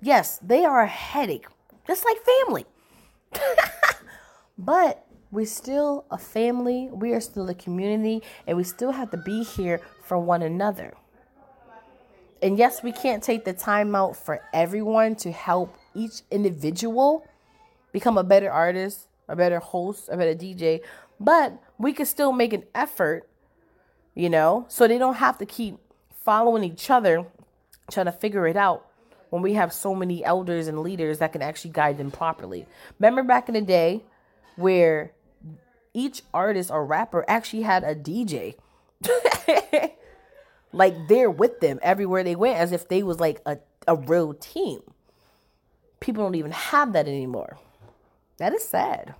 Yes, 0.00 0.38
they 0.38 0.64
are 0.64 0.82
a 0.82 0.86
headache, 0.86 1.46
just 1.86 2.04
like 2.04 2.18
family. 2.18 2.66
but 4.58 5.06
we're 5.30 5.46
still 5.46 6.04
a 6.10 6.18
family, 6.18 6.88
we 6.92 7.12
are 7.12 7.20
still 7.20 7.48
a 7.48 7.54
community, 7.54 8.22
and 8.46 8.56
we 8.56 8.64
still 8.64 8.92
have 8.92 9.10
to 9.10 9.16
be 9.16 9.44
here 9.44 9.80
for 10.02 10.18
one 10.18 10.42
another. 10.42 10.94
And 12.42 12.58
yes, 12.58 12.82
we 12.82 12.92
can't 12.92 13.22
take 13.22 13.44
the 13.44 13.52
time 13.52 13.94
out 13.94 14.16
for 14.16 14.40
everyone 14.52 15.14
to 15.16 15.30
help 15.30 15.76
each 15.94 16.22
individual 16.30 17.26
become 17.92 18.16
a 18.16 18.24
better 18.24 18.50
artist, 18.50 19.08
a 19.28 19.36
better 19.36 19.58
host, 19.58 20.08
a 20.10 20.16
better 20.16 20.34
DJ, 20.34 20.80
but 21.18 21.60
we 21.78 21.92
can 21.92 22.06
still 22.06 22.32
make 22.32 22.52
an 22.52 22.64
effort, 22.74 23.28
you 24.14 24.30
know, 24.30 24.64
so 24.68 24.88
they 24.88 24.98
don't 24.98 25.16
have 25.16 25.36
to 25.38 25.46
keep 25.46 25.78
following 26.24 26.64
each 26.64 26.90
other 26.90 27.26
trying 27.90 28.06
to 28.06 28.12
figure 28.12 28.46
it 28.46 28.56
out 28.56 28.86
when 29.30 29.42
we 29.42 29.54
have 29.54 29.72
so 29.72 29.94
many 29.94 30.24
elders 30.24 30.68
and 30.68 30.80
leaders 30.80 31.18
that 31.18 31.32
can 31.32 31.42
actually 31.42 31.70
guide 31.70 31.98
them 31.98 32.10
properly. 32.10 32.66
Remember 32.98 33.22
back 33.22 33.48
in 33.48 33.54
the 33.54 33.60
day 33.60 34.02
where 34.56 35.12
each 35.94 36.22
artist 36.32 36.70
or 36.70 36.84
rapper 36.84 37.24
actually 37.28 37.62
had 37.62 37.84
a 37.84 37.94
DJ. 37.94 38.54
like 40.72 40.94
they're 41.08 41.30
with 41.30 41.60
them 41.60 41.78
everywhere 41.82 42.22
they 42.22 42.36
went 42.36 42.58
as 42.58 42.72
if 42.72 42.88
they 42.88 43.02
was 43.02 43.18
like 43.18 43.40
a, 43.46 43.58
a 43.88 43.96
real 43.96 44.34
team 44.34 44.80
people 46.00 46.22
don't 46.22 46.34
even 46.34 46.50
have 46.52 46.92
that 46.92 47.08
anymore 47.08 47.58
that 48.36 48.52
is 48.52 48.62
sad 48.62 49.14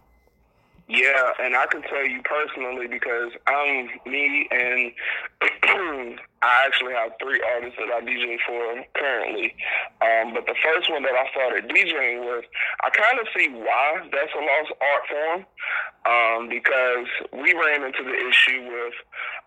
yeah, 0.90 1.30
and 1.38 1.54
I 1.54 1.66
can 1.66 1.82
tell 1.82 2.04
you 2.04 2.20
personally 2.24 2.88
because 2.88 3.30
I'm 3.46 3.88
me 4.06 4.48
and 4.50 6.18
I 6.42 6.64
actually 6.64 6.94
have 6.96 7.12
three 7.20 7.36
artists 7.52 7.76
that 7.76 7.92
I 7.92 8.00
DJ 8.00 8.40
for 8.48 8.80
currently. 8.96 9.52
Um, 10.00 10.32
but 10.32 10.48
the 10.48 10.56
first 10.64 10.88
one 10.88 11.04
that 11.04 11.12
I 11.12 11.28
started 11.36 11.68
DJing 11.68 12.24
with, 12.24 12.48
I 12.80 12.88
kind 12.88 13.20
of 13.20 13.28
see 13.36 13.52
why 13.52 14.08
that's 14.08 14.32
a 14.32 14.40
lost 14.40 14.72
art 14.80 15.04
form 15.04 15.40
um, 16.08 16.48
because 16.48 17.08
we 17.36 17.52
ran 17.52 17.84
into 17.84 18.00
the 18.00 18.16
issue 18.16 18.72
with, 18.72 18.96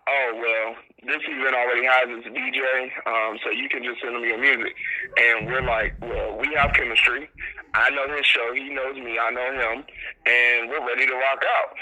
oh, 0.06 0.28
well, 0.38 0.68
this 1.02 1.22
event 1.26 1.58
already 1.58 1.82
has 1.82 2.06
its 2.14 2.30
DJ, 2.30 2.62
um, 3.10 3.42
so 3.42 3.50
you 3.50 3.68
can 3.68 3.82
just 3.82 3.98
send 4.00 4.14
them 4.14 4.22
your 4.22 4.38
music. 4.38 4.74
And 5.18 5.50
we're 5.50 5.66
like, 5.66 5.98
well, 6.00 6.38
we 6.38 6.54
have 6.54 6.74
chemistry. 6.78 7.28
I 7.74 7.90
know 7.90 8.06
his 8.14 8.24
show. 8.24 8.54
He 8.54 8.70
knows 8.70 8.94
me. 8.94 9.18
I 9.18 9.34
know 9.34 9.50
him. 9.50 9.84
And 10.30 10.70
we're 10.70 10.86
ready 10.86 11.06
to 11.06 11.14
rock 11.14 11.42
out. 11.42 11.74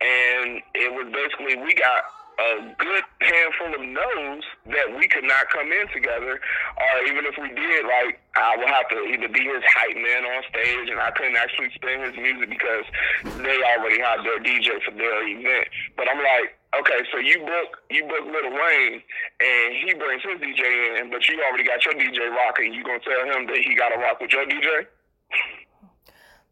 And 0.00 0.62
it 0.78 0.94
was 0.94 1.10
basically, 1.10 1.58
we 1.58 1.74
got 1.74 2.04
a 2.40 2.74
good 2.78 3.04
handful 3.20 3.74
of 3.76 3.82
no's 3.84 4.44
that 4.72 4.96
we 4.96 5.06
could 5.08 5.24
not 5.24 5.48
come 5.52 5.68
in 5.68 5.86
together, 5.92 6.40
or 6.40 6.94
even 7.06 7.26
if 7.26 7.36
we 7.36 7.48
did, 7.52 7.84
like 7.84 8.20
I 8.36 8.56
would 8.56 8.68
have 8.68 8.88
to 8.88 8.98
either 9.12 9.28
be 9.28 9.44
his 9.44 9.62
hype 9.68 9.96
man 9.96 10.24
on 10.24 10.42
stage, 10.48 10.88
and 10.88 11.00
I 11.00 11.10
couldn't 11.12 11.36
actually 11.36 11.70
spin 11.74 12.00
his 12.00 12.16
music 12.16 12.48
because 12.48 12.86
they 13.44 13.58
already 13.60 14.00
had 14.00 14.24
their 14.24 14.40
DJ 14.40 14.80
for 14.84 14.92
their 14.96 15.26
event. 15.28 15.68
But 15.96 16.08
I'm 16.08 16.18
like, 16.18 16.56
okay, 16.80 17.04
so 17.12 17.18
you 17.18 17.44
book 17.44 17.84
you 17.90 18.04
book 18.08 18.24
Lil 18.24 18.50
Wayne, 18.56 19.02
and 19.40 19.68
he 19.84 19.92
brings 19.94 20.22
his 20.24 20.40
DJ 20.40 21.00
in, 21.00 21.10
but 21.10 21.28
you 21.28 21.36
already 21.44 21.64
got 21.64 21.84
your 21.84 21.94
DJ 21.94 22.30
rocking. 22.30 22.72
You 22.72 22.84
gonna 22.84 23.00
tell 23.00 23.24
him 23.26 23.46
that 23.48 23.58
he 23.58 23.74
got 23.74 23.90
to 23.90 23.98
rock 24.00 24.20
with 24.20 24.32
your 24.32 24.46
DJ? 24.46 24.86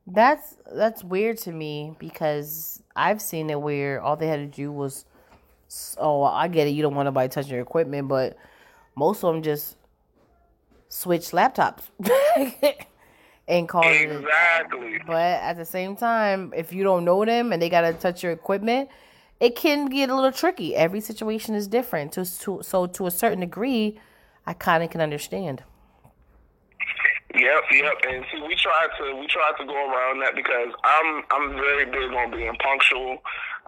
That's 0.06 0.56
that's 0.72 1.04
weird 1.04 1.38
to 1.38 1.52
me 1.52 1.94
because 1.98 2.82
I've 2.96 3.20
seen 3.20 3.50
it 3.50 3.60
where 3.60 4.00
all 4.00 4.16
they 4.16 4.26
had 4.26 4.40
to 4.40 4.46
do 4.46 4.72
was, 4.72 5.04
oh, 5.98 6.22
I 6.22 6.48
get 6.48 6.66
it, 6.66 6.70
you 6.70 6.82
don't 6.82 6.94
want 6.94 7.06
nobody 7.06 7.28
touching 7.28 7.52
your 7.52 7.60
equipment, 7.60 8.08
but 8.08 8.36
most 8.96 9.22
of 9.22 9.32
them 9.32 9.42
just 9.42 9.76
switch 10.88 11.30
laptops 11.30 11.82
and 13.48 13.68
call 13.68 13.82
exactly. 13.82 14.94
it. 14.94 15.02
But 15.06 15.42
at 15.42 15.56
the 15.56 15.64
same 15.64 15.96
time, 15.96 16.52
if 16.56 16.72
you 16.72 16.82
don't 16.82 17.04
know 17.04 17.24
them 17.24 17.52
and 17.52 17.60
they 17.60 17.68
gotta 17.68 17.92
touch 17.92 18.22
your 18.22 18.32
equipment, 18.32 18.88
it 19.40 19.56
can 19.56 19.86
get 19.86 20.10
a 20.10 20.14
little 20.14 20.32
tricky. 20.32 20.74
Every 20.74 21.00
situation 21.00 21.54
is 21.54 21.68
different. 21.68 22.12
To, 22.12 22.24
to 22.40 22.60
so 22.62 22.86
to 22.86 23.06
a 23.06 23.10
certain 23.10 23.40
degree, 23.40 23.98
I 24.46 24.52
kind 24.54 24.82
of 24.82 24.90
can 24.90 25.00
understand. 25.00 25.62
Yep, 27.34 27.62
yep. 27.72 27.94
And 28.08 28.24
see, 28.32 28.40
we 28.40 28.54
try 28.56 28.88
to 28.98 29.16
we 29.16 29.26
try 29.26 29.52
to 29.58 29.64
go 29.64 29.74
around 29.74 30.20
that 30.20 30.34
because 30.34 30.68
I'm 30.82 31.22
I'm 31.30 31.52
very 31.54 31.84
big 31.84 32.10
on 32.12 32.30
being 32.30 32.54
punctual. 32.56 33.18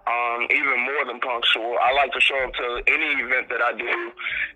Um, 0.06 0.48
even 0.50 0.80
more 0.80 1.04
than 1.06 1.20
punctual. 1.20 1.76
I 1.78 1.92
like 1.92 2.10
to 2.12 2.20
show 2.20 2.38
up 2.42 2.52
to 2.54 2.82
any 2.88 3.20
event 3.20 3.48
that 3.52 3.60
I 3.60 3.76
do 3.76 3.86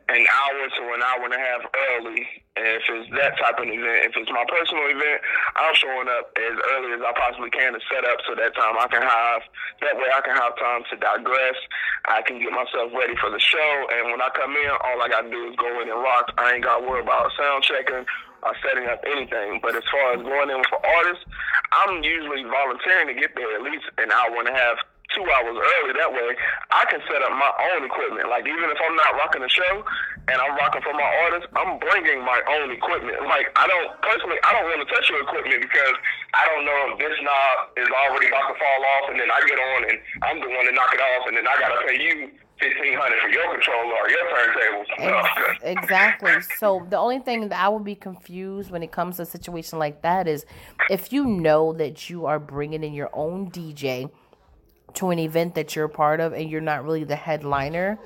an 0.08 0.24
hour 0.24 0.62
to 0.66 0.82
an 0.96 1.02
hour 1.04 1.22
and 1.24 1.34
a 1.34 1.38
half 1.38 1.62
early. 1.94 2.26
And 2.56 2.66
if 2.66 2.82
it's 2.88 3.10
that 3.18 3.36
type 3.38 3.58
of 3.60 3.66
event, 3.66 4.08
if 4.08 4.16
it's 4.16 4.30
my 4.30 4.46
personal 4.46 4.86
event, 4.88 5.20
I'm 5.54 5.74
showing 5.74 6.08
up 6.10 6.32
as 6.38 6.54
early 6.74 6.96
as 6.96 7.02
I 7.02 7.12
possibly 7.14 7.50
can 7.50 7.74
to 7.74 7.80
set 7.92 8.02
up 8.08 8.18
so 8.26 8.34
that 8.34 8.54
time 8.54 8.78
I 8.78 8.88
can 8.88 9.02
have 9.02 9.42
that 9.82 9.96
way 9.98 10.08
I 10.10 10.22
can 10.22 10.36
have 10.38 10.54
time 10.56 10.82
to 10.90 10.96
digress. 10.96 11.58
I 12.06 12.22
can 12.22 12.38
get 12.38 12.52
myself 12.54 12.94
ready 12.94 13.14
for 13.18 13.30
the 13.30 13.40
show. 13.40 13.72
And 13.90 14.14
when 14.14 14.22
I 14.22 14.30
come 14.32 14.54
in, 14.54 14.70
all 14.70 15.02
I 15.02 15.08
gotta 15.10 15.30
do 15.30 15.50
is 15.50 15.56
go 15.56 15.70
in 15.82 15.90
and 15.90 16.00
rock. 16.00 16.30
I 16.38 16.54
ain't 16.54 16.64
gotta 16.64 16.86
worry 16.86 17.02
about 17.02 17.30
sound 17.36 17.64
checking 17.64 18.06
or 18.44 18.52
setting 18.62 18.86
up 18.86 19.02
anything. 19.02 19.58
But 19.60 19.74
as 19.74 19.84
far 19.90 20.14
as 20.14 20.22
going 20.22 20.50
in 20.50 20.62
for 20.68 20.78
artists, 20.78 21.24
I'm 21.72 22.04
usually 22.04 22.44
volunteering 22.44 23.08
to 23.10 23.16
get 23.18 23.34
there 23.34 23.50
at 23.56 23.62
least 23.62 23.84
an 23.98 24.12
hour 24.12 24.36
and 24.38 24.48
a 24.48 24.54
half, 24.54 24.78
two 25.12 25.24
hours 25.24 25.56
early. 25.56 25.92
That 25.92 26.10
way, 26.10 26.32
I 26.72 26.88
can 26.88 27.00
set 27.04 27.20
up 27.20 27.32
my 27.36 27.52
own 27.72 27.84
equipment. 27.84 28.28
Like 28.32 28.48
even 28.48 28.68
if 28.72 28.78
I'm 28.80 28.96
not 28.96 29.12
rocking 29.20 29.44
the 29.44 29.52
show 29.52 29.84
and 30.28 30.40
I'm 30.40 30.56
rocking 30.56 30.80
for 30.80 30.96
my 30.96 31.10
artists, 31.28 31.48
I'm 31.52 31.76
bringing 31.78 32.24
my 32.24 32.40
own 32.48 32.72
equipment. 32.72 33.20
Like 33.28 33.52
I 33.58 33.68
don't 33.68 33.92
personally, 34.00 34.40
I 34.40 34.56
don't 34.56 34.64
want 34.64 34.80
to 34.80 34.88
touch 34.88 35.06
your 35.12 35.20
equipment 35.20 35.60
because 35.60 35.96
I 36.32 36.42
don't 36.48 36.64
know 36.64 36.80
if 36.92 36.94
this 36.98 37.16
knob 37.20 37.54
is 37.76 37.88
already 37.92 38.32
about 38.32 38.48
to 38.48 38.56
fall 38.56 38.80
off, 38.96 39.04
and 39.12 39.20
then 39.20 39.28
I 39.28 39.38
get 39.44 39.58
on 39.60 39.80
and 39.92 39.96
I'm 40.24 40.38
the 40.40 40.48
one 40.48 40.64
to 40.64 40.72
knock 40.72 40.92
it 40.96 41.02
off, 41.02 41.28
and 41.28 41.36
then 41.36 41.44
I 41.44 41.54
gotta 41.60 41.78
pay 41.84 42.00
you 42.00 42.32
fifteen 42.58 42.96
hundred 42.96 43.20
for 43.20 43.28
your 43.28 43.50
controller 43.52 43.94
or 43.94 44.08
your 44.08 44.24
turntables. 44.32 44.88
exactly. 45.62 46.40
So 46.58 46.86
the 46.88 46.98
only 46.98 47.18
thing 47.18 47.48
that 47.48 47.60
I 47.60 47.68
would 47.68 47.84
be 47.84 47.94
confused 47.94 48.70
when 48.70 48.82
it 48.82 48.92
comes 48.92 49.16
to 49.16 49.22
a 49.22 49.26
situation 49.26 49.78
like 49.78 50.02
that 50.02 50.26
is 50.28 50.46
if 50.90 51.12
you 51.12 51.24
know 51.24 51.72
that 51.74 52.08
you 52.08 52.26
are 52.26 52.38
bringing 52.38 52.84
in 52.84 52.94
your 52.94 53.10
own 53.12 53.50
DJ 53.50 54.10
to 54.94 55.10
an 55.10 55.18
event 55.18 55.54
that 55.54 55.74
you're 55.74 55.86
a 55.86 55.88
part 55.88 56.20
of 56.20 56.32
and 56.32 56.50
you're 56.50 56.60
not 56.60 56.84
really 56.84 57.04
the 57.04 57.16
headliner, 57.16 57.98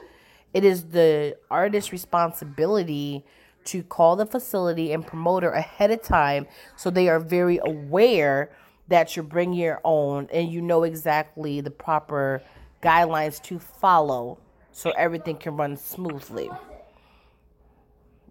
it 0.54 0.64
is 0.64 0.88
the 0.88 1.36
artist's 1.50 1.92
responsibility 1.92 3.24
to 3.64 3.82
call 3.82 4.16
the 4.16 4.26
facility 4.26 4.92
and 4.92 5.06
promoter 5.06 5.50
ahead 5.50 5.90
of 5.90 6.02
time 6.02 6.46
so 6.76 6.88
they 6.90 7.08
are 7.08 7.20
very 7.20 7.60
aware 7.62 8.50
that 8.88 9.14
you're 9.14 9.22
bringing 9.22 9.58
your 9.58 9.80
own 9.84 10.26
and 10.32 10.50
you 10.50 10.62
know 10.62 10.82
exactly 10.82 11.60
the 11.60 11.70
proper 11.70 12.42
guidelines 12.82 13.42
to 13.42 13.58
follow 13.58 14.38
so 14.72 14.90
everything 14.92 15.36
can 15.36 15.56
run 15.56 15.76
smoothly. 15.76 16.50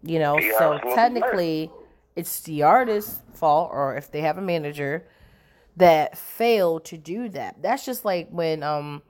You 0.02 0.20
know, 0.20 0.40
so 0.58 0.80
technically 0.96 1.70
it's 2.16 2.42
the 2.42 2.64
artist's 2.64 3.22
fault 3.34 3.70
or 3.72 3.96
if 3.96 4.12
they 4.12 4.22
have 4.22 4.38
a 4.38 4.42
manager 4.42 5.06
that 5.78 6.18
failed 6.18 6.86
to 6.86 6.98
do 6.98 7.30
that. 7.30 7.62
That's 7.62 7.86
just 7.86 8.06
like 8.06 8.30
when 8.30 8.64
um 8.64 9.02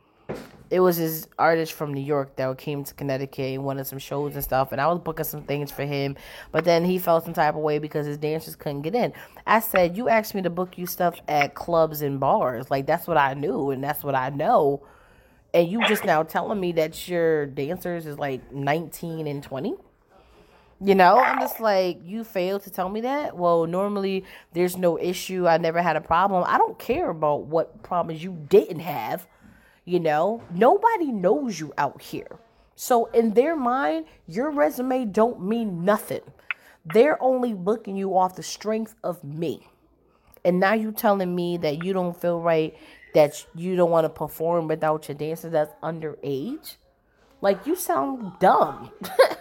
it 0.70 0.82
was 0.82 0.98
this 0.98 1.28
artist 1.40 1.72
from 1.72 1.94
New 1.94 2.02
York 2.02 2.36
that 2.36 2.58
came 2.58 2.84
to 2.84 2.94
Connecticut 2.94 3.54
and 3.54 3.64
wanted 3.64 3.88
some 3.88 4.00
shows 4.00 4.36
and 4.36 4.44
stuff, 4.44 4.74
and 4.74 4.82
I 4.82 4.88
was 4.88 5.00
booking 5.00 5.24
some 5.24 5.44
things 5.44 5.72
for 5.72 5.86
him, 5.86 6.18
but 6.52 6.66
then 6.66 6.84
he 6.84 7.00
felt 7.00 7.24
some 7.24 7.34
type 7.34 7.56
of 7.56 7.62
way 7.62 7.80
because 7.80 8.06
his 8.06 8.18
dancers 8.18 8.58
couldn't 8.58 8.82
get 8.82 8.94
in. 8.94 9.14
I 9.46 9.62
said, 9.62 9.96
"You 9.96 10.10
asked 10.10 10.36
me 10.36 10.42
to 10.42 10.50
book 10.50 10.78
you 10.78 10.86
stuff 10.86 11.16
at 11.28 11.56
clubs 11.56 12.02
and 12.02 12.20
bars, 12.20 12.70
like 12.70 12.86
that's 12.86 13.08
what 13.08 13.18
I 13.18 13.34
knew 13.34 13.72
and 13.72 13.84
that's 13.84 14.04
what 14.04 14.16
I 14.16 14.30
know." 14.30 14.84
and 15.54 15.70
you 15.70 15.82
just 15.88 16.04
now 16.06 16.24
telling 16.24 16.60
me 16.60 16.74
that 16.74 17.08
your 17.08 17.46
dancers 17.46 18.06
is 18.06 18.20
like 18.20 18.52
19 18.52 19.28
and 19.28 19.42
20 19.42 19.76
you 20.82 20.94
know 20.96 21.18
i'm 21.20 21.40
just 21.40 21.60
like 21.60 22.00
you 22.06 22.24
failed 22.24 22.62
to 22.64 22.70
tell 22.70 22.90
me 22.90 23.02
that 23.02 23.36
well 23.36 23.66
normally 23.66 24.24
there's 24.54 24.78
no 24.78 24.98
issue 25.00 25.48
i 25.48 25.58
never 25.58 25.82
had 25.82 25.96
a 25.96 26.02
problem 26.02 26.44
i 26.48 26.58
don't 26.58 26.78
care 26.80 27.10
about 27.10 27.46
what 27.46 27.82
problems 27.84 28.24
you 28.24 28.34
didn't 28.50 28.82
have 28.82 29.28
You 29.86 30.00
know, 30.00 30.44
nobody 30.52 31.12
knows 31.12 31.60
you 31.60 31.74
out 31.78 32.02
here. 32.02 32.40
So 32.76 33.08
in 33.08 33.34
their 33.34 33.56
mind, 33.56 34.06
your 34.28 34.52
resume 34.52 35.06
don't 35.06 35.42
mean 35.42 35.86
nothing. 35.86 36.22
They're 36.86 37.22
only 37.22 37.54
booking 37.54 37.98
you 37.98 38.18
off 38.18 38.36
the 38.36 38.44
strength 38.44 38.96
of 39.04 39.24
me. 39.24 39.70
And 40.46 40.60
now 40.60 40.74
you 40.74 40.92
telling 40.92 41.36
me 41.36 41.58
that 41.58 41.84
you 41.84 41.94
don't 41.94 42.20
feel 42.20 42.42
right, 42.42 42.76
that 43.14 43.46
you 43.56 43.76
don't 43.76 43.92
want 43.92 44.06
to 44.06 44.10
perform 44.10 44.68
without 44.68 45.08
your 45.10 45.18
dancer 45.18 45.50
that's 45.50 45.74
underage? 45.84 46.78
Like 47.42 47.66
you 47.68 47.76
sound 47.76 48.34
dumb. 48.40 48.92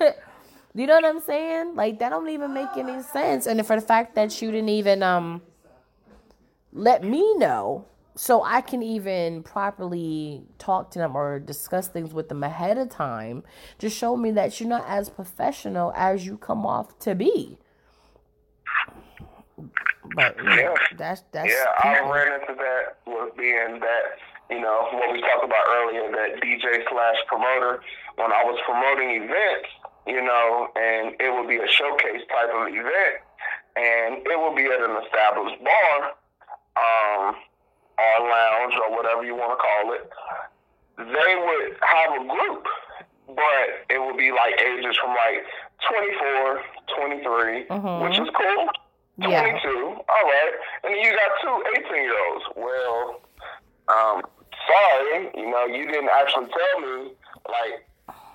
you 0.77 0.87
know 0.87 0.95
what 0.95 1.05
I'm 1.05 1.21
saying? 1.21 1.75
Like 1.75 1.99
that 2.01 2.11
don't 2.11 2.29
even 2.29 2.53
make 2.53 2.77
any 2.77 3.03
sense. 3.03 3.47
And 3.47 3.65
for 3.67 3.77
the 3.77 3.87
fact 3.87 4.15
that 4.15 4.41
you 4.43 4.51
didn't 4.51 4.69
even 4.69 5.03
um 5.03 5.43
let 6.73 7.03
me 7.03 7.35
know 7.37 7.87
so 8.15 8.43
I 8.43 8.63
can 8.63 8.83
even 8.83 9.43
properly 9.43 10.43
talk 10.59 10.91
to 10.93 10.99
them 10.99 11.17
or 11.17 11.39
discuss 11.39 11.89
things 11.89 12.15
with 12.15 12.29
them 12.29 12.43
ahead 12.43 12.79
of 12.79 12.89
time 12.89 13.43
to 13.79 13.91
show 13.91 14.17
me 14.17 14.31
that 14.33 14.59
you're 14.59 14.69
not 14.69 14.85
as 14.89 15.11
professional 15.11 15.93
as 15.95 16.27
you 16.27 16.39
come 16.39 16.65
off 16.65 16.99
to 17.01 17.15
be. 17.15 17.59
But 20.15 20.37
yeah, 20.43 20.75
that's 20.97 21.23
that's 21.33 21.51
yeah. 21.51 21.65
I 21.83 22.01
ran 22.01 22.41
into 22.41 22.55
that 22.55 22.99
was 23.07 23.33
being 23.37 23.81
that 23.81 24.03
you 24.51 24.61
know 24.61 24.89
what 24.93 25.13
we 25.13 25.21
talked 25.21 25.45
about 25.45 25.65
earlier 25.69 26.11
that 26.13 26.41
DJ 26.41 26.85
slash 26.89 27.17
promoter 27.27 27.83
when 28.17 28.33
I 28.33 28.45
was 28.45 28.59
promoting 28.65 29.25
events, 29.25 29.69
you 30.07 30.23
know, 30.23 30.69
and 30.77 31.15
it 31.21 31.33
would 31.33 31.49
be 31.49 31.57
a 31.57 31.69
showcase 31.69 32.23
type 32.31 32.51
of 32.55 32.69
event, 32.69 33.17
and 33.77 34.23
it 34.27 34.39
would 34.39 34.57
be 34.57 34.65
at 34.65 34.81
an 34.81 34.97
established 35.05 35.63
bar 35.65 36.15
um, 36.77 37.35
or 37.99 38.29
lounge 38.29 38.75
or 38.77 38.97
whatever 38.97 39.25
you 39.25 39.35
want 39.35 39.53
to 39.53 39.61
call 39.61 39.93
it, 39.95 40.05
they 40.97 41.33
would 41.37 41.77
have 41.83 42.11
a 42.21 42.25
group, 42.25 42.65
but 43.29 43.67
it 43.91 44.01
would 44.01 44.17
be 44.17 44.33
like 44.33 44.55
ages 44.61 44.97
from 44.97 45.11
like 45.17 45.45
24, 45.89 46.63
23, 46.97 47.67
mm-hmm. 47.67 48.05
which 48.05 48.19
is 48.19 48.29
cool. 48.33 48.69
22, 49.23 49.33
yeah. 49.33 49.73
all 49.73 50.27
right. 50.29 50.53
And 50.85 50.93
then 50.93 51.01
you 51.01 51.11
got 51.17 51.31
two 51.41 51.57
18 51.89 52.03
year 52.03 52.15
olds. 52.29 52.45
Well, 52.55 53.21
um, 53.89 54.23
sorry, 54.69 55.31
you 55.35 55.51
know, 55.51 55.65
you 55.65 55.87
didn't 55.87 56.11
actually 56.13 56.49
tell 56.53 56.81
me, 56.81 57.13
like, 57.49 57.89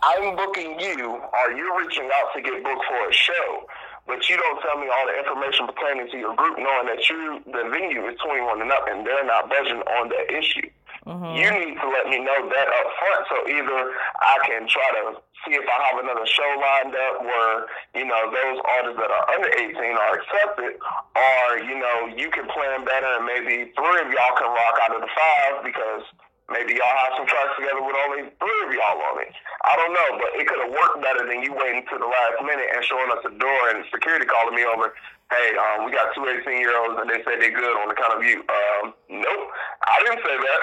I'm 0.03 0.35
booking 0.35 0.79
you, 0.79 1.21
or 1.21 1.51
you're 1.55 1.77
reaching 1.79 2.09
out 2.15 2.33
to 2.35 2.41
get 2.41 2.63
booked 2.63 2.85
for 2.87 3.09
a 3.09 3.13
show 3.13 3.67
but 4.07 4.27
you 4.29 4.37
don't 4.37 4.59
tell 4.61 4.77
me 4.81 4.89
all 4.89 5.05
the 5.05 5.15
information 5.17 5.67
pertaining 5.69 6.09
to 6.09 6.17
your 6.17 6.35
group, 6.35 6.57
knowing 6.57 6.87
that 6.89 6.99
you 7.09 7.39
the 7.45 7.69
venue 7.69 8.09
is 8.09 8.17
21 8.19 8.61
and 8.61 8.71
up, 8.71 8.85
and 8.89 9.05
they're 9.05 9.25
not 9.25 9.49
budging 9.49 9.81
on 10.01 10.09
that 10.09 10.27
issue. 10.33 10.67
Mm-hmm. 11.05 11.33
You 11.33 11.47
need 11.49 11.75
to 11.81 11.87
let 11.89 12.09
me 12.09 12.21
know 12.21 12.39
that 12.45 12.67
up 12.69 12.87
front, 12.99 13.21
so 13.29 13.35
either 13.49 13.79
I 14.21 14.35
can 14.45 14.69
try 14.69 14.85
to 15.01 15.17
see 15.41 15.57
if 15.57 15.65
I 15.65 15.77
have 15.89 15.97
another 15.97 16.25
show 16.29 16.45
lined 16.61 16.93
up 16.93 17.25
where 17.25 17.55
you 17.97 18.05
know 18.05 18.29
those 18.29 18.61
artists 18.61 18.99
that 19.01 19.09
are 19.09 19.25
under 19.33 19.49
18 19.49 19.73
are 19.79 20.13
accepted, 20.17 20.77
or 20.77 21.41
you 21.65 21.77
know 21.77 22.11
you 22.13 22.29
can 22.29 22.45
plan 22.49 22.85
better, 22.85 23.09
and 23.17 23.25
maybe 23.25 23.73
three 23.73 23.99
of 24.01 24.09
y'all 24.13 24.37
can 24.37 24.49
rock 24.49 24.75
out 24.85 24.93
of 24.97 25.01
the 25.01 25.09
five 25.09 25.65
because 25.65 26.05
Maybe 26.51 26.75
y'all 26.75 26.97
have 27.07 27.15
some 27.15 27.27
tracks 27.27 27.55
together 27.55 27.79
with 27.79 27.95
only 28.07 28.27
three 28.27 28.59
of 28.67 28.71
y'all 28.75 28.99
on 29.11 29.23
it. 29.23 29.31
I 29.63 29.73
don't 29.79 29.93
know, 29.95 30.09
but 30.19 30.29
it 30.35 30.43
could 30.45 30.59
have 30.67 30.73
worked 30.75 30.99
better 30.99 31.23
than 31.23 31.39
you 31.43 31.55
waiting 31.55 31.87
to 31.87 31.95
the 31.95 32.05
last 32.05 32.43
minute 32.43 32.67
and 32.75 32.83
showing 32.83 33.07
us 33.11 33.23
the 33.23 33.33
door 33.39 33.61
and 33.71 33.87
security 33.87 34.27
calling 34.27 34.55
me 34.55 34.67
over. 34.67 34.91
Hey, 35.31 35.55
um, 35.55 35.87
we 35.87 35.95
got 35.95 36.11
two 36.11 36.27
18 36.27 36.43
year 36.59 36.75
olds 36.75 36.99
and 36.99 37.07
they 37.07 37.23
say 37.23 37.39
they're 37.39 37.55
good 37.55 37.75
on 37.79 37.87
the 37.87 37.95
kind 37.95 38.11
of 38.11 38.19
view. 38.19 38.43
Um, 38.51 38.91
nope, 39.07 39.43
I 39.87 39.95
didn't 40.03 40.23
say 40.27 40.35
that. 40.35 40.61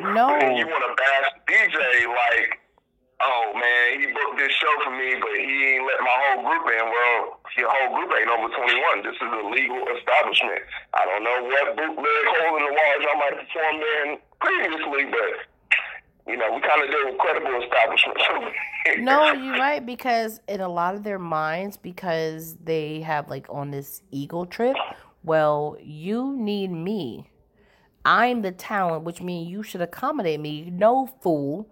no. 0.16 0.40
you 0.56 0.64
want 0.64 0.84
to 0.88 0.92
bash 0.96 1.28
DJ 1.44 2.08
like, 2.08 2.59
oh 3.20 3.52
man, 3.54 4.00
he 4.00 4.06
booked 4.08 4.38
this 4.38 4.52
show 4.52 4.74
for 4.84 4.90
me, 4.90 5.16
but 5.20 5.32
he 5.36 5.76
ain't 5.76 5.84
let 5.84 6.00
my 6.00 6.16
whole 6.24 6.42
group 6.44 6.64
in. 6.68 6.84
Well, 6.84 7.40
your 7.56 7.70
whole 7.70 7.90
group 7.96 8.10
ain't 8.16 8.30
over 8.30 8.48
21. 8.48 9.04
This 9.04 9.16
is 9.16 9.30
a 9.30 9.44
legal 9.48 9.82
establishment. 9.96 10.62
I 10.94 11.04
don't 11.04 11.24
know 11.24 11.38
what 11.44 11.76
bootleg 11.76 12.26
hole 12.36 12.56
in 12.56 12.62
the 12.64 12.74
walls 12.74 13.00
y'all 13.04 13.20
might 13.20 13.36
perform 13.36 13.76
in 13.80 14.06
previously, 14.40 15.04
but 15.12 15.30
you 16.26 16.36
know, 16.36 16.52
we 16.54 16.60
kind 16.60 16.82
of 16.82 16.90
deal 16.90 17.10
with 17.10 17.18
credible 17.18 17.62
establishments. 17.62 18.22
no, 18.98 19.32
you're 19.32 19.58
right 19.58 19.84
because 19.84 20.40
in 20.48 20.60
a 20.60 20.68
lot 20.68 20.94
of 20.94 21.02
their 21.02 21.18
minds, 21.18 21.76
because 21.76 22.56
they 22.62 23.00
have 23.00 23.28
like 23.28 23.46
on 23.48 23.70
this 23.70 24.02
ego 24.10 24.44
trip. 24.44 24.76
Well, 25.22 25.76
you 25.82 26.34
need 26.36 26.70
me. 26.70 27.30
I'm 28.04 28.40
the 28.40 28.52
talent, 28.52 29.04
which 29.04 29.20
means 29.20 29.50
you 29.50 29.62
should 29.62 29.82
accommodate 29.82 30.40
me. 30.40 30.70
No 30.70 31.10
fool. 31.20 31.68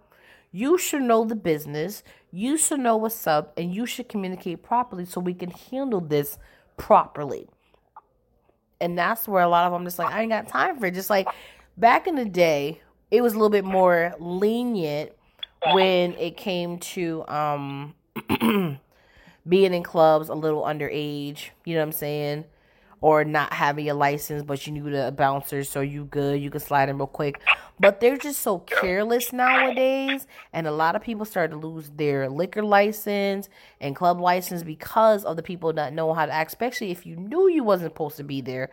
You 0.50 0.78
should 0.78 1.02
know 1.02 1.24
the 1.24 1.36
business. 1.36 2.02
You 2.30 2.56
should 2.56 2.80
know 2.80 2.96
what's 2.96 3.26
up, 3.26 3.52
and 3.58 3.74
you 3.74 3.86
should 3.86 4.08
communicate 4.08 4.62
properly 4.62 5.04
so 5.04 5.20
we 5.20 5.34
can 5.34 5.50
handle 5.50 6.00
this 6.00 6.38
properly. 6.76 7.48
And 8.80 8.96
that's 8.98 9.26
where 9.26 9.42
a 9.42 9.48
lot 9.48 9.66
of 9.66 9.72
them 9.72 9.84
just 9.84 9.98
like, 9.98 10.14
I 10.14 10.22
ain't 10.22 10.30
got 10.30 10.48
time 10.48 10.78
for 10.78 10.86
it. 10.86 10.94
Just 10.94 11.10
like 11.10 11.26
back 11.76 12.06
in 12.06 12.14
the 12.14 12.24
day, 12.24 12.80
it 13.10 13.22
was 13.22 13.32
a 13.32 13.36
little 13.36 13.50
bit 13.50 13.64
more 13.64 14.14
lenient 14.18 15.12
when 15.72 16.14
it 16.14 16.36
came 16.36 16.78
to 16.78 17.24
um 17.28 17.94
being 19.48 19.74
in 19.74 19.82
clubs 19.82 20.28
a 20.28 20.34
little 20.34 20.62
underage, 20.62 21.50
you 21.64 21.74
know 21.74 21.80
what 21.80 21.86
I'm 21.86 21.92
saying? 21.92 22.44
Or 23.00 23.24
not 23.24 23.52
having 23.52 23.88
a 23.88 23.94
license, 23.94 24.42
but 24.42 24.66
you 24.66 24.72
knew 24.72 24.90
the 24.90 25.12
bouncer, 25.12 25.62
so 25.62 25.80
you 25.80 26.04
good, 26.06 26.40
you 26.40 26.50
could 26.50 26.62
slide 26.62 26.88
in 26.88 26.98
real 26.98 27.06
quick. 27.06 27.40
But 27.78 28.00
they're 28.00 28.16
just 28.16 28.40
so 28.40 28.58
careless 28.58 29.32
nowadays, 29.32 30.26
and 30.52 30.66
a 30.66 30.72
lot 30.72 30.96
of 30.96 31.02
people 31.02 31.24
start 31.24 31.52
to 31.52 31.56
lose 31.56 31.90
their 31.90 32.28
liquor 32.28 32.64
license 32.64 33.48
and 33.80 33.94
club 33.94 34.20
license 34.20 34.64
because 34.64 35.24
of 35.24 35.36
the 35.36 35.44
people 35.44 35.72
not 35.72 35.92
know 35.92 36.12
how 36.12 36.26
to 36.26 36.32
act, 36.32 36.50
especially 36.50 36.90
if 36.90 37.06
you 37.06 37.14
knew 37.14 37.48
you 37.48 37.62
wasn't 37.62 37.92
supposed 37.92 38.16
to 38.16 38.24
be 38.24 38.40
there 38.40 38.68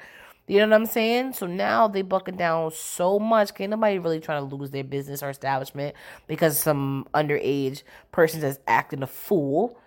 you 0.47 0.59
know 0.59 0.67
what 0.67 0.75
I'm 0.75 0.85
saying? 0.85 1.33
So 1.33 1.47
now 1.47 1.87
they 1.87 2.03
bucking 2.03 2.37
down 2.37 2.71
so 2.71 3.17
much. 3.17 3.53
Can't 3.55 3.71
nobody 3.71 3.97
really 3.97 4.19
trying 4.19 4.47
to 4.47 4.55
lose 4.55 4.69
their 4.69 4.83
business 4.83 5.23
or 5.23 5.29
establishment 5.31 5.95
because 6.27 6.57
some 6.57 7.07
underage 7.15 7.81
person 8.11 8.41
that's 8.41 8.59
acting 8.67 9.01
a 9.01 9.07
fool. 9.07 9.79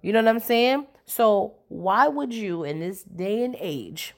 You 0.00 0.12
know 0.12 0.20
what 0.20 0.28
I'm 0.28 0.40
saying? 0.40 0.86
So 1.06 1.54
why 1.68 2.08
would 2.08 2.34
you 2.34 2.64
in 2.64 2.80
this 2.80 3.02
day 3.04 3.44
and 3.44 3.56
age 3.58 4.14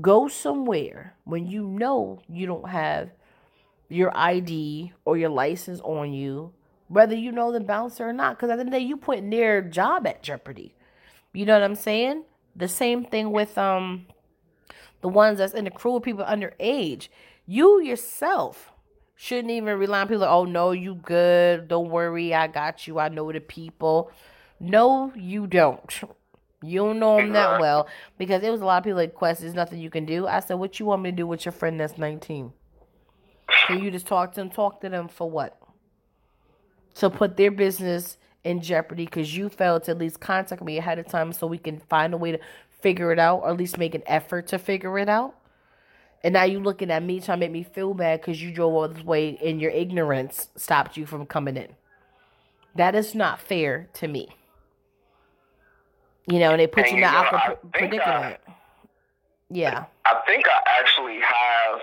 go 0.00 0.28
somewhere 0.28 1.14
when 1.24 1.46
you 1.48 1.66
know 1.66 2.20
you 2.28 2.46
don't 2.46 2.68
have 2.68 3.10
your 3.88 4.16
ID 4.16 4.92
or 5.04 5.16
your 5.18 5.30
license 5.30 5.80
on 5.80 6.12
you, 6.12 6.52
whether 6.86 7.16
you 7.16 7.32
know 7.32 7.50
the 7.50 7.60
bouncer 7.60 8.08
or 8.08 8.12
not? 8.12 8.36
Because 8.36 8.50
at 8.50 8.56
the 8.56 8.60
end 8.60 8.68
of 8.68 8.72
the 8.72 8.78
day, 8.78 8.84
you 8.84 8.96
putting 8.96 9.30
their 9.30 9.60
job 9.60 10.06
at 10.06 10.22
jeopardy. 10.22 10.76
You 11.32 11.44
know 11.46 11.54
what 11.54 11.64
I'm 11.64 11.74
saying? 11.74 12.24
The 12.54 12.68
same 12.68 13.04
thing 13.04 13.32
with 13.32 13.58
um 13.58 14.06
the 15.00 15.08
ones 15.08 15.38
that's 15.38 15.54
in 15.54 15.64
the 15.64 15.70
crew 15.70 15.96
of 15.96 16.04
people 16.04 16.24
underage. 16.24 17.08
You 17.46 17.80
yourself 17.80 18.70
shouldn't 19.16 19.50
even 19.50 19.78
rely 19.78 20.00
on 20.02 20.06
people 20.06 20.20
like, 20.20 20.30
oh 20.30 20.44
no, 20.44 20.70
you 20.70 20.94
good. 20.94 21.66
Don't 21.66 21.90
worry, 21.90 22.32
I 22.34 22.46
got 22.46 22.86
you. 22.86 23.00
I 23.00 23.08
know 23.08 23.32
the 23.32 23.40
people. 23.40 24.12
No, 24.60 25.12
you 25.16 25.46
don't. 25.46 26.00
You 26.62 26.80
don't 26.80 26.98
know 26.98 27.16
them 27.16 27.32
that 27.32 27.58
well 27.58 27.88
because 28.18 28.42
it 28.42 28.50
was 28.50 28.60
a 28.60 28.64
lot 28.66 28.78
of 28.78 28.84
people 28.84 28.98
like, 28.98 29.14
Quest, 29.14 29.40
there's 29.40 29.54
nothing 29.54 29.80
you 29.80 29.88
can 29.88 30.04
do. 30.04 30.26
I 30.26 30.40
said, 30.40 30.54
what 30.54 30.78
you 30.78 30.84
want 30.84 31.00
me 31.02 31.10
to 31.10 31.16
do 31.16 31.26
with 31.26 31.46
your 31.46 31.52
friend 31.52 31.80
that's 31.80 31.96
19? 31.96 32.52
Can 33.66 33.82
you 33.82 33.90
just 33.90 34.06
talk 34.06 34.32
to 34.32 34.40
them? 34.40 34.50
Talk 34.50 34.82
to 34.82 34.90
them 34.90 35.08
for 35.08 35.30
what? 35.30 35.58
To 36.96 37.08
put 37.08 37.38
their 37.38 37.50
business 37.50 38.18
in 38.44 38.60
jeopardy 38.60 39.06
because 39.06 39.34
you 39.34 39.48
failed 39.48 39.84
to 39.84 39.92
at 39.92 39.98
least 39.98 40.20
contact 40.20 40.62
me 40.62 40.76
ahead 40.76 40.98
of 40.98 41.06
time 41.06 41.32
so 41.32 41.46
we 41.46 41.58
can 41.58 41.80
find 41.88 42.12
a 42.12 42.18
way 42.18 42.32
to 42.32 42.38
figure 42.82 43.12
it 43.12 43.18
out, 43.18 43.40
or 43.42 43.50
at 43.50 43.56
least 43.56 43.78
make 43.78 43.94
an 43.94 44.02
effort 44.06 44.46
to 44.48 44.58
figure 44.58 44.98
it 44.98 45.08
out. 45.08 45.34
And 46.22 46.34
now 46.34 46.44
you 46.44 46.60
looking 46.60 46.90
at 46.90 47.02
me 47.02 47.20
trying 47.20 47.38
to 47.38 47.46
make 47.46 47.52
me 47.52 47.62
feel 47.62 47.94
bad 47.94 48.20
because 48.20 48.42
you 48.42 48.52
drove 48.52 48.74
all 48.74 48.88
this 48.88 49.04
way 49.04 49.38
and 49.42 49.60
your 49.60 49.70
ignorance 49.70 50.48
stopped 50.56 50.96
you 50.98 51.06
from 51.06 51.24
coming 51.24 51.56
in. 51.56 51.68
That 52.74 52.94
is 52.94 53.14
not 53.14 53.40
fair 53.40 53.88
to 53.94 54.08
me. 54.08 54.28
You 56.30 56.38
know, 56.38 56.52
and 56.52 56.60
they 56.60 56.66
put 56.66 56.86
and 56.86 56.92
you 56.92 56.98
in 56.98 57.04
an 57.04 57.14
awkward 57.14 57.58
predicament. 57.72 58.38
I, 58.46 58.52
yeah. 59.50 59.84
I 60.06 60.20
think 60.26 60.46
I 60.46 60.58
actually 60.78 61.18
have 61.18 61.80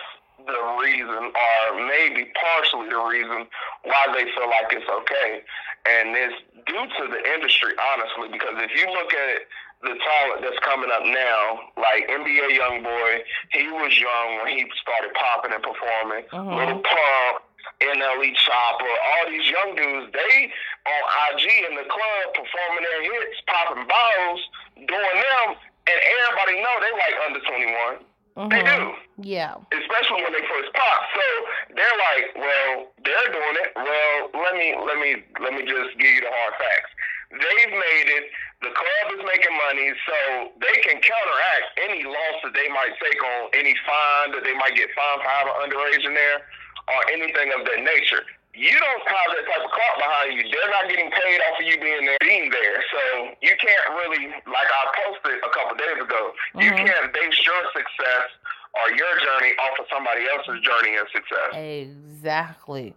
the 0.47 0.59
reason, 0.79 1.31
or 1.35 1.87
maybe 1.87 2.31
partially 2.39 2.87
the 2.89 3.03
reason, 3.03 3.45
why 3.83 4.07
they 4.15 4.23
feel 4.31 4.47
like 4.47 4.71
it's 4.71 4.87
okay. 4.87 5.43
And 5.83 6.15
it's 6.15 6.39
due 6.65 6.87
to 6.87 7.03
the 7.11 7.21
industry, 7.35 7.75
honestly, 7.75 8.31
because 8.31 8.55
if 8.63 8.71
you 8.71 8.87
look 8.87 9.11
at 9.13 9.43
the 9.83 9.93
talent 9.99 10.41
that's 10.41 10.59
coming 10.63 10.89
up 10.89 11.03
now, 11.03 11.59
like 11.75 12.07
NBA 12.07 12.55
YoungBoy, 12.55 13.19
he 13.51 13.67
was 13.67 13.91
young 13.99 14.39
when 14.41 14.57
he 14.57 14.65
started 14.81 15.11
popping 15.13 15.51
and 15.51 15.61
performing. 15.61 16.23
Uh-huh. 16.31 16.55
Lil 16.55 16.79
Pump, 16.79 17.43
NLE 17.81 18.33
Choppa, 18.33 18.89
all 18.89 19.25
these 19.29 19.47
young 19.49 19.75
dudes, 19.75 20.11
they 20.13 20.51
on 20.87 21.03
IG 21.33 21.45
in 21.69 21.73
the 21.77 21.85
club 21.85 22.23
performing 22.33 22.83
their 22.83 23.01
hits, 23.05 23.37
popping 23.45 23.85
bottles, 23.85 24.41
doing 24.75 25.17
them, 25.21 25.47
and 25.87 25.97
everybody 25.99 26.55
know 26.63 26.73
they 26.81 26.93
like 26.95 27.15
under 27.27 27.41
21. 27.43 28.07
Mm-hmm. 28.37 28.53
They 28.53 28.61
do. 28.61 28.81
Yeah. 29.25 29.57
Especially 29.73 30.21
when 30.21 30.33
they 30.33 30.45
first 30.45 30.69
pop. 30.77 30.99
So 31.13 31.25
they're 31.73 31.99
like, 32.13 32.25
well, 32.37 32.73
they're 33.01 33.31
doing 33.33 33.57
it. 33.65 33.69
Well, 33.73 34.17
let 34.45 34.53
me 34.53 34.77
let 34.77 34.97
me 35.01 35.25
let 35.41 35.57
me 35.57 35.65
just 35.65 35.97
give 35.97 36.11
you 36.13 36.21
the 36.21 36.29
hard 36.29 36.53
facts. 36.61 36.91
They've 37.33 37.73
made 37.73 38.07
it. 38.13 38.29
The 38.61 38.73
club 38.73 39.05
is 39.13 39.21
making 39.25 39.53
money, 39.53 39.93
so 40.05 40.17
they 40.61 40.75
can 40.81 40.97
counteract 40.97 41.67
any 41.81 42.05
loss 42.05 42.37
that 42.41 42.53
they 42.57 42.69
might 42.69 42.93
take 42.97 43.21
on 43.21 43.53
any 43.53 43.73
fine 43.85 44.33
that 44.33 44.41
they 44.45 44.53
might 44.53 44.73
get 44.73 44.89
fined 44.97 45.21
for 45.21 45.29
having 45.29 45.57
underage 45.61 46.05
in 46.05 46.13
there 46.13 46.41
or 46.87 46.99
anything 47.11 47.51
of 47.57 47.65
that 47.65 47.83
nature. 47.83 48.23
You 48.57 48.73
don't 48.73 49.05
have 49.05 49.29
that 49.37 49.45
type 49.45 49.63
of 49.63 49.69
clout 49.69 49.97
behind 50.01 50.33
you. 50.33 50.43
They're 50.49 50.73
not 50.73 50.89
getting 50.89 51.13
paid 51.13 51.39
off 51.45 51.61
of 51.61 51.65
you 51.67 51.77
being 51.77 52.09
there, 52.09 52.17
being 52.21 52.49
there. 52.49 52.81
So 52.89 53.01
you 53.41 53.53
can't 53.53 53.85
really, 54.01 54.33
like 54.49 54.69
I 54.73 54.81
posted 54.97 55.37
a 55.45 55.51
couple 55.53 55.77
days 55.77 56.01
ago, 56.01 56.33
mm-hmm. 56.33 56.65
you 56.65 56.71
can't 56.73 57.13
base 57.13 57.37
your 57.45 57.61
success 57.69 58.27
or 58.73 58.97
your 58.97 59.13
journey 59.21 59.53
off 59.61 59.77
of 59.77 59.85
somebody 59.93 60.25
else's 60.25 60.65
journey 60.65 60.97
and 60.97 61.07
success. 61.13 61.53
Exactly. 61.53 62.95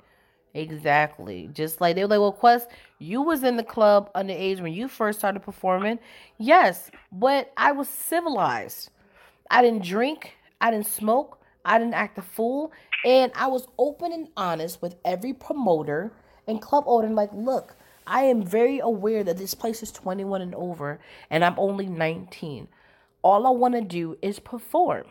Exactly. 0.54 1.50
Just 1.52 1.80
like 1.80 1.94
they 1.94 2.02
were 2.02 2.08
like, 2.08 2.20
well, 2.20 2.32
Quest, 2.32 2.68
you 2.98 3.22
was 3.22 3.44
in 3.44 3.56
the 3.56 3.62
club 3.62 4.10
underage 4.14 4.60
when 4.60 4.72
you 4.72 4.88
first 4.88 5.18
started 5.18 5.40
performing. 5.40 5.98
Yes, 6.38 6.90
but 7.12 7.52
I 7.56 7.72
was 7.72 7.88
civilized. 7.88 8.90
I 9.50 9.62
didn't 9.62 9.84
drink. 9.84 10.36
I 10.60 10.70
didn't 10.70 10.86
smoke. 10.86 11.38
I 11.64 11.78
didn't 11.78 11.94
act 11.94 12.18
a 12.18 12.22
fool. 12.22 12.72
And 13.04 13.32
I 13.34 13.46
was 13.46 13.66
open 13.78 14.12
and 14.12 14.28
honest 14.36 14.82
with 14.82 14.96
every 15.04 15.32
promoter 15.32 16.12
and 16.46 16.60
club 16.60 16.84
owner. 16.86 17.08
Like, 17.08 17.30
look, 17.32 17.76
I 18.06 18.24
am 18.24 18.42
very 18.42 18.78
aware 18.78 19.24
that 19.24 19.38
this 19.38 19.54
place 19.54 19.82
is 19.82 19.92
21 19.92 20.42
and 20.42 20.54
over, 20.54 21.00
and 21.30 21.44
I'm 21.44 21.58
only 21.58 21.86
19. 21.86 22.68
All 23.22 23.46
I 23.46 23.50
want 23.50 23.74
to 23.74 23.80
do 23.80 24.18
is 24.20 24.38
perform. 24.38 25.04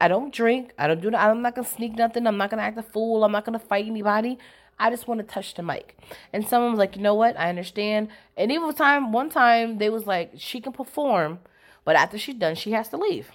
I 0.00 0.08
don't 0.08 0.32
drink. 0.32 0.72
I 0.78 0.86
don't 0.86 1.00
do. 1.00 1.14
I'm 1.14 1.42
not 1.42 1.54
gonna 1.54 1.68
sneak 1.68 1.94
nothing. 1.94 2.26
I'm 2.26 2.38
not 2.38 2.50
gonna 2.50 2.62
act 2.62 2.78
a 2.78 2.82
fool. 2.82 3.22
I'm 3.22 3.32
not 3.32 3.44
gonna 3.44 3.58
fight 3.58 3.86
anybody. 3.86 4.38
I 4.78 4.88
just 4.88 5.06
want 5.06 5.20
to 5.20 5.26
touch 5.26 5.54
the 5.54 5.62
mic. 5.62 5.98
And 6.32 6.48
someone 6.48 6.72
was 6.72 6.78
like, 6.78 6.96
you 6.96 7.02
know 7.02 7.14
what? 7.14 7.38
I 7.38 7.50
understand. 7.50 8.08
And 8.34 8.50
even 8.50 8.72
time, 8.72 9.12
one 9.12 9.28
time 9.28 9.76
they 9.76 9.90
was 9.90 10.06
like, 10.06 10.32
she 10.38 10.58
can 10.62 10.72
perform, 10.72 11.40
but 11.84 11.96
after 11.96 12.16
she's 12.16 12.36
done, 12.36 12.54
she 12.54 12.72
has 12.72 12.88
to 12.88 12.96
leave 12.96 13.30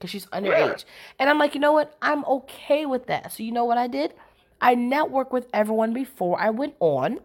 because 0.00 0.10
she's 0.10 0.24
underage. 0.26 0.84
And 1.18 1.28
I'm 1.28 1.38
like, 1.38 1.54
you 1.54 1.60
know 1.60 1.72
what? 1.72 1.94
I'm 2.00 2.24
okay 2.24 2.86
with 2.86 3.06
that. 3.08 3.32
So 3.32 3.42
you 3.42 3.52
know 3.52 3.66
what 3.66 3.76
I 3.76 3.86
did? 3.86 4.14
I 4.58 4.74
networked 4.74 5.30
with 5.30 5.46
everyone 5.52 5.92
before 5.92 6.40
I 6.40 6.48
went 6.48 6.74
on. 6.80 7.20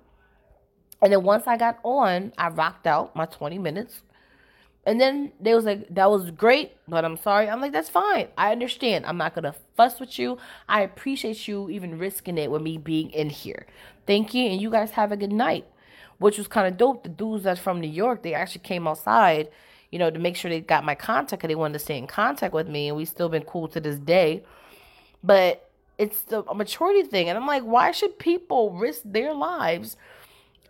And 1.02 1.14
then 1.14 1.24
once 1.24 1.48
I 1.48 1.56
got 1.56 1.80
on, 1.84 2.34
I 2.38 2.50
rocked 2.50 2.86
out 2.86 3.16
my 3.16 3.26
20 3.26 3.58
minutes. 3.60 4.02
And 4.86 5.00
then 5.00 5.32
they 5.40 5.56
was 5.56 5.64
like, 5.64 5.88
that 5.90 6.12
was 6.12 6.32
great, 6.32 6.74
but 6.88 7.06
I'm 7.06 7.18
sorry. 7.18 7.50
I'm 7.50 7.62
like, 7.62 7.72
that's 7.72 7.90
fine. 7.90 8.28
I 8.38 8.52
understand. 8.52 9.06
I'm 9.06 9.18
not 9.18 9.34
gonna 9.34 9.56
fuss 9.76 10.00
with 10.00 10.20
you. 10.20 10.38
I 10.70 10.82
appreciate 10.82 11.48
you 11.48 11.70
even 11.70 11.98
risking 11.98 12.38
it 12.38 12.52
with 12.52 12.62
me 12.62 12.78
being 12.78 13.10
in 13.10 13.30
here. 13.30 13.66
Thank 14.06 14.36
you, 14.36 14.48
and 14.48 14.62
you 14.62 14.70
guys 14.70 14.92
have 14.92 15.12
a 15.12 15.18
good 15.18 15.32
night. 15.32 15.66
Which 16.20 16.38
was 16.38 16.48
kind 16.48 16.68
of 16.68 16.78
dope. 16.78 17.04
The 17.04 17.10
dudes 17.10 17.44
that's 17.44 17.60
from 17.60 17.82
New 17.82 17.90
York, 17.90 18.22
they 18.22 18.34
actually 18.34 18.62
came 18.62 18.88
outside, 18.88 19.50
you 19.96 20.00
know, 20.00 20.10
to 20.10 20.20
make 20.20 20.36
sure 20.36 20.52
they 20.52 20.60
got 20.60 20.84
my 20.84 20.94
contact 20.94 21.40
because 21.40 21.48
they 21.48 21.56
wanted 21.56 21.72
to 21.72 21.80
stay 21.80 21.98
in 21.98 22.06
contact 22.06 22.54
with 22.54 22.68
me, 22.68 22.90
and 22.90 22.98
we've 22.98 23.08
still 23.08 23.30
been 23.30 23.44
cool 23.44 23.70
to 23.70 23.80
this 23.80 23.98
day. 23.98 24.44
But 25.24 25.70
it's 25.98 26.24
the 26.24 26.44
maturity 26.54 27.04
thing, 27.04 27.30
and 27.30 27.38
I'm 27.38 27.48
like, 27.48 27.64
why 27.64 27.92
should 27.92 28.20
people 28.20 28.72
risk 28.72 29.04
their 29.06 29.34
lives? 29.34 29.96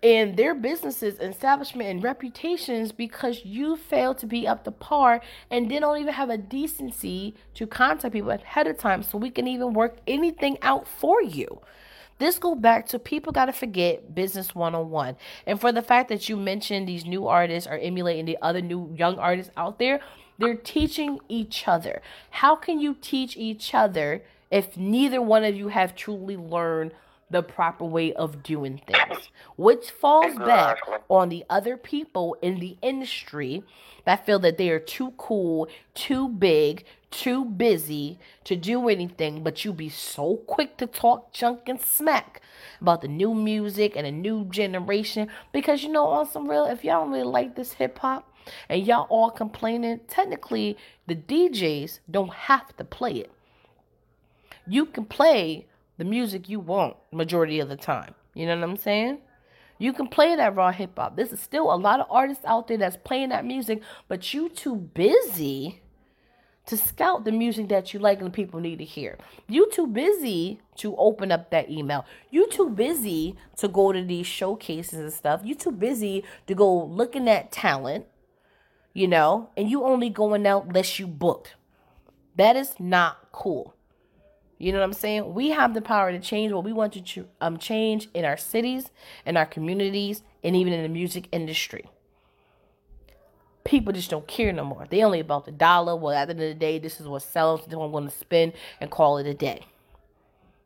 and 0.03 0.38
their 0.38 0.53
businesses, 0.53 1.19
establishment, 1.19 1.89
and 1.89 2.03
reputations 2.03 2.91
because 2.91 3.43
you 3.43 3.76
fail 3.76 4.13
to 4.13 4.28
be 4.28 4.47
up 4.47 4.63
to 4.65 4.71
par 4.71 5.21
and 5.49 5.71
then 5.71 5.82
don't 5.82 5.99
even 5.99 6.13
have 6.13 6.30
a 6.30 6.38
decency 6.38 7.34
to 7.55 7.65
contact 7.65 8.13
people 8.13 8.30
ahead 8.30 8.67
of 8.67 8.78
time 8.78 9.01
so 9.01 9.17
we 9.17 9.32
can 9.32 9.47
even 9.47 9.73
work 9.73 9.97
anything 10.05 10.59
out 10.61 10.88
for 10.88 11.23
you. 11.23 11.59
This 12.18 12.39
go 12.39 12.55
back 12.55 12.88
to 12.88 12.99
people 12.99 13.34
got 13.34 13.45
to 13.45 13.53
forget 13.53 14.16
business 14.16 14.55
101. 14.55 15.18
And 15.45 15.59
for 15.59 15.72
the 15.72 15.82
fact 15.82 16.09
that 16.09 16.30
you 16.30 16.38
mentioned 16.38 16.88
these 16.88 17.05
new 17.05 17.28
artists 17.28 17.68
are 17.68 17.78
emulating 17.78 18.26
the 18.26 18.38
other 18.41 18.61
new 18.61 18.93
young 18.95 19.20
artists 19.20 19.51
out 19.57 19.80
there, 19.80 19.99
they're 20.38 20.55
teaching 20.55 21.20
each 21.28 21.68
other. 21.68 22.01
How 22.30 22.55
can 22.55 22.80
you 22.80 22.95
teach 23.01 23.36
each 23.36 23.74
other 23.74 24.24
if 24.49 24.78
neither 24.78 25.22
one 25.22 25.43
of 25.43 25.55
you 25.55 25.70
have 25.70 25.95
truly 25.95 26.38
learned 26.38 26.93
the 27.30 27.41
proper 27.41 27.86
way 27.86 28.13
of 28.13 28.43
doing 28.43 28.82
things, 28.86 29.30
which 29.57 29.89
falls 29.89 30.36
back 30.36 30.78
on 31.09 31.30
the 31.30 31.43
other 31.49 31.76
people 31.76 32.38
in 32.41 32.59
the 32.59 32.78
industry 32.82 33.63
that 34.05 34.26
feel 34.26 34.39
that 34.39 34.57
they 34.57 34.69
are 34.69 34.80
too 34.80 35.11
cool, 35.17 35.67
too 35.95 36.30
big, 36.30 36.86
too 37.09 37.45
busy 37.45 38.19
to 38.43 38.55
do 38.55 38.89
anything, 38.89 39.43
but 39.43 39.65
you 39.65 39.73
be 39.73 39.89
so 39.89 40.38
quick 40.47 40.78
to 40.78 40.86
talk 40.86 41.34
junk 41.34 41.61
and 41.67 41.82
smack 41.82 42.41
about 42.80 43.01
the 43.01 43.07
new 43.07 43.34
music 43.34 43.93
and 43.95 44.05
a 44.05 44.11
new 44.11 44.45
generation 44.45 45.28
because 45.51 45.82
you 45.82 45.89
know 45.89 46.05
on 46.05 46.30
some 46.30 46.47
real 46.49 46.65
if 46.65 46.84
y'all 46.84 47.03
don't 47.03 47.11
really 47.11 47.23
like 47.23 47.55
this 47.55 47.73
hip 47.73 47.97
hop 47.99 48.32
and 48.69 48.86
y'all 48.86 49.07
all 49.09 49.32
complaining, 49.32 49.99
technically 50.07 50.78
the 51.07 51.15
DJs 51.15 51.99
don't 52.09 52.34
have 52.34 52.76
to 52.78 52.84
play 52.84 53.13
it. 53.13 53.32
You 54.67 54.86
can 54.86 55.05
play 55.05 55.67
the 55.98 56.06
music 56.06 56.50
you 56.50 56.60
want 56.60 56.96
majority 57.12 57.60
of 57.60 57.70
the 57.70 57.76
time. 57.76 58.16
You 58.34 58.46
know 58.46 58.56
what 58.56 58.64
I'm 58.70 58.78
saying? 58.78 59.20
You 59.78 59.93
can 59.93 60.08
play 60.08 60.36
that 60.36 60.56
raw 60.56 60.72
hip 60.72 60.98
hop. 60.98 61.16
This 61.16 61.32
is 61.32 61.39
still 61.39 61.74
a 61.74 61.76
lot 61.76 62.00
of 62.00 62.08
artists 62.10 62.46
out 62.46 62.68
there 62.68 62.78
that's 62.78 62.98
playing 62.98 63.30
that 63.30 63.46
music, 63.46 63.82
but 64.08 64.34
you 64.34 64.50
too 64.50 64.76
busy 64.76 65.82
to 66.66 66.78
scout 66.78 67.26
the 67.26 67.32
music 67.32 67.70
that 67.70 67.93
you 67.93 68.00
like 68.00 68.22
and 68.22 68.34
people 68.34 68.60
need 68.60 68.80
to 68.80 68.86
hear. 68.86 69.18
You 69.48 69.70
too 69.72 69.88
busy 69.88 70.60
to 70.78 70.96
open 70.96 71.32
up 71.32 71.52
that 71.52 71.70
email. 71.70 72.06
You 72.32 72.50
too 72.50 72.70
busy 72.70 73.36
to 73.58 73.68
go 73.68 73.91
to 73.91 74.04
these 74.04 74.26
showcases 74.26 75.00
and 75.00 75.14
stuff. 75.14 75.41
You 75.43 75.56
too 75.56 75.72
busy 75.72 76.24
to 76.48 76.56
go 76.56 76.86
looking 76.86 77.30
at 77.30 77.52
talent, 77.52 78.06
you 78.93 79.08
know, 79.08 79.50
and 79.56 79.70
you 79.70 79.84
only 79.84 80.10
going 80.10 80.48
out 80.48 80.66
unless 80.66 81.00
you 81.00 81.06
booked. 81.06 81.56
That 82.36 82.56
is 82.56 82.76
not 82.80 83.32
cool. 83.32 83.76
You 84.58 84.72
know 84.72 84.80
what 84.80 84.86
I'm 84.86 84.93
saying? 84.93 85.34
We 85.34 85.49
have 85.49 85.74
the 85.74 85.82
power 85.82 86.12
to 86.12 86.20
change 86.20 86.53
what 86.53 86.64
we 86.64 86.72
want 86.72 86.93
to 86.93 87.28
um, 87.41 87.58
change 87.58 88.08
in 88.14 88.24
our 88.24 88.38
cities, 88.38 88.89
in 89.26 89.36
our 89.36 89.45
communities, 89.45 90.24
and 90.43 90.56
even 90.56 90.72
in 90.72 90.84
the 90.84 90.89
music 90.89 91.28
industry. 91.32 91.89
People 93.66 93.91
just 93.91 94.10
don't 94.10 94.28
care 94.28 94.53
no 94.53 94.64
more. 94.64 94.86
They 94.89 95.03
only 95.03 95.20
about 95.20 95.45
the 95.45 95.51
dollar. 95.51 95.95
Well, 95.95 96.14
at 96.16 96.26
the 96.26 96.34
end 96.34 96.41
of 96.41 96.49
the 96.49 96.53
day, 96.53 96.80
this 96.80 97.01
is 97.01 97.08
what 97.08 97.24
sells. 97.24 97.62
This 97.62 97.74
is 97.74 97.74
I'm 97.74 97.91
going 97.91 98.06
to 98.06 98.16
spend 98.16 98.53
and 98.80 98.89
call 98.89 99.18
it 99.18 99.28
a 99.28 99.34
day. 99.34 99.66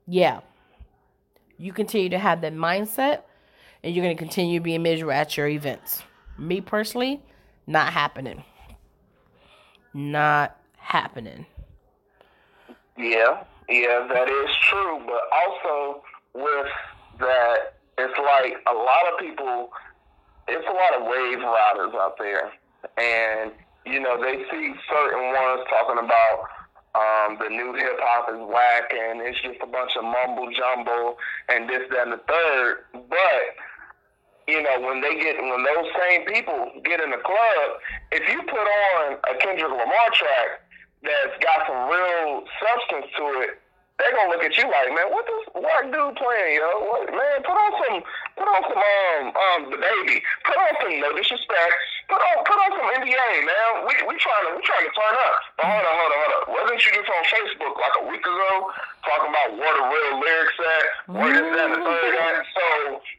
Yeah. 0.06 0.42
You 1.58 1.74
continue 1.74 2.10
to 2.10 2.20
have 2.20 2.42
that 2.42 2.54
mindset, 2.54 3.22
and 3.84 3.96
you're 3.96 4.04
going 4.04 4.16
to 4.16 4.22
continue 4.22 4.60
being 4.60 4.84
miserable 4.84 5.14
at 5.14 5.36
your 5.36 5.48
events. 5.48 6.04
Me 6.38 6.62
personally, 6.62 7.22
not 7.66 7.92
happening. 7.92 8.44
Not 9.94 10.58
happening. 10.78 11.46
Yeah. 12.98 13.44
Yeah, 13.70 14.08
that 14.10 14.28
is 14.28 14.50
true. 14.70 15.00
But 15.06 15.22
also 15.32 16.02
with 16.34 16.72
that, 17.20 17.78
it's 17.98 18.18
like 18.18 18.58
a 18.68 18.74
lot 18.74 19.14
of 19.14 19.20
people. 19.20 19.70
It's 20.48 20.66
a 20.66 20.74
lot 20.74 20.98
of 20.98 21.06
wave 21.06 21.38
riders 21.38 21.94
out 21.94 22.18
there, 22.18 22.52
and 22.98 23.52
you 23.86 24.00
know 24.00 24.20
they 24.20 24.42
see 24.50 24.74
certain 24.90 25.24
ones 25.30 25.62
talking 25.70 26.04
about 26.04 26.50
um, 26.98 27.38
the 27.38 27.50
new 27.50 27.74
hip 27.76 28.02
hop 28.02 28.34
is 28.34 28.42
whack 28.50 28.90
and 28.90 29.22
it's 29.22 29.40
just 29.42 29.62
a 29.62 29.68
bunch 29.68 29.94
of 29.96 30.04
mumble 30.04 30.50
jumble 30.50 31.18
and 31.48 31.70
this, 31.70 31.86
that, 31.92 32.10
and 32.10 32.14
the 32.14 32.22
third. 32.26 32.90
But 32.94 33.46
you 34.48 34.64
know, 34.64 34.82
when 34.82 35.02
they 35.02 35.22
get 35.22 35.38
when 35.38 35.62
those 35.62 35.86
same 36.02 36.26
people 36.26 36.72
get 36.84 37.00
in 37.00 37.12
the 37.12 37.22
club, 37.22 37.68
if 38.12 38.26
you 38.26 38.42
put 38.42 38.66
on 38.66 39.22
a 39.30 39.38
Kendrick 39.38 39.70
Lamar 39.70 40.10
track 40.18 40.66
that's 41.04 41.36
got 41.40 41.68
some 41.68 41.88
real 41.88 42.44
substance 42.60 43.08
to 43.16 43.26
it, 43.48 43.60
they're 44.00 44.16
gonna 44.16 44.32
look 44.32 44.44
at 44.48 44.56
you 44.56 44.64
like, 44.64 44.90
man, 44.96 45.12
what 45.12 45.28
this 45.28 45.44
white 45.60 45.92
dude 45.92 46.16
playing, 46.16 46.56
yo? 46.56 46.68
What, 46.88 47.12
man, 47.12 47.44
put 47.44 47.52
on 47.52 47.72
some, 47.84 48.00
put 48.40 48.48
on 48.48 48.62
some, 48.72 48.80
um, 48.80 49.24
um, 49.36 49.60
the 49.68 49.76
baby, 49.76 50.24
put 50.48 50.56
on 50.56 50.72
some, 50.80 50.96
no 51.04 51.12
disrespect, 51.20 51.76
put 52.08 52.16
on, 52.16 52.36
put 52.48 52.58
on 52.64 52.72
some 52.80 52.88
NBA, 52.96 53.28
man. 53.44 53.68
We 53.84 53.92
we 54.08 54.16
trying 54.16 54.46
to 54.48 54.52
we 54.56 54.64
trying 54.64 54.88
to 54.88 54.94
turn 54.96 55.16
up. 55.20 55.36
But 55.60 55.64
hold 55.68 55.84
on, 55.84 55.96
hold 56.00 56.12
on, 56.16 56.20
hold 56.24 56.32
on. 56.32 56.44
Wasn't 56.48 56.80
you 56.80 56.92
just 56.96 57.12
on 57.12 57.24
Facebook 57.28 57.76
like 57.76 57.96
a 58.00 58.06
week 58.08 58.24
ago 58.24 58.72
talking 59.04 59.32
about 59.36 59.50
where 59.60 59.76
the 59.76 59.86
real 59.92 60.14
lyrics 60.24 60.58
at, 60.64 60.86
where 61.20 61.36
this, 61.36 61.44
and 61.44 61.72
the 61.76 61.82
third 61.84 62.16
at? 62.24 62.40
So 62.56 62.66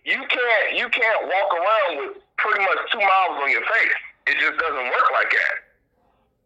you 0.08 0.20
can't 0.32 0.66
you 0.80 0.88
can't 0.88 1.20
walk 1.28 1.50
around 1.60 1.90
with 2.00 2.12
pretty 2.40 2.64
much 2.64 2.80
two 2.88 3.04
miles 3.04 3.36
on 3.36 3.52
your 3.52 3.68
face. 3.68 4.00
It 4.32 4.40
just 4.40 4.56
doesn't 4.56 4.88
work 4.96 5.08
like 5.12 5.28
that. 5.28 5.69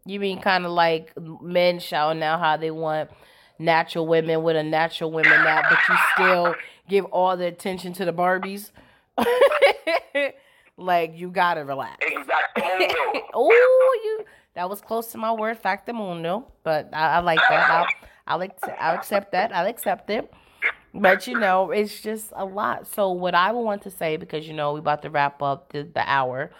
You 0.07 0.21
mean 0.21 0.41
kind 0.41 0.67
of 0.67 0.73
like 0.73 1.13
men 1.41 1.79
shouting 1.79 2.23
out 2.23 2.41
how 2.41 2.57
they 2.57 2.71
want 2.71 3.11
natural 3.59 4.07
women 4.07 4.43
with 4.43 4.57
a 4.57 4.63
natural 4.63 5.11
women 5.11 5.45
nap, 5.45 5.65
but 5.71 5.79
you 5.89 5.97
still 6.15 6.55
give 6.89 7.05
all 7.07 7.37
the 7.37 7.47
attention 7.47 7.93
to 7.95 8.05
the 8.05 8.13
Barbies? 8.13 8.71
like 10.77 11.13
you 11.17 11.31
gotta 11.31 11.65
relax. 11.65 11.97
Exactly. 12.01 12.63
oh, 13.35 14.01
you 14.05 14.25
that 14.55 14.71
was 14.71 14.81
close 14.81 15.09
to 15.09 15.19
my 15.19 15.33
word 15.33 15.61
factamundo, 15.61 16.45
but 16.63 16.89
I, 16.93 17.17
I 17.17 17.19
like 17.21 17.41
that. 17.49 17.71
I'll, 17.71 17.87
I'll, 18.27 18.49
I'll 18.79 18.95
accept 18.95 19.33
that. 19.33 19.55
I'll 19.55 19.67
accept 19.67 20.11
it. 20.11 20.33
but 20.95 21.27
you 21.27 21.39
know, 21.39 21.71
it's 21.71 22.01
just 22.01 22.33
a 22.37 22.45
lot. 22.45 22.87
So 22.87 23.11
what 23.11 23.35
I 23.35 23.53
want 23.53 23.83
to 23.83 23.91
say, 23.91 24.17
because 24.17 24.47
you 24.47 24.55
know 24.55 24.75
we 24.75 24.79
about 24.79 25.03
to 25.03 25.11
wrap 25.11 25.43
up 25.43 25.73
the, 25.73 25.83
the 25.83 26.09
hour, 26.09 26.51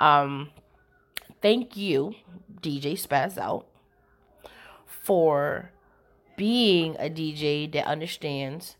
um, 0.00 0.50
thank 1.42 1.76
you, 1.76 2.14
DJ 2.64 2.94
Spazz 2.94 3.36
Out, 3.36 3.66
for 4.86 5.70
being 6.36 6.96
a 6.98 7.10
DJ 7.10 7.70
that 7.72 7.86
understands, 7.86 8.76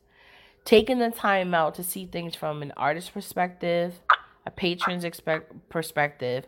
taking 0.65 0.99
the 0.99 1.11
time 1.11 1.55
out 1.55 1.75
to 1.75 1.85
see 1.85 2.07
things 2.07 2.35
from 2.35 2.63
an 2.63 2.73
artist 2.77 3.13
perspective, 3.13 4.01
a 4.47 4.51
patron's 4.51 5.05
expect 5.05 5.53
perspective, 5.69 6.45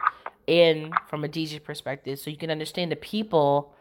and 0.49 0.95
from 1.09 1.25
a 1.25 1.29
DJ 1.29 1.63
perspective, 1.63 2.19
so 2.19 2.31
you 2.31 2.37
can 2.37 2.51
understand 2.51 2.91
the 2.91 2.97
people 2.97 3.75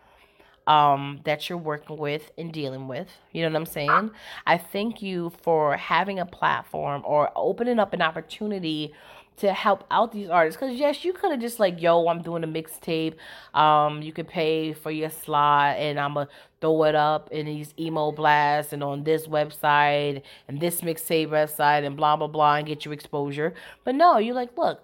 um, 0.68 1.22
that 1.26 1.48
you're 1.48 1.58
working 1.58 1.98
with 1.98 2.32
and 2.38 2.52
dealing 2.52 2.88
with. 2.88 3.08
You 3.32 3.44
know 3.44 3.50
what 3.50 3.58
I'm 3.58 3.66
saying? 3.66 4.12
I 4.48 4.58
thank 4.58 5.02
you 5.02 5.32
for 5.44 5.78
having 5.78 6.20
a 6.20 6.26
platform 6.26 7.04
or 7.06 7.32
opening 7.36 7.80
up 7.80 7.94
an 7.94 8.02
opportunity 8.02 8.94
to 9.38 9.54
help 9.54 9.84
out 9.92 10.12
these 10.12 10.30
artists. 10.30 10.60
Cause 10.60 10.76
yes, 10.76 11.04
you 11.04 11.14
could 11.14 11.32
have 11.32 11.40
just 11.40 11.60
like, 11.60 11.82
yo, 11.82 12.08
I'm 12.08 12.22
doing 12.22 12.44
a 12.44 12.48
mixtape. 12.48 13.16
Um, 13.54 14.02
you 14.02 14.14
could 14.14 14.28
pay 14.28 14.74
for 14.74 14.92
your 14.92 15.10
slot 15.10 15.78
and 15.78 16.00
I'ma 16.00 16.26
throw 16.62 16.84
it 16.84 16.96
up 16.96 17.32
in 17.32 17.46
these 17.46 17.74
emo 17.80 18.12
blasts 18.12 18.74
and 18.74 18.84
on 18.84 19.04
this 19.04 19.28
website 19.28 20.22
and 20.48 20.60
this 20.60 20.82
mixtape 20.82 21.28
website 21.28 21.86
and 21.86 21.98
blah 21.98 22.16
blah 22.16 22.28
blah 22.28 22.56
and 22.56 22.68
get 22.68 22.86
your 22.86 22.94
exposure. 22.94 23.54
But 23.84 23.96
no, 23.96 24.18
you're 24.18 24.36
like, 24.36 24.58
look, 24.58 24.82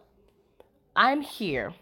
I'm 0.95 1.21
here. 1.21 1.73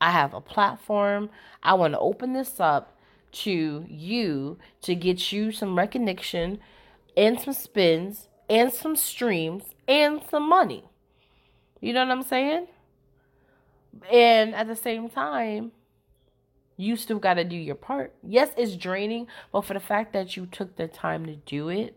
I 0.00 0.10
have 0.10 0.34
a 0.34 0.40
platform. 0.40 1.30
I 1.62 1.74
want 1.74 1.94
to 1.94 1.98
open 1.98 2.32
this 2.32 2.58
up 2.58 2.96
to 3.32 3.86
you 3.88 4.58
to 4.82 4.94
get 4.94 5.32
you 5.32 5.52
some 5.52 5.78
recognition 5.78 6.58
and 7.16 7.40
some 7.40 7.54
spins 7.54 8.28
and 8.48 8.72
some 8.72 8.96
streams 8.96 9.74
and 9.88 10.20
some 10.28 10.48
money. 10.48 10.84
You 11.82 11.92
know 11.92 12.06
what 12.06 12.12
I'm 12.12 12.22
saying? 12.22 12.68
And 14.10 14.54
at 14.54 14.68
the 14.68 14.76
same 14.76 15.10
time, 15.10 15.72
you 16.76 16.96
still 16.96 17.18
got 17.18 17.34
to 17.34 17.44
do 17.44 17.56
your 17.56 17.74
part. 17.74 18.14
Yes, 18.22 18.50
it's 18.56 18.76
draining, 18.76 19.26
but 19.50 19.64
for 19.64 19.74
the 19.74 19.80
fact 19.80 20.12
that 20.12 20.36
you 20.36 20.46
took 20.46 20.76
the 20.76 20.86
time 20.86 21.26
to 21.26 21.34
do 21.34 21.68
it, 21.68 21.96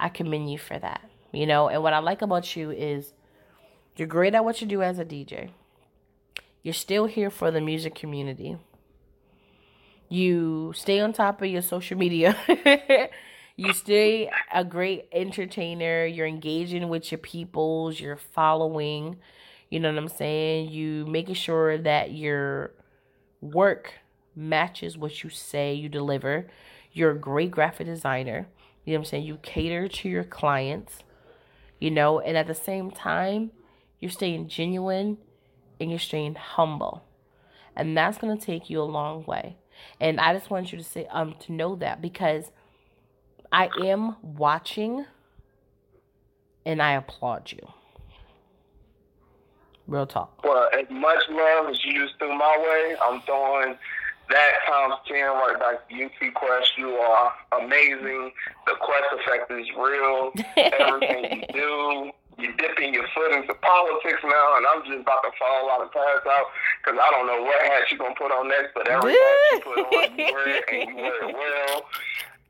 I 0.00 0.08
commend 0.08 0.50
you 0.50 0.58
for 0.58 0.78
that. 0.78 1.08
You 1.30 1.46
know, 1.46 1.68
and 1.68 1.82
what 1.82 1.92
I 1.92 1.98
like 1.98 2.22
about 2.22 2.56
you 2.56 2.70
is 2.70 3.12
you're 3.96 4.08
great 4.08 4.34
at 4.34 4.46
what 4.46 4.62
you 4.62 4.66
do 4.66 4.82
as 4.82 4.98
a 4.98 5.04
DJ. 5.04 5.50
You're 6.62 6.74
still 6.74 7.04
here 7.04 7.30
for 7.30 7.50
the 7.50 7.60
music 7.60 7.94
community. 7.94 8.56
You 10.08 10.72
stay 10.74 11.00
on 11.00 11.12
top 11.12 11.42
of 11.42 11.48
your 11.48 11.62
social 11.62 11.98
media. 11.98 12.34
you 13.56 13.72
stay 13.72 14.30
a 14.52 14.64
great 14.64 15.06
entertainer. 15.12 16.06
You're 16.06 16.26
engaging 16.26 16.88
with 16.88 17.10
your 17.12 17.18
peoples. 17.18 18.00
You're 18.00 18.16
following. 18.16 19.16
You 19.70 19.80
know 19.80 19.90
what 19.90 19.98
I'm 19.98 20.08
saying? 20.08 20.70
You 20.70 21.06
making 21.06 21.34
sure 21.34 21.78
that 21.78 22.12
your 22.12 22.72
work 23.40 23.94
matches 24.34 24.96
what 24.96 25.22
you 25.22 25.30
say 25.30 25.74
you 25.74 25.88
deliver. 25.88 26.48
You're 26.92 27.12
a 27.12 27.18
great 27.18 27.50
graphic 27.50 27.86
designer. 27.86 28.48
You 28.84 28.92
know 28.92 28.98
what 28.98 29.06
I'm 29.06 29.10
saying? 29.10 29.24
You 29.24 29.38
cater 29.42 29.88
to 29.88 30.08
your 30.08 30.24
clients. 30.24 30.98
You 31.78 31.90
know, 31.90 32.20
and 32.20 32.36
at 32.36 32.46
the 32.46 32.54
same 32.54 32.90
time, 32.90 33.50
you're 33.98 34.10
staying 34.10 34.48
genuine 34.48 35.18
and 35.80 35.90
you're 35.90 35.98
staying 35.98 36.34
humble. 36.36 37.04
And 37.74 37.96
that's 37.96 38.18
going 38.18 38.36
to 38.36 38.44
take 38.44 38.70
you 38.70 38.80
a 38.80 38.84
long 38.84 39.24
way. 39.24 39.56
And 40.00 40.20
I 40.20 40.32
just 40.34 40.50
want 40.50 40.72
you 40.72 40.78
to 40.78 40.84
say 40.84 41.06
um 41.10 41.34
to 41.40 41.52
know 41.52 41.74
that 41.76 42.00
because 42.02 42.52
I 43.52 43.68
am 43.84 44.16
watching 44.22 45.04
and 46.64 46.80
I 46.80 46.92
applaud 46.92 47.52
you. 47.52 47.60
Real 49.86 50.06
talk. 50.06 50.42
Well, 50.42 50.68
as 50.72 50.86
much 50.90 51.18
love 51.28 51.68
as 51.68 51.84
you 51.84 52.02
just 52.02 52.18
threw 52.18 52.34
my 52.36 52.56
way, 52.58 52.96
I'm 53.02 53.20
throwing 53.22 53.76
that 54.30 54.52
times 54.66 54.94
10 55.06 55.16
right 55.18 55.56
back 55.58 55.88
to 55.88 55.94
you, 55.94 56.08
Quest. 56.34 56.78
You 56.78 56.90
are 56.90 57.32
amazing. 57.60 58.32
The 58.66 58.74
Quest 58.80 59.20
effect 59.20 59.50
is 59.50 59.66
real. 59.76 60.32
Everything 60.56 61.42
you 61.42 61.46
do, 61.52 62.10
you're 62.38 62.56
dipping 62.56 62.94
your 62.94 63.06
foot 63.14 63.32
into 63.32 63.52
politics 63.54 64.22
now, 64.24 64.56
and 64.56 64.66
I'm 64.66 64.82
just 64.86 65.00
about 65.00 65.22
to 65.24 65.30
fall 65.38 65.70
out 65.72 65.82
of 65.82 65.92
pass 65.92 66.24
out 66.30 66.46
because 66.82 66.98
I 66.98 67.10
don't 67.10 67.26
know 67.26 67.42
what 67.42 67.60
hat 67.66 67.82
you're 67.90 67.98
going 67.98 68.14
to 68.14 68.18
put 68.18 68.32
on 68.32 68.48
next, 68.48 68.72
but 68.74 68.88
every 68.88 69.12
hat 69.12 69.18
you 69.52 69.60
put 69.60 69.78
on, 69.78 70.18
you 70.18 70.32
wear 70.32 70.48
it, 70.56 70.64
and 70.72 70.88
you 70.88 70.96
wear 70.96 71.28
it 71.28 71.34
well. 71.34 71.84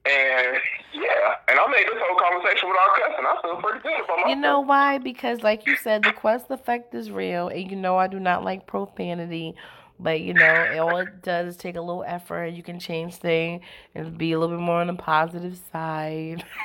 And 0.05 0.57
yeah, 0.93 1.37
and 1.49 1.59
I 1.59 1.67
made 1.71 1.87
this 1.87 1.99
whole 1.99 2.19
conversation 2.19 2.69
without 2.69 2.91
cussing. 2.97 3.25
I 3.25 3.39
feel 3.41 3.57
pretty 3.63 3.79
good 3.81 4.05
about 4.05 4.17
myself. 4.17 4.29
You 4.29 4.37
know 4.37 4.61
why? 4.61 4.99
Because, 4.99 5.43
like 5.43 5.65
you 5.67 5.77
said, 5.77 6.03
the 6.03 6.13
Quest 6.13 6.47
effect 6.51 6.93
is 6.95 7.11
real, 7.11 7.49
and 7.49 7.71
you 7.71 7.77
know 7.77 7.97
I 7.97 8.09
do 8.09 8.19
not 8.19 8.43
like 8.43 8.67
profanity. 8.67 9.55
But 10.01 10.21
you 10.21 10.35
know, 10.35 10.79
all 10.81 10.97
it 10.97 11.23
does 11.23 11.55
is 11.55 11.57
take 11.57 11.77
a 11.77 11.81
little 11.81 12.05
effort. 12.05 12.49
You 12.49 12.65
can 12.65 12.81
change 12.81 13.15
things 13.17 13.63
and 13.95 14.19
be 14.19 14.33
a 14.33 14.39
little 14.41 14.57
bit 14.57 14.63
more 14.63 14.81
on 14.81 14.89
the 14.89 14.95
positive 14.95 15.61
side. 15.71 16.45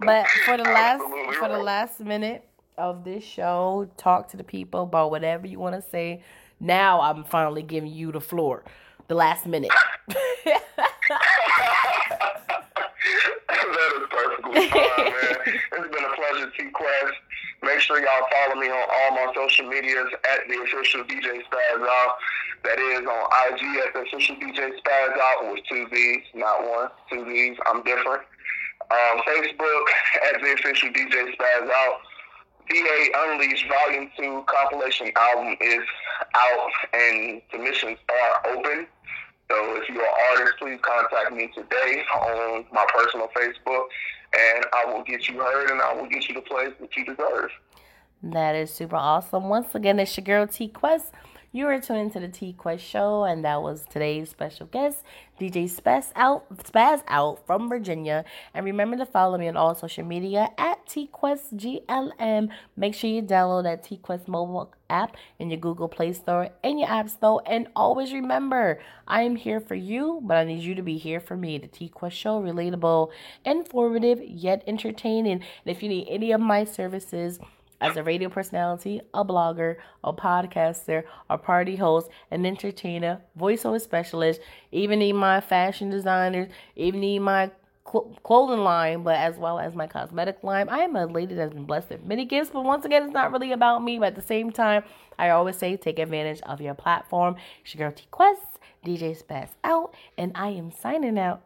but 0.00 0.28
for 0.44 0.56
the 0.56 0.62
last 0.62 1.02
Absolutely 1.02 1.34
for 1.34 1.48
the 1.48 1.58
last 1.58 1.98
minute 2.00 2.46
of 2.78 3.02
this 3.02 3.24
show, 3.24 3.90
talk 3.96 4.28
to 4.30 4.36
the 4.36 4.44
people 4.44 4.82
about 4.84 5.10
whatever 5.10 5.48
you 5.48 5.58
want 5.58 5.74
to 5.74 5.82
say. 5.90 6.22
Now 6.60 7.00
I'm 7.00 7.24
finally 7.24 7.62
giving 7.62 7.90
you 7.92 8.12
the 8.12 8.20
floor. 8.20 8.62
The 9.08 9.14
last 9.14 9.46
minute. 9.46 9.72
that 13.74 13.92
is 13.96 14.06
perfectly 14.10 14.68
fine, 14.68 14.80
man. 14.96 15.36
It's 15.46 15.94
been 15.94 16.04
a 16.04 16.14
pleasure, 16.14 16.43
Quest. 16.72 17.14
Make 17.62 17.80
sure 17.80 17.98
y'all 17.98 18.26
follow 18.30 18.60
me 18.60 18.68
on 18.68 18.76
all 18.76 19.10
my 19.12 19.32
social 19.34 19.66
medias 19.68 20.08
at 20.24 20.46
the 20.48 20.60
official 20.62 21.02
DJ 21.04 21.42
Spazz 21.42 21.80
Out. 21.80 22.16
That 22.64 22.78
is 22.78 23.06
on 23.06 23.24
IG 23.48 23.62
at 23.86 23.94
the 23.94 24.00
official 24.00 24.36
DJ 24.36 24.70
Spazz 24.78 25.18
Out 25.18 25.52
with 25.52 25.64
two 25.68 25.86
V's, 25.88 26.22
not 26.34 26.60
one, 26.62 26.88
two 27.10 27.24
V's. 27.24 27.56
I'm 27.66 27.82
different. 27.82 28.22
Um, 28.90 29.20
Facebook 29.26 29.86
at 30.30 30.42
the 30.42 30.52
official 30.52 30.90
DJ 30.90 31.34
Spazz 31.34 31.70
Out. 31.70 32.00
DA 32.68 33.10
Unleashed 33.14 33.66
Volume 33.68 34.10
2 34.16 34.44
compilation 34.46 35.10
album 35.16 35.54
is 35.60 35.84
out 36.34 36.70
and 36.94 37.42
submissions 37.52 37.98
are 38.08 38.56
open. 38.56 38.86
So 39.50 39.76
if 39.76 39.88
you're 39.88 40.00
an 40.00 40.14
artist, 40.30 40.54
please 40.58 40.80
contact 40.80 41.32
me 41.32 41.50
today 41.54 42.02
on 42.14 42.64
my 42.72 42.86
personal 42.88 43.28
Facebook 43.36 43.84
and 44.38 44.66
I 44.72 44.84
will 44.86 45.02
get 45.02 45.28
you 45.28 45.38
heard 45.38 45.70
and 45.70 45.80
I 45.80 45.94
will 45.94 46.08
get 46.08 46.28
you 46.28 46.34
the 46.34 46.40
place 46.40 46.72
that 46.80 46.96
you 46.96 47.04
deserve. 47.04 47.50
That 48.22 48.54
is 48.54 48.70
super 48.70 48.96
awesome. 48.96 49.48
Once 49.48 49.74
again, 49.74 49.98
it's 49.98 50.16
your 50.16 50.24
girl 50.24 50.46
T 50.46 50.68
Quest. 50.68 51.12
You 51.54 51.68
are 51.68 51.80
tuned 51.80 52.00
into 52.00 52.18
the 52.18 52.26
T 52.26 52.52
Quest 52.52 52.82
show, 52.82 53.22
and 53.22 53.44
that 53.44 53.62
was 53.62 53.86
today's 53.88 54.28
special 54.28 54.66
guest, 54.66 55.04
DJ 55.38 55.70
Spazz 55.70 56.10
out 56.16 56.52
Spazz 56.56 57.04
out 57.06 57.46
from 57.46 57.68
Virginia. 57.68 58.24
And 58.52 58.66
remember 58.66 58.96
to 58.96 59.06
follow 59.06 59.38
me 59.38 59.46
on 59.46 59.56
all 59.56 59.76
social 59.76 60.04
media 60.04 60.48
at 60.58 60.84
T 60.84 61.06
Quest 61.06 61.56
GLM. 61.56 62.48
Make 62.76 62.96
sure 62.96 63.08
you 63.08 63.22
download 63.22 63.62
that 63.62 63.84
T 63.84 63.98
Quest 63.98 64.26
mobile 64.26 64.74
app 64.90 65.16
in 65.38 65.48
your 65.48 65.60
Google 65.60 65.86
Play 65.86 66.12
Store 66.12 66.48
and 66.64 66.80
your 66.80 66.88
App 66.88 67.08
Store. 67.08 67.40
And 67.46 67.68
always 67.76 68.12
remember, 68.12 68.80
I 69.06 69.22
am 69.22 69.36
here 69.36 69.60
for 69.60 69.76
you, 69.76 70.22
but 70.24 70.36
I 70.36 70.42
need 70.42 70.64
you 70.64 70.74
to 70.74 70.82
be 70.82 70.98
here 70.98 71.20
for 71.20 71.36
me. 71.36 71.58
The 71.58 71.68
T 71.68 71.88
Quest 71.88 72.16
show, 72.16 72.42
relatable, 72.42 73.12
informative, 73.44 74.20
yet 74.20 74.64
entertaining. 74.66 75.34
And 75.34 75.42
if 75.66 75.84
you 75.84 75.88
need 75.88 76.08
any 76.10 76.32
of 76.32 76.40
my 76.40 76.64
services, 76.64 77.38
as 77.80 77.96
a 77.96 78.02
radio 78.02 78.28
personality, 78.28 79.00
a 79.12 79.24
blogger, 79.24 79.76
a 80.02 80.12
podcaster, 80.12 81.04
a 81.28 81.38
party 81.38 81.76
host, 81.76 82.08
an 82.30 82.46
entertainer, 82.46 83.20
voiceover 83.38 83.80
specialist, 83.80 84.40
even 84.72 84.98
need 84.98 85.12
my 85.12 85.40
fashion 85.40 85.90
designers, 85.90 86.48
even 86.76 87.00
need 87.00 87.20
my 87.20 87.50
clothing 87.84 88.64
line, 88.64 89.02
but 89.02 89.16
as 89.16 89.36
well 89.36 89.58
as 89.58 89.74
my 89.74 89.86
cosmetic 89.86 90.42
line. 90.42 90.68
I 90.68 90.78
am 90.78 90.96
a 90.96 91.06
lady 91.06 91.34
that's 91.34 91.52
been 91.52 91.64
blessed 91.64 91.90
with 91.90 92.04
many 92.04 92.24
gifts, 92.24 92.50
but 92.52 92.64
once 92.64 92.84
again, 92.84 93.04
it's 93.04 93.12
not 93.12 93.32
really 93.32 93.52
about 93.52 93.84
me. 93.84 93.98
But 93.98 94.08
at 94.08 94.14
the 94.16 94.22
same 94.22 94.50
time, 94.50 94.84
I 95.18 95.30
always 95.30 95.56
say 95.56 95.76
take 95.76 95.98
advantage 95.98 96.40
of 96.42 96.60
your 96.60 96.74
platform. 96.74 97.36
It's 97.62 97.74
your 97.74 97.88
girl 97.88 97.96
T 97.96 98.06
Quest, 98.10 98.40
DJ 98.84 99.22
Spazz 99.22 99.50
out, 99.62 99.94
and 100.16 100.32
I 100.34 100.48
am 100.48 100.72
signing 100.72 101.18
out. 101.18 101.42